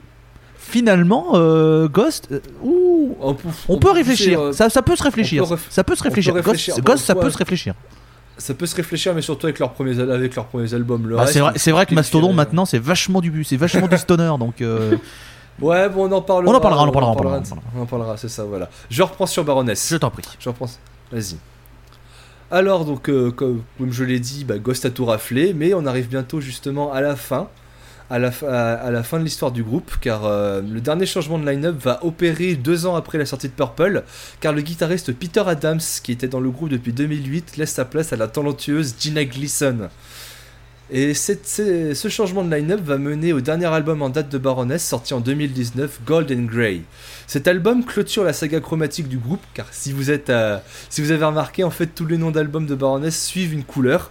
[0.58, 2.40] finalement, euh, Ghost, euh,
[3.68, 4.54] on, peut réfléchir.
[4.54, 5.46] ça, ça, peut se réfléchir.
[5.70, 6.34] ça peut se réfléchir.
[6.82, 7.74] Ghost ça peut se réfléchir
[8.40, 11.08] ça peut se réfléchir, mais surtout avec leurs premiers, avec leurs premiers albums.
[11.16, 14.62] Bah, c'est vrai, vrai, que Mastodon maintenant c'est vachement du c'est vachement du stoner donc.
[14.62, 14.98] Euh,
[15.62, 16.52] ouais, bon, on en parlera.
[16.52, 17.42] On en parlera, on en parlera,
[17.76, 18.70] on en parlera, c'est ça, voilà.
[18.90, 19.90] Je reprends sur Baroness.
[19.90, 20.24] Je t'en prie.
[20.40, 20.70] Je reprends.
[21.12, 21.38] Vas-y.
[22.52, 26.08] Alors, donc, euh, comme, je l'ai dit, bah, Ghost a tout raflé, mais on arrive
[26.08, 27.48] bientôt justement à la fin
[28.10, 32.04] à la, fin de l'histoire du groupe, car euh, le dernier changement de line-up va
[32.04, 34.04] opérer deux ans après la sortie de Purple,
[34.40, 38.12] car le guitariste Peter Adams, qui était dans le groupe depuis 2008, laisse sa place
[38.12, 39.90] à la talentueuse Gina Gleason.
[40.92, 44.84] Et cette- ce changement de line-up va mener au dernier album en date de Baroness,
[44.84, 46.82] sorti en 2019, Gold and Grey.
[47.28, 50.58] Cet album clôture la saga chromatique du groupe, car si vous, êtes, euh,
[50.90, 54.10] si vous avez remarqué, en fait, tous les noms d'albums de Baroness suivent une couleur.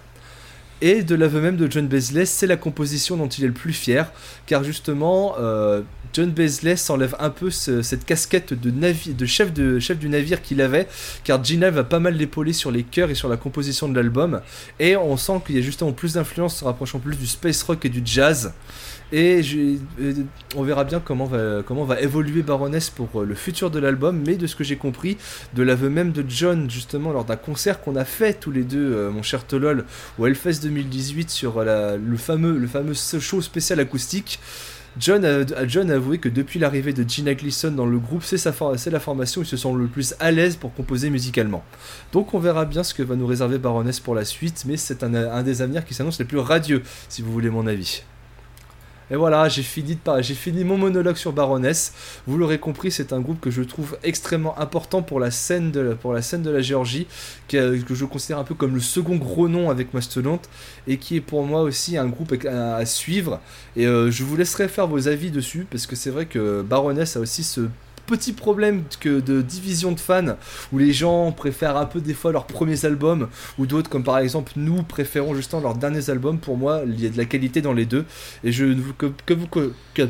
[0.80, 3.72] Et de l'aveu même de John Beasley, c'est la composition dont il est le plus
[3.72, 4.12] fier,
[4.46, 5.82] car justement, euh,
[6.12, 10.86] John Beasley s'enlève un peu ce- cette casquette de, chef de du navire qu'il avait,
[11.24, 14.40] car Gina va pas mal l'épauler sur les chœurs et sur la composition de l'album,
[14.78, 17.84] et on sent qu'il y a justement plus d'influence se rapprochant plus du space rock
[17.84, 18.52] et du jazz.
[19.10, 19.40] Et
[20.01, 20.12] euh,
[20.55, 24.36] on verra bien comment va, comment évoluer Baroness pour euh, le futur de l'album, mais
[24.36, 25.16] de ce que j'ai compris,
[25.55, 28.93] de l'aveu même de John, justement, lors d'un concert qu'on a fait tous les deux,
[28.93, 29.86] euh, mon cher Tolol,
[30.18, 34.40] au Hellfest 2018 sur le, fameux, show spécial acoustique.
[34.98, 39.40] John a, avoué que depuis l'arrivée de Gina Gleason dans le groupe, c'est la formation
[39.40, 41.64] où ils se sont le plus à l'aise pour composer musicalement.
[42.12, 45.05] Donc on verra bien ce que va nous réserver Baroness pour la suite, mais c'est
[45.05, 48.02] un, un des avenirs qui s'annonce les plus radieux, si vous voulez mon avis.
[49.10, 49.98] Et voilà, j'ai fini,
[50.64, 51.93] mon monologue sur Baroness.
[52.26, 55.80] Vous l'aurez compris, c'est un groupe que je trouve extrêmement important pour la scène de
[55.80, 57.06] la, Géorgie,
[57.48, 60.48] que, je considère un peu comme le second gros nom avec Mastodonte,
[60.86, 63.40] et qui est pour moi aussi un groupe à, à suivre.
[63.76, 67.16] Et euh, je vous laisserai faire vos avis dessus, parce que c'est vrai que Baroness
[67.16, 67.62] a aussi ce
[68.09, 70.36] petit problème que de division de fans,
[70.72, 73.28] où les gens préfèrent un peu des fois leurs premiers albums,
[73.59, 76.39] ou d'autres comme par exemple nous préférons justement leurs derniers albums.
[76.39, 78.05] Pour moi, il y a de la qualité dans les deux,
[78.44, 80.09] et je ne vous que, que vous que, que-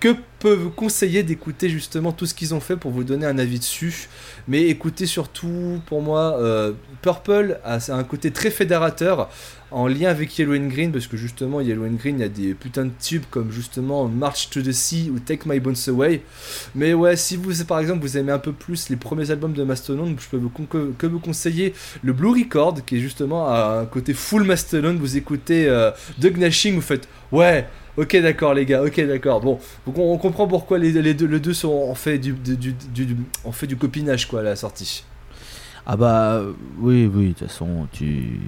[0.00, 3.38] que peux vous conseiller d'écouter justement tout ce qu'ils ont fait pour vous donner un
[3.38, 4.10] avis dessus.
[4.48, 6.72] Mais écoutez surtout, pour moi, euh,
[7.02, 9.30] Purple a un côté très fédérateur
[9.70, 12.28] en lien avec Yellow and Green, parce que justement, Yellow and Green, il y a
[12.28, 16.22] des putains de tubes comme justement March to the Sea ou Take My Bones Away.
[16.74, 19.64] Mais ouais, si vous, par exemple, vous aimez un peu plus les premiers albums de
[19.64, 24.14] Mastodon, je peux vous, que, vous conseiller le Blue Record, qui est justement un côté
[24.14, 24.94] full Mastodon.
[24.94, 27.66] Vous écoutez euh, Doug Nashing, vous faites ouais.
[27.96, 29.40] Ok d'accord les gars, ok d'accord.
[29.40, 32.56] Bon, donc on, on comprend pourquoi les, les deux, deux sont en fait du, du,
[32.56, 33.16] du,
[33.52, 35.04] fait du copinage quoi à la sortie?
[35.86, 36.40] Ah bah
[36.78, 38.40] oui, oui, de toute façon, tu...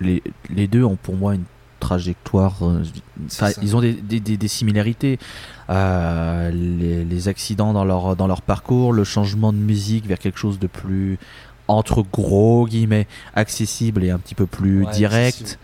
[0.00, 1.44] les, les deux ont pour moi une
[1.80, 2.56] trajectoire.
[2.62, 2.82] euh,
[3.26, 5.18] enfin, ils ont des, des, des- des similarités.
[5.68, 10.38] Euh, les, les accidents dans leur, dans leur parcours, le changement de musique vers quelque
[10.38, 11.18] chose de plus,
[11.68, 15.40] entre gros guillemets, accessible et un petit peu plus Ouais, direct.
[15.42, 15.60] accessible.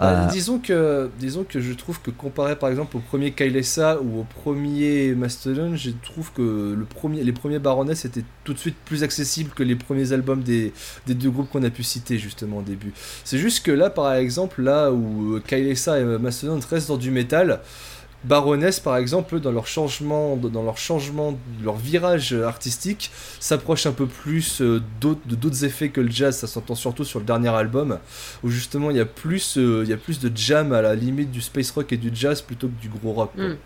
[0.00, 4.00] Euh, Euh, disons que disons que je trouve que comparé par exemple au premier Kailessa
[4.00, 8.58] ou au premier Mastodon, je trouve que le premier, les premiers Baroness étaient tout de
[8.58, 10.72] suite plus accessibles que les premiers albums des,
[11.06, 12.92] des deux groupes qu'on a pu citer justement au début.
[13.24, 17.60] C'est juste que là par exemple là où Kailessa et Mastodon restent dans du métal,
[18.24, 23.10] Baroness par exemple dans leur changement dans leur changement leur virage artistique
[23.40, 27.04] s'approche un peu plus euh, d'autres de d'autres effets que le jazz ça s'entend surtout
[27.04, 27.98] sur le dernier album
[28.42, 30.94] où justement il y a plus euh, il y a plus de jam à la
[30.94, 33.44] limite du space rock et du jazz plutôt que du gros rock quoi.
[33.48, 33.56] Mm.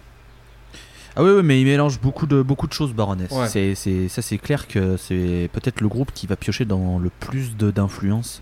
[1.16, 3.32] Ah oui, oui, mais il mélange beaucoup de, beaucoup de choses, Baroness.
[3.32, 3.48] Ouais.
[3.48, 7.10] C'est, c'est, ça, c'est clair que c'est peut-être le groupe qui va piocher dans le
[7.10, 8.40] plus de, d'influence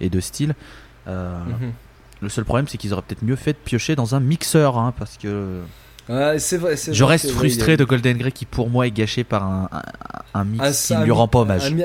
[0.00, 0.54] et de style.
[1.06, 1.72] Euh, Mhm.
[2.20, 4.92] Le seul problème, c'est qu'ils auraient peut-être mieux fait de piocher dans un mixeur, hein,
[4.98, 5.60] parce que
[6.08, 8.86] Ouais, c'est vrai c'est je vrai reste frustré a- de Golden Grey qui, pour moi,
[8.86, 9.82] est gâché par un, un,
[10.40, 11.66] un mix qui ne lui rend pas hommage.
[11.66, 11.84] un, mi-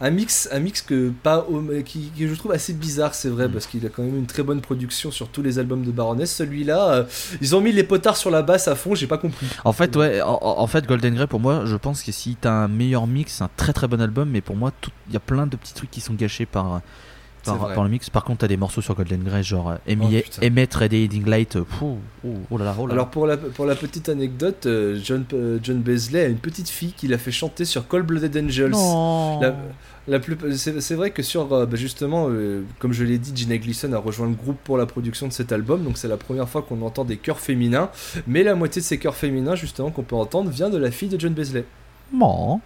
[0.00, 1.46] un mix un mix que pas
[1.86, 3.52] qui, je trouve assez bizarre c'est vrai Mm.
[3.52, 6.34] parce qu'il a quand même une très bonne production sur tous les albums de Baroness
[6.34, 7.04] celui-là euh,
[7.40, 9.96] ils ont mis les potards sur la basse à fond j'ai pas compris En fait,
[9.96, 13.06] ouais, en, en fait, Golden Grey, pour moi, je pense que si t'as un meilleur
[13.06, 14.72] mix, c'est un très très bon album, mais pour moi,
[15.08, 16.82] il y a plein de petits trucs qui sont gâchés par,
[17.44, 18.10] par, par le mix.
[18.10, 21.64] Par contre, t'as des morceaux sur Golden Grey, genre euh, Emi- Oh, Radiating Light, euh,
[21.64, 22.94] pfou, oh, oh là là, oh là.
[22.94, 26.68] Alors pour la, pour la petite anecdote, euh, John, euh, John Beasley a une petite
[26.68, 28.70] fille qui l'a fait chanter sur Cold Blooded Angels.
[28.70, 29.40] non.
[29.40, 29.54] La,
[30.06, 33.56] la plus, c'est, vrai que sur, euh, bah, justement, euh, comme je l'ai dit, Gina
[33.56, 36.46] Gleason a rejoint le groupe pour la production de cet album, donc c'est la première
[36.46, 37.88] fois qu'on entend des chœurs féminins,
[38.26, 41.08] mais la moitié de ces chœurs féminins, justement, qu'on peut entendre, vient de la fille
[41.08, 41.64] de John Beasley.
[42.12, 42.60] Non.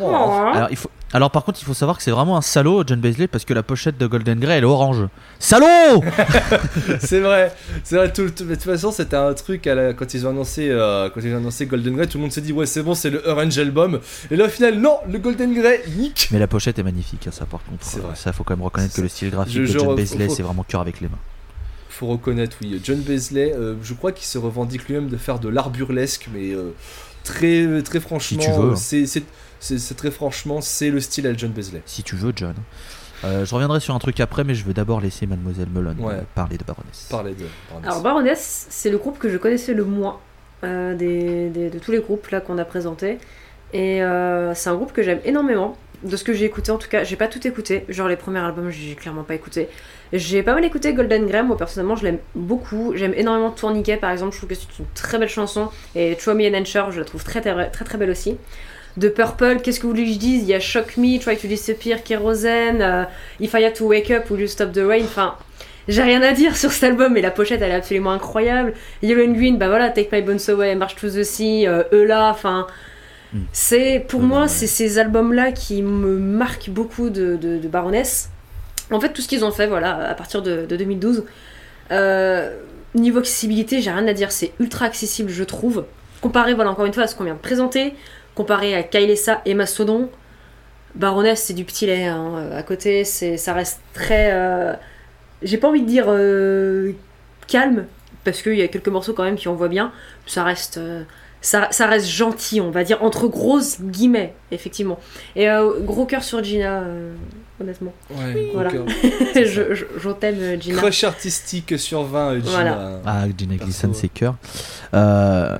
[0.00, 0.10] Oh.
[0.10, 0.90] Alors, il faut...
[1.12, 3.54] Alors par contre, il faut savoir que c'est vraiment un salaud, John Beasley, parce que
[3.54, 5.06] la pochette de Golden Grey, elle est orange.
[5.38, 6.02] Salaud
[7.00, 7.52] c'est vrai,
[7.84, 8.12] c'est vrai.
[8.12, 11.08] Tout, tout- de toute façon, c'était un truc à la- quand ils ont annoncé, euh,
[11.14, 13.10] quand ils ont annoncé Golden Grey, tout le monde s'est dit ouais c'est bon, c'est
[13.10, 14.00] le Orange Album.
[14.30, 16.28] Et là au final, non, le Golden Grey, nique.
[16.32, 17.84] Mais la pochette est magnifique, hein, ça par contre.
[17.84, 18.14] C'est vrai.
[18.16, 20.42] Ça, faut quand même reconnaître que le style graphique Je- de John re- Beasley, c'est
[20.42, 21.18] vraiment cœur avec les mains.
[21.88, 22.78] Faut reconnaître, oui.
[22.84, 26.50] John Beasley, euh, je crois qu'il se revendique lui-même de faire de l'art burlesque, mais
[26.52, 26.74] euh,
[27.24, 28.74] très, très franchement, tu veux.
[28.76, 29.06] c'est,
[29.78, 31.82] c'est, très franchement, c'est le style à John Beasley.
[31.86, 32.54] Si tu veux, John.
[33.24, 36.14] Euh, je reviendrai sur un truc après, mais je veux d'abord laisser Mademoiselle Melon Ouais.
[36.14, 37.06] euh, parler de Baroness.
[37.10, 37.44] Parler de.
[37.70, 37.88] Baroness.
[37.90, 40.18] Alors Baroness, c'est le groupe que je connaissais le moins
[40.64, 43.18] euh, des, des- de tous les groupes là qu'on a présentés.
[43.72, 45.76] Et euh, c'est un groupe que j'aime énormément.
[46.04, 47.86] De ce que j'ai écouté en tout cas, j'ai pas tout écouté.
[47.88, 49.68] Genre les premiers albums, j'ai clairement pas écouté.
[50.12, 52.92] J'ai pas mal écouté Golden Graham, moi personnellement je l'aime beaucoup.
[52.94, 55.70] J'aime énormément Tourniquet par exemple, je trouve que c'est une très belle chanson.
[55.94, 58.36] Et Throw Me an Answer, je la trouve très très très, très belle aussi.
[58.96, 60.42] De Purple, qu'est-ce que vous voulez que je dise?
[60.42, 63.04] Il y a Shock Me, Try to Disappear, Kerosene, euh,
[63.40, 65.34] If I Had to Wake Up, Will You Stop the Rain, enfin.
[65.88, 68.72] J'ai rien à dire sur cet album, mais la pochette elle est absolument incroyable.
[69.02, 72.30] Yellow and Green, bah voilà, Take My Bones Away, March to the Sea, euh, Eula,
[72.30, 72.66] enfin.
[73.32, 73.38] Mm.
[73.52, 74.48] C'est pour Mm, moi, ouais.
[74.48, 78.30] c'est ces albums-là qui me marquent beaucoup de, de, de Baroness.
[78.90, 81.24] En fait, tout ce qu'ils ont fait, voilà, à partir de, de 2012.
[81.92, 82.56] Euh,
[82.94, 85.84] niveau accessibilité, j'ai rien à dire, c'est ultra accessible, je trouve.
[86.20, 87.94] Comparé, voilà, encore une fois, à ce qu'on vient de présenter,
[88.36, 90.08] comparé à Kailessa et Mastodon,
[90.94, 92.04] Baroness, c'est du petit lait.
[92.06, 92.50] hein.
[92.54, 94.30] À côté, c'est, ça reste très.
[94.32, 94.72] euh,
[95.42, 96.92] j'ai pas envie de dire euh,
[97.48, 97.86] calme,
[98.24, 99.92] parce qu'il y a quelques morceaux quand même qui on voit bien.
[100.26, 100.78] Ça reste.
[100.78, 101.02] euh,
[101.42, 104.98] ça, ça reste gentil, on va dire, entre grosses guillemets, effectivement.
[105.36, 107.14] Et euh, gros cœur sur Gina, euh,
[107.60, 107.92] honnêtement.
[108.10, 108.70] Ouais, Voilà.
[108.70, 108.94] gros cœur.
[109.32, 109.50] C'est ça.
[109.52, 110.78] je, je, je t'aime, euh, Gina.
[110.78, 112.50] Crush artistique sur 20, euh, Gina.
[112.50, 113.00] Voilà.
[113.06, 114.34] Ah, Gina Gleason, c'est cœur.
[114.94, 115.56] Euh,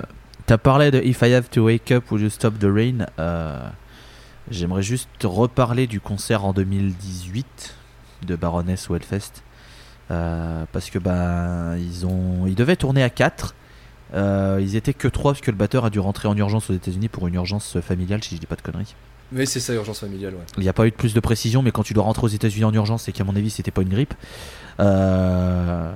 [0.47, 3.59] T'as parlé de If I Have to Wake Up, Will You Stop the Rain Euh,
[4.49, 7.75] J'aimerais juste reparler du concert en 2018
[8.25, 9.43] de Baroness au Hellfest.
[10.09, 13.55] Euh, parce que bah, ils, ont, ils devaient tourner à 4.
[14.13, 16.73] Euh, ils étaient que 3 parce que le batteur a dû rentrer en urgence aux
[16.73, 18.95] États-Unis pour une urgence familiale, si je dis pas de conneries.
[19.33, 20.45] Mais c'est ça, urgence familiale, ouais.
[20.55, 22.29] Il n'y a pas eu de plus de précision, mais quand tu dois rentrer aux
[22.29, 24.13] États-Unis en urgence, c'est qu'à mon avis, c'était pas une grippe.
[24.79, 25.91] Euh,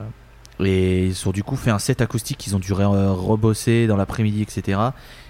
[0.64, 3.98] et ils ont du coup fait un set acoustique qu'ils ont dû re- rebosser dans
[3.98, 4.80] l'après-midi, etc.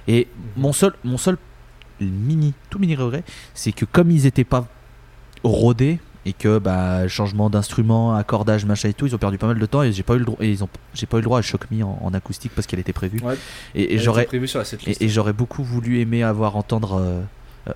[0.08, 0.28] Et
[0.58, 1.38] mon seul, mon seul
[2.00, 4.68] mini, tout mini regret, c'est que comme ils étaient pas
[5.44, 9.58] rodés et que bah changement d'instrument, accordage, machin et tout, ils ont perdu pas mal
[9.58, 11.26] de temps et j'ai pas eu le droit, et ils ont, j'ai pas eu le
[11.26, 13.20] droit à Shock Me en, en acoustique parce qu'elle était prévue.
[13.22, 13.36] Ouais.
[13.74, 17.22] Et, j'aurais et, et j'aurais beaucoup voulu aimer avoir entendre euh,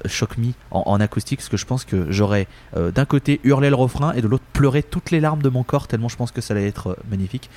[0.06, 3.70] Shock Me en, en acoustique, parce que je pense que j'aurais euh, d'un côté hurlé
[3.70, 6.32] le refrain et de l'autre pleuré toutes les larmes de mon corps, tellement je pense
[6.32, 7.50] que ça allait être euh, magnifique.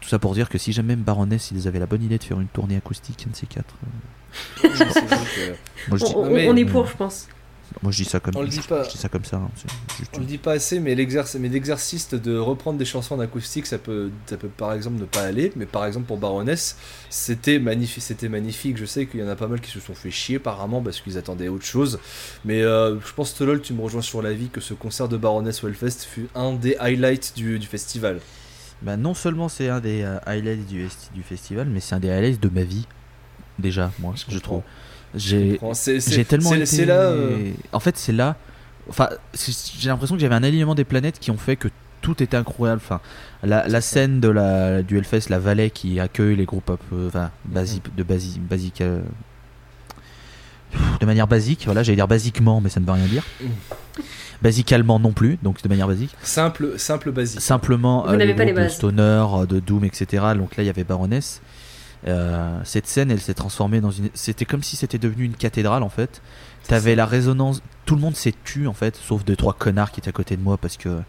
[0.00, 2.24] Tout ça pour dire que si jamais même Baroness, ils avaient la bonne idée de
[2.24, 3.74] faire une tournée acoustique, un de ces quatre.
[3.84, 7.28] euh, C'est vrai que- moi, je dis, On, on- mais- on est pour, je pense.
[7.82, 8.82] Moi je dis ça comme On le je, pas.
[8.84, 9.36] je dis ça comme ça.
[9.36, 9.50] hein,
[9.98, 13.78] juste- On le dit pas assez, mais l'exercice, de reprendre des chansons en acoustique, ça
[13.78, 15.52] peut, ça peut par exemple ne pas aller.
[15.56, 16.76] Mais par exemple pour Baroness,
[17.10, 18.76] c'était magnifique, c'était magnifique.
[18.76, 21.00] Je sais qu'il y en a pas mal qui se sont fait chier apparemment parce
[21.00, 21.98] qu'ils attendaient autre chose.
[22.44, 25.16] Mais euh, je pense que lol, tu me rejoins sur l'avis que ce concert de
[25.16, 28.20] Baroness au Hellfest fut un des highlights du, du festival.
[28.82, 32.10] Bah, non seulement c'est un des euh, highlights du, du festival, mais c'est un des
[32.10, 32.86] highlights de ma vie.
[33.58, 34.40] Déjà, moi, je, comprends.
[34.40, 34.62] trouve.
[35.14, 35.58] J'ai
[36.24, 36.66] tellement été...
[36.66, 36.94] c'est là.
[37.00, 38.36] euh, En fait, c'est là.
[38.88, 39.08] Enfin,
[39.78, 41.68] j'ai l'impression que j'avais un alignement des planètes qui ont fait que
[42.00, 42.80] tout était incroyable.
[42.84, 43.00] Enfin,
[43.44, 47.76] la, scène de la du Hellfest, la vallée qui accueille les groupes peu, enfin, basi-
[47.76, 47.96] Mhm.
[47.96, 49.00] de basi- basique, euh,
[51.00, 51.62] de manière basique.
[51.66, 53.22] Voilà, j'allais dire basiquement, mais ça ne veut rien dire.
[53.40, 53.48] Mhm.
[54.42, 56.16] Basicalement non plus, donc de manière basique.
[56.24, 57.40] simple, simple basique.
[57.40, 58.74] Simplement, Vous euh, les n'avez pas les groupes de bases.
[58.74, 60.06] Stoner, euh, de Doom, etc.
[60.36, 61.40] Donc là, il y avait Baroness.
[62.08, 64.10] Euh, cette scène, elle s'est transformée dans une.
[64.14, 66.20] C'était comme si c'était devenu une cathédrale en fait.
[66.66, 67.62] T'avais la résonance.
[67.86, 70.36] Tout le monde s'est tu en fait, sauf deux trois connards qui étaient à côté
[70.36, 71.00] de moi parce que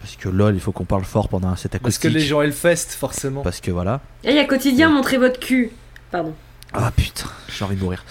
[0.00, 2.12] parce que lol, il faut qu'on parle fort pendant un set Parce que acoustique.
[2.12, 3.42] les gens Hellfest, forcément.
[3.42, 4.00] Parce que voilà.
[4.24, 5.70] Et il y a quotidien, montrez votre cul.
[6.10, 6.34] Pardon.
[6.74, 8.04] Ah putain, j'ai envie de mourir.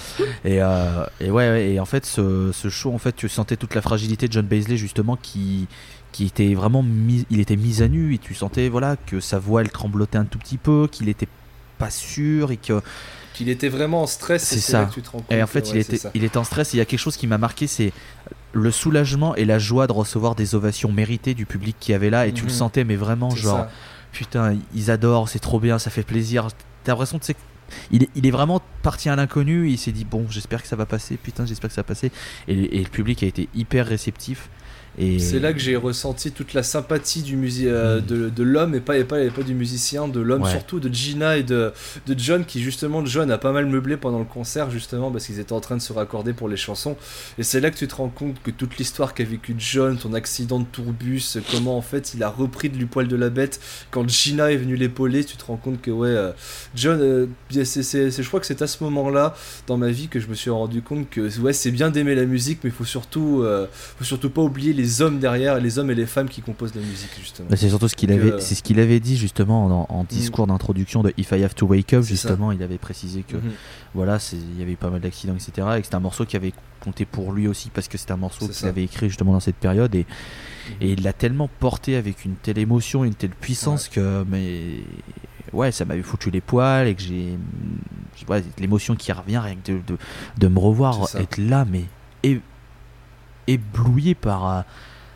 [0.45, 3.57] Et, euh, et ouais, ouais, et en fait, ce, ce show, en fait, tu sentais
[3.57, 5.67] toute la fragilité de John Baisley justement qui
[6.11, 9.39] qui était vraiment mis, il était mis à nu et tu sentais voilà que sa
[9.39, 11.27] voix elle tremblotait un tout petit peu, qu'il était
[11.81, 12.81] pas sûr et que
[13.33, 14.43] Qu'il était vraiment en stress.
[14.43, 14.85] C'est là ça.
[14.85, 16.73] que tu te rends compte Et en fait, il, ouais, était, il était en stress.
[16.73, 17.91] Et il y a quelque chose qui m'a marqué, c'est
[18.53, 22.27] le soulagement et la joie de recevoir des ovations méritées du public qui avait là.
[22.27, 22.57] Et tu le Mhm.
[22.57, 23.71] sentais, mais vraiment, genre, ça.
[24.11, 26.47] putain, ils adorent, c'est trop bien, ça fait plaisir.
[26.83, 27.35] T'as l'impression, tu sais,
[27.91, 29.69] il est, il est vraiment parti à l'inconnu.
[29.69, 31.15] Il s'est dit, bon, j'espère que ça va passer.
[31.15, 32.11] Putain, j'espère que ça va passer.
[32.49, 34.49] Et, et le public a été hyper réceptif.
[34.99, 38.05] Et C'est là que j'ai ressenti toute la sympathie du musi- euh, Mm.
[38.05, 40.49] de, de l'homme et pas, et, pas, et pas du musicien, de l'homme Ouais.
[40.51, 41.72] surtout, de Gina et de,
[42.07, 45.39] de John qui justement, John a pas mal meublé pendant le concert justement parce qu'ils
[45.39, 46.97] étaient en train de se raccorder pour les chansons
[47.38, 50.13] et c'est là que tu te rends compte que toute l'histoire qu'a vécu John, ton
[50.13, 53.61] accident de tourbus, comment en fait il a repris de lui poil de la bête
[53.91, 56.31] quand Gina est venue l'épauler, tu te rends compte que ouais, euh,
[56.76, 57.27] John, euh,
[57.63, 59.35] c'est- je crois que c'est à ce moment-là
[59.68, 62.26] dans ma vie que je me suis rendu compte que ouais c'est bien d'aimer la
[62.26, 65.91] musique mais il faut surtout euh, faut surtout pas oublier les hommes derrière, les hommes
[65.91, 67.47] et les femmes qui composent la musique justement.
[67.49, 70.03] Bah, c'est surtout ce qu'il avait, euh, c'est ce qu'il avait dit justement en, en
[70.03, 72.03] discours d'introduction de If I Have to Wake Up.
[72.03, 72.09] Ça.
[72.09, 73.51] Justement, il avait précisé que Mhm.
[73.93, 75.67] voilà, il y avait eu pas mal d'accidents, etc.
[75.75, 78.17] Et que c'était un morceau qui avait compté pour lui aussi parce que c'est un
[78.17, 80.05] morceau qu'il avait écrit justement dans cette période et,
[80.81, 84.77] et il l'a tellement porté avec une telle émotion, une telle puissance que mais
[85.53, 87.37] ouais, ça m'avait foutu les poils et que j'ai
[88.27, 89.97] ouais, l'émotion qui revient rien que de, de,
[90.39, 91.83] de me revoir être là mais
[92.23, 92.41] é-
[93.47, 94.61] ébloui par euh,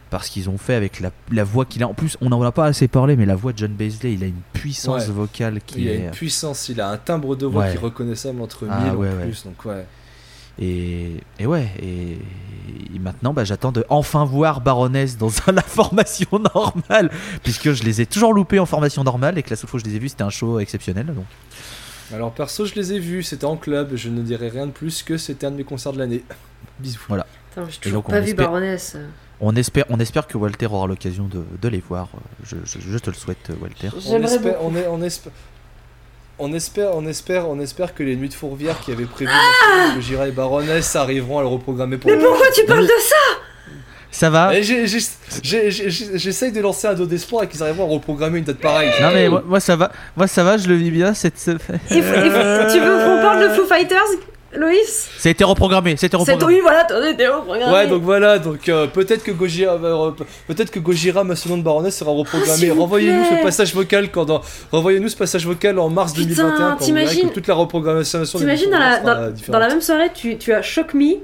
[0.10, 1.88] par ce qu'ils ont fait avec la, la voix qu'il a.
[1.88, 4.24] En plus, on n'en a pas assez parlé, mais la voix de John Bazley, il
[4.24, 5.12] a une puissance Ouais.
[5.14, 5.98] vocale qui Il a est.
[6.06, 7.72] une puissance, il a un timbre de voix Ouais.
[7.72, 9.44] qui est reconnaissable entre Ah, mille ouais, en plus.
[9.44, 9.86] Donc ouais.
[10.58, 12.14] Et, et ouais, et,
[12.96, 17.12] et maintenant bah, j'attends de enfin voir Baroness dans la formation normale,
[17.44, 19.86] puisque je les ai toujours loupés en formation normale et que la seule fois que
[19.86, 21.08] je les ai vus c'était un show exceptionnel.
[21.08, 21.26] Donc.
[22.14, 25.04] Alors perso, je les ai vus, c'était en club, je ne dirais rien de plus
[25.04, 26.24] que c'était un de mes concerts de l'année.
[26.80, 27.00] Bisous.
[27.08, 27.26] Putain,
[27.92, 28.98] donc, on pas vu espère- Baroness.
[29.42, 32.08] On espère, on espère que Walter aura l'occasion de, de les voir.
[32.46, 33.90] Je, je- je te le souhaite, Walter.
[34.08, 35.34] On espère, on, est, on, espère,
[36.40, 39.94] on espère, on espère, on espère que les nuits de Fourvière qui avaient prévu Ah
[39.96, 42.12] que Gira et Baroness arriveront à le reprogrammer pour.
[42.12, 43.16] Mais pourquoi tu parles de ça?
[44.10, 44.54] Ça va?
[44.62, 48.92] J'essaye de lancer un dos d'espoir et qu'ils arriveront à reprogrammer une date pareille.
[49.02, 51.14] Non mais moi, moi, ça va, moi ça va, je le vis bien.
[51.14, 51.38] Cette...
[51.38, 51.52] Faut-
[51.90, 54.00] Tu veux qu'on parle de Foo Fighters,
[54.58, 56.56] Loïs a été reprogrammé, c'était C'est reprogrammé.
[56.56, 57.74] oui, voilà, t'en étais au programme.
[57.74, 60.12] Ouais, donc voilà, donc euh, peut-être que Gojira, euh,
[60.48, 62.70] peut-être que Gojira, Mastodon de Baroness sera Ah, s'il reprogrammé.
[62.70, 64.42] vous Renvoyez-nous ce passage vocal quand dans-
[64.72, 68.80] renvoyez-nous ce passage vocal en mars Putain, 2021 quand que toute la reprogrammation T'imagines dans
[68.80, 71.16] la, dans, dans la même soirée, tu, tu as Shock Me,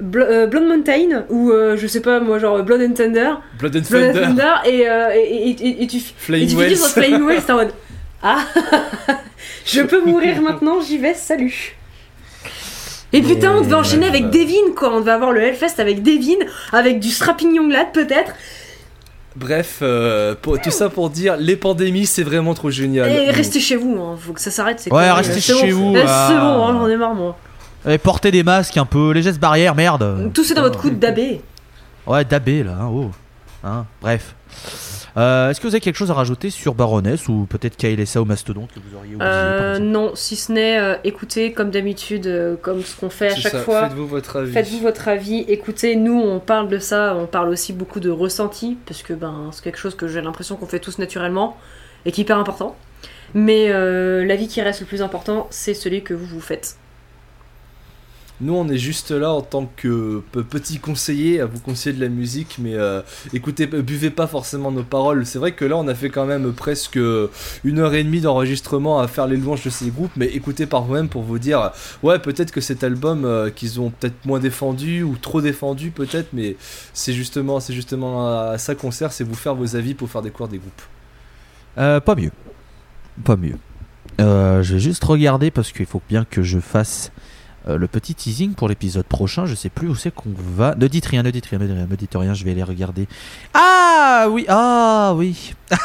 [0.00, 3.76] Bl euh, Blonde Mountain, ou euh, je sais pas moi, genre Blood and Thunder, Blood
[3.76, 6.68] and Blood and Thunder, Thunder, et, euh, et, et, et- et tu, Flying Wells.
[6.70, 7.72] finis sur Flying Wells, t'es en mode
[8.22, 8.38] Ah
[9.64, 11.76] Je peux mourir maintenant, j'y vais, salut
[13.12, 14.30] et putain, on devait enchaîner ouais, avec ouais.
[14.30, 14.92] Devin, quoi.
[14.94, 18.32] On devait avoir le Hellfest avec Devin, avec du Strapping Young Lad, peut-être.
[19.36, 23.08] Bref, euh, pour- tout ça pour dire, les pandémies, c'est vraiment trop génial.
[23.10, 24.16] Et Nous- restez chez vous, hein.
[24.18, 24.80] faut que ça s'arrête.
[24.80, 25.92] c'est Ouais, restez c'est chez bon.
[25.92, 26.26] vous, ah.
[26.28, 27.36] C'est bon, hein, j'en ai marre, moi.
[27.88, 30.30] Et portez des masques un peu, les gestes barrières, merde.
[30.34, 31.40] Toussez dans votre coude d'abé.
[32.06, 33.10] Ouais, dabé là, hein, oh.
[33.62, 34.34] Hein, bref.
[35.18, 38.24] Euh, Est-ce que vous avez quelque chose à rajouter sur Baroness ou peut-être KLSA ou
[38.24, 42.56] Mastodon que vous auriez oublié Euh, non, si ce n'est euh, écoutez comme d'habitude, euh,
[42.56, 43.88] comme ce qu'on fait à chaque ça, fois.
[43.88, 44.52] Faites-vous votre avis.
[44.52, 48.78] Faites-vous votre avis, écoutez, nous on parle de ça, on parle aussi beaucoup de ressenti,
[48.86, 51.56] parce que ben, c'est quelque chose que j'ai l'impression qu'on fait tous naturellement
[52.06, 52.76] et qui est hyper important.
[53.34, 56.76] Mais euh, l'avis qui reste le plus important, c'est celui que vous vous faites.
[58.40, 62.00] Nous, on est juste là en tant que pe- petit conseiller à vous conseiller de
[62.00, 63.02] la musique, mais euh,
[63.32, 65.26] écoutez, euh, buvez pas forcément nos paroles.
[65.26, 66.96] C'est vrai que là, on a fait quand même presque
[67.64, 70.82] une heure et demie d'enregistrement à faire les louanges de ces groupes, mais écoutez par
[70.82, 71.72] vous-même pour vous dire,
[72.04, 76.28] ouais, peut-être que cet album euh, qu'ils ont peut-être moins défendu ou trop défendu, peut-être,
[76.32, 76.54] mais
[76.94, 80.22] c'est justement, c'est justement à ça qu'on sert, c'est vous faire vos avis pour faire
[80.22, 80.82] découvrir des groupes.
[81.78, 82.30] Euh, Pas mieux.
[83.24, 83.56] Pas mieux.
[84.20, 87.10] Euh, je vais juste regarder parce qu'il faut bien que je fasse
[87.68, 89.46] euh, le petit teasing pour l'épisode prochain.
[89.46, 90.74] Je sais plus où c'est qu'on va.
[90.76, 92.34] Ne dites rien, ne dites rien, ne dites rien, ne dites rien.
[92.34, 93.06] Je vais les regarder.
[93.54, 95.54] Ah oui, ah oui.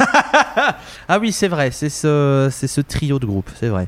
[1.08, 1.72] ah oui, c'est vrai.
[1.72, 3.50] C'est ce, c'est ce trio de groupe.
[3.60, 3.88] C'est vrai.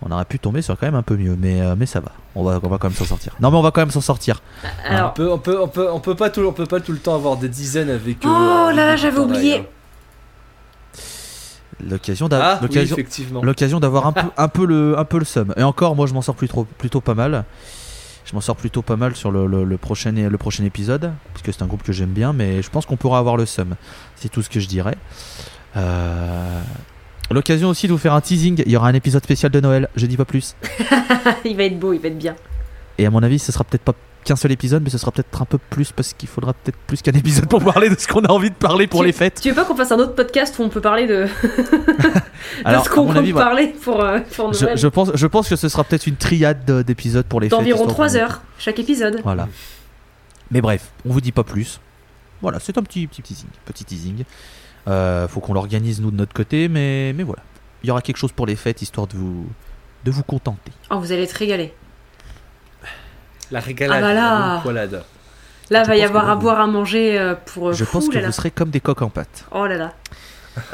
[0.00, 2.12] On aurait pu tomber sur quand même un peu mieux, mais, euh, mais ça va.
[2.36, 3.34] On va, on va quand même s'en sortir.
[3.40, 4.42] Non, mais on va quand même s'en sortir.
[4.88, 6.92] On Alors, peut, on peut, on peut, on peut pas tout, on peut pas tout
[6.92, 8.24] le temps avoir des dizaines avec.
[8.24, 9.64] euh, Oh là là, j'avais oublié.
[11.86, 13.42] L'occasion d'a- Ah, oui, l'occasion- effectivement.
[13.42, 15.52] l'occasion d'avoir un peu, un peu le, un peu le seum.
[15.56, 17.44] Et encore, moi, je m'en sors plus trop, plutôt pas mal.
[18.24, 21.42] Je m'en sors plutôt pas mal sur le, le- le prochain, le prochain épisode, parce
[21.42, 23.74] que c'est un groupe que j'aime bien, mais je pense qu'on pourra avoir le seum.
[24.16, 24.96] C'est tout ce que je dirais.
[25.76, 26.60] Euh,
[27.30, 28.62] L'occasion aussi de vous faire un teasing.
[28.64, 29.88] Il y aura un épisode spécial de Noël.
[29.96, 30.56] Je dis pas plus.
[31.44, 32.34] il va être beau, il va être bien.
[32.96, 33.94] Et à mon avis, ce sera peut-être pas
[34.28, 37.02] qu'un seul épisode, mais ce sera peut-être un peu plus parce qu'il faudra peut-être plus
[37.02, 39.40] qu'un épisode pour parler de ce qu'on a envie de parler pour Tu- les fêtes.
[39.42, 42.12] Tu veux pas qu'on fasse un autre podcast où on peut parler de, de
[42.64, 45.68] Alors, ce qu'on compte avis, parler pour, euh, pour je, pense, je pense que ce
[45.68, 47.58] sera peut-être une triade de- d'épisodes pour les fêtes.
[47.58, 49.20] D'environ histoire 3 qu'on- heures chaque épisode.
[49.24, 49.48] Voilà.
[50.50, 51.80] Mais bref, on vous dit pas plus.
[52.40, 53.48] Voilà, c'est un petit, petit teasing.
[53.64, 54.24] Petit teasing.
[54.86, 57.42] Euh, faut qu'on l'organise nous de notre côté, mais, mais voilà.
[57.82, 59.46] Il y aura quelque chose pour les fêtes histoire de vous,
[60.04, 60.72] de vous contenter.
[60.90, 61.74] Oh, vous allez être régalés.
[63.50, 64.20] La régalade, Ah bah là.
[64.22, 65.02] la bonne poilade.
[65.70, 67.72] Là, Je va y avoir à boire, à manger euh, pour.
[67.72, 68.26] Je fou, pense que là, là.
[68.28, 69.44] vous serez comme des coques en pâte.
[69.52, 69.92] Oh là là.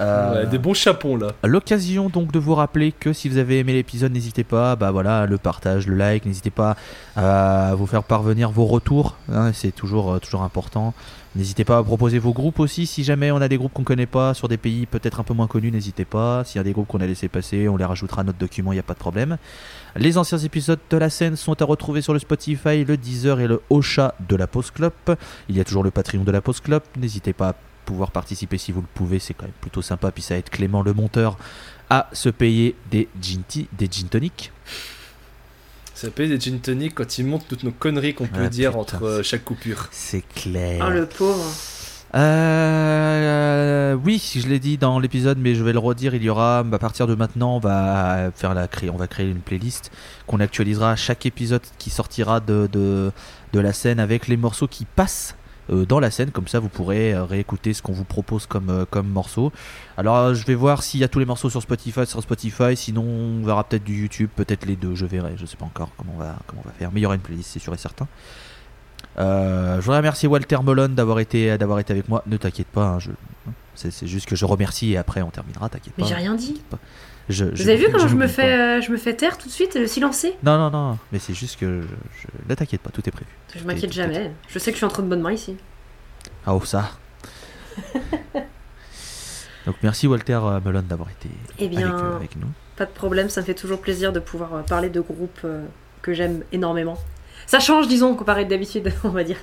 [0.00, 1.28] Euh, Ouais, des bons chapons là.
[1.44, 5.26] L'occasion donc de vous rappeler que si vous avez aimé l'épisode, n'hésitez pas, bah voilà,
[5.26, 6.76] le partage, le like, n'hésitez pas
[7.16, 10.94] à vous faire parvenir vos retours, hein, c'est toujours euh, toujours important.
[11.36, 14.06] N'hésitez pas à proposer vos groupes aussi, si jamais on a des groupes qu'on connaît
[14.06, 16.44] pas sur des pays peut-être un peu moins connus, n'hésitez pas.
[16.44, 18.70] S'il y a des groupes qu'on a laissé passer, on les rajoutera à notre document,
[18.70, 19.36] il n'y a pas de problème.
[19.96, 23.48] Les anciens épisodes de la scène sont à retrouver sur le Spotify, le Deezer et
[23.48, 24.92] le Ocha de la Post Club.
[25.48, 27.54] Il y a toujours le Patreon de la Post Club, n'hésitez pas à
[27.84, 30.82] pouvoir participer si vous le pouvez, c'est quand même plutôt sympa, puis ça aide Clément
[30.82, 31.36] le monteur
[31.90, 33.42] à se payer des gin,
[33.72, 34.52] des gin tonic.
[35.94, 38.70] Ça s'appelle des gin tonic quand ils montrent toutes nos conneries qu'on peut Ah, dire
[38.70, 39.88] putain, entre euh, chaque coupure.
[39.92, 40.84] C'est clair.
[40.84, 41.44] Ah, le pauvre.
[42.14, 46.14] Euh, oui, je l'ai dit dans l'épisode, mais je vais le redire.
[46.14, 49.28] Il y aura, à partir de maintenant, on va faire la créer, on va créer
[49.28, 49.90] une playlist
[50.26, 53.10] qu'on actualisera à chaque épisode qui sortira de, de,
[53.52, 55.34] de la scène avec les morceaux qui passent
[55.68, 56.30] dans la scène.
[56.30, 59.52] Comme ça, vous pourrez euh, réécouter ce qu'on vous propose comme, euh, comme morceau.
[59.96, 62.76] Alors, euh, je vais voir s'il y a tous les morceaux sur Spotify, sur Spotify.
[62.76, 64.94] Sinon, on verra peut-être du YouTube, peut-être les deux.
[64.94, 65.34] Je verrai.
[65.36, 66.90] Je sais pas encore comment on va, comment on va faire.
[66.92, 68.06] Mais il y aura une playlist, c'est sûr et certain.
[69.18, 72.22] Euh, je voudrais remercier Walter Molon d'avoir été, d'avoir été avec moi.
[72.26, 73.10] Ne t'inquiète pas, hein, je,
[73.74, 75.68] c'est, c'est juste que je remercie et après on terminera.
[75.68, 76.08] T'inquiète Mais pas.
[76.08, 76.60] j'ai rien dit.
[77.28, 79.48] Je- Vous je- avez vu comment je me fais, euh, je me fais taire tout
[79.48, 80.34] de suite, le silencer?
[80.42, 83.30] Non, non, non, mais c'est juste que je, ne t'inquiète pas, tout est prévu.
[83.56, 84.30] Je m'inquiète jamais.
[84.48, 85.56] Je sais que je suis entre de bonnes mains ici.
[86.46, 86.90] Ah, oh, ça.
[89.66, 92.48] Donc merci Walter euh, Molon d'avoir été Eh bien, avec, euh, avec nous.
[92.76, 95.64] Pas de problème, ça me fait toujours plaisir de pouvoir euh, parler de groupes euh,
[96.02, 96.98] que j'aime énormément.
[97.46, 99.38] Ça change, disons, comparé d'habitude, on va dire.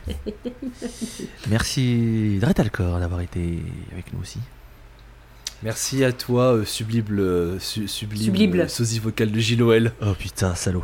[1.49, 4.40] Merci Dretalcor d'avoir été avec nous aussi.
[5.64, 8.60] Merci à toi, euh, sublime, euh, su- sublime, Sublime.
[8.62, 9.62] euh, sosie vocal de Gilles
[10.02, 10.84] Oh putain, salaud.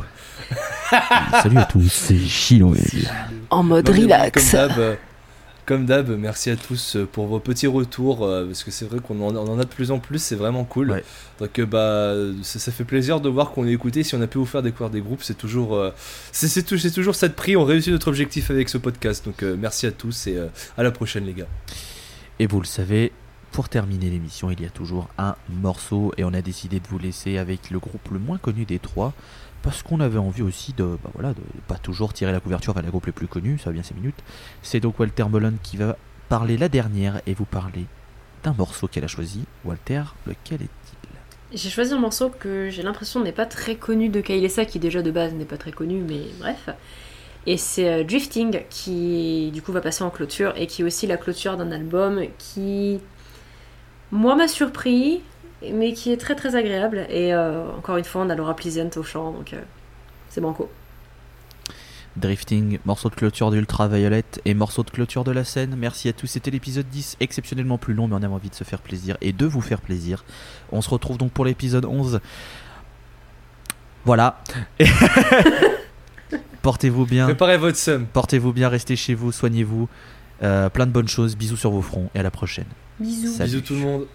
[1.42, 2.74] Salut à tous, c'est Chilo.
[3.50, 4.94] En mode Non, Comme d'hab, euh,
[5.66, 9.00] comme d'hab, merci à tous euh, pour vos petits retours, euh, parce que c'est vrai
[9.00, 10.92] qu'on en, on en a de plus en plus, c'est vraiment cool.
[10.92, 11.04] Ouais.
[11.40, 12.14] Donc euh, bah,
[12.44, 14.04] ça, ça fait plaisir de voir qu'on est écouté.
[14.04, 15.90] Si on a pu vous faire découvrir des groupes, c'est toujours, euh,
[16.30, 17.56] c'est, c'est tou- c'est toujours ça de prix.
[17.56, 19.24] On réussit notre objectif avec ce podcast.
[19.24, 20.46] Donc euh, merci à tous et euh,
[20.78, 21.48] à la prochaine les gars.
[22.38, 23.10] Et vous le savez,
[23.52, 26.98] pour terminer l'émission, il y a toujours un morceau et on a décidé de vous
[26.98, 29.12] laisser avec le groupe le moins connu des trois
[29.62, 32.82] parce qu'on avait envie aussi de, bah voilà, de pas toujours tirer la couverture vers
[32.82, 34.22] les groupes les plus connus, ça va bien 5 minutes.
[34.62, 35.96] C'est donc Walter Molon qui va
[36.28, 37.86] parler la dernière et vous parler
[38.44, 39.44] d'un morceau qu'elle a choisi.
[39.64, 40.98] Walter, lequel est-il?
[41.50, 45.00] J'ai choisi un morceau que j'ai l'impression n'est pas très connu de Kailessa, qui déjà
[45.00, 46.68] de base n'est pas très connu, mais bref.
[47.46, 51.06] Et c'est euh, Drifting qui du coup va passer en clôture et qui est aussi
[51.06, 53.00] la clôture d'un album qui,
[54.12, 55.22] moi, m'a surpris,
[55.62, 57.06] mais qui est très très agréable.
[57.10, 59.60] Et euh, encore une fois, on a Laura Pleasant au chant, donc euh,
[60.28, 60.70] c'est banco.
[62.16, 65.76] Drifting, morceau de clôture d'Ultraviolet et morceau de clôture de la scène.
[65.76, 68.64] Merci à tous, c'était l'épisode 10, exceptionnellement plus long, mais on avait envie de se
[68.64, 70.24] faire plaisir et de vous faire plaisir.
[70.72, 72.20] On se retrouve donc pour l'épisode 11.
[74.04, 74.42] Voilà.
[76.62, 78.06] Portez-vous bien, Préparez votre somme.
[78.06, 79.88] portez-vous bien, restez chez vous, soignez-vous.
[80.42, 82.66] Euh, plein de bonnes choses, bisous sur vos fronts et à la prochaine.
[83.00, 83.36] Bisous.
[83.36, 83.50] Salut.
[83.50, 84.06] Bisous tout le monde.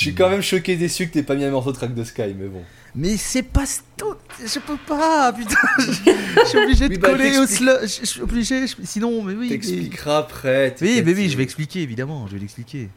[0.00, 2.04] Je suis quand même choqué déçu que t'aies pas mis un morceau de track de
[2.04, 2.62] Sky, mais bon.
[2.94, 5.56] Mais c'est pas sto- Je peux pas, putain.
[5.78, 7.72] Je suis obligé de Oui, bah, coller au slow.
[7.82, 8.64] Je suis obligé.
[8.82, 9.40] Sinon, mais oui.
[9.42, 10.74] mais- T'expliqueras après.
[10.80, 12.26] Oui, mais oui, je vais expliquer, évidemment.
[12.28, 12.88] Je vais l'expliquer.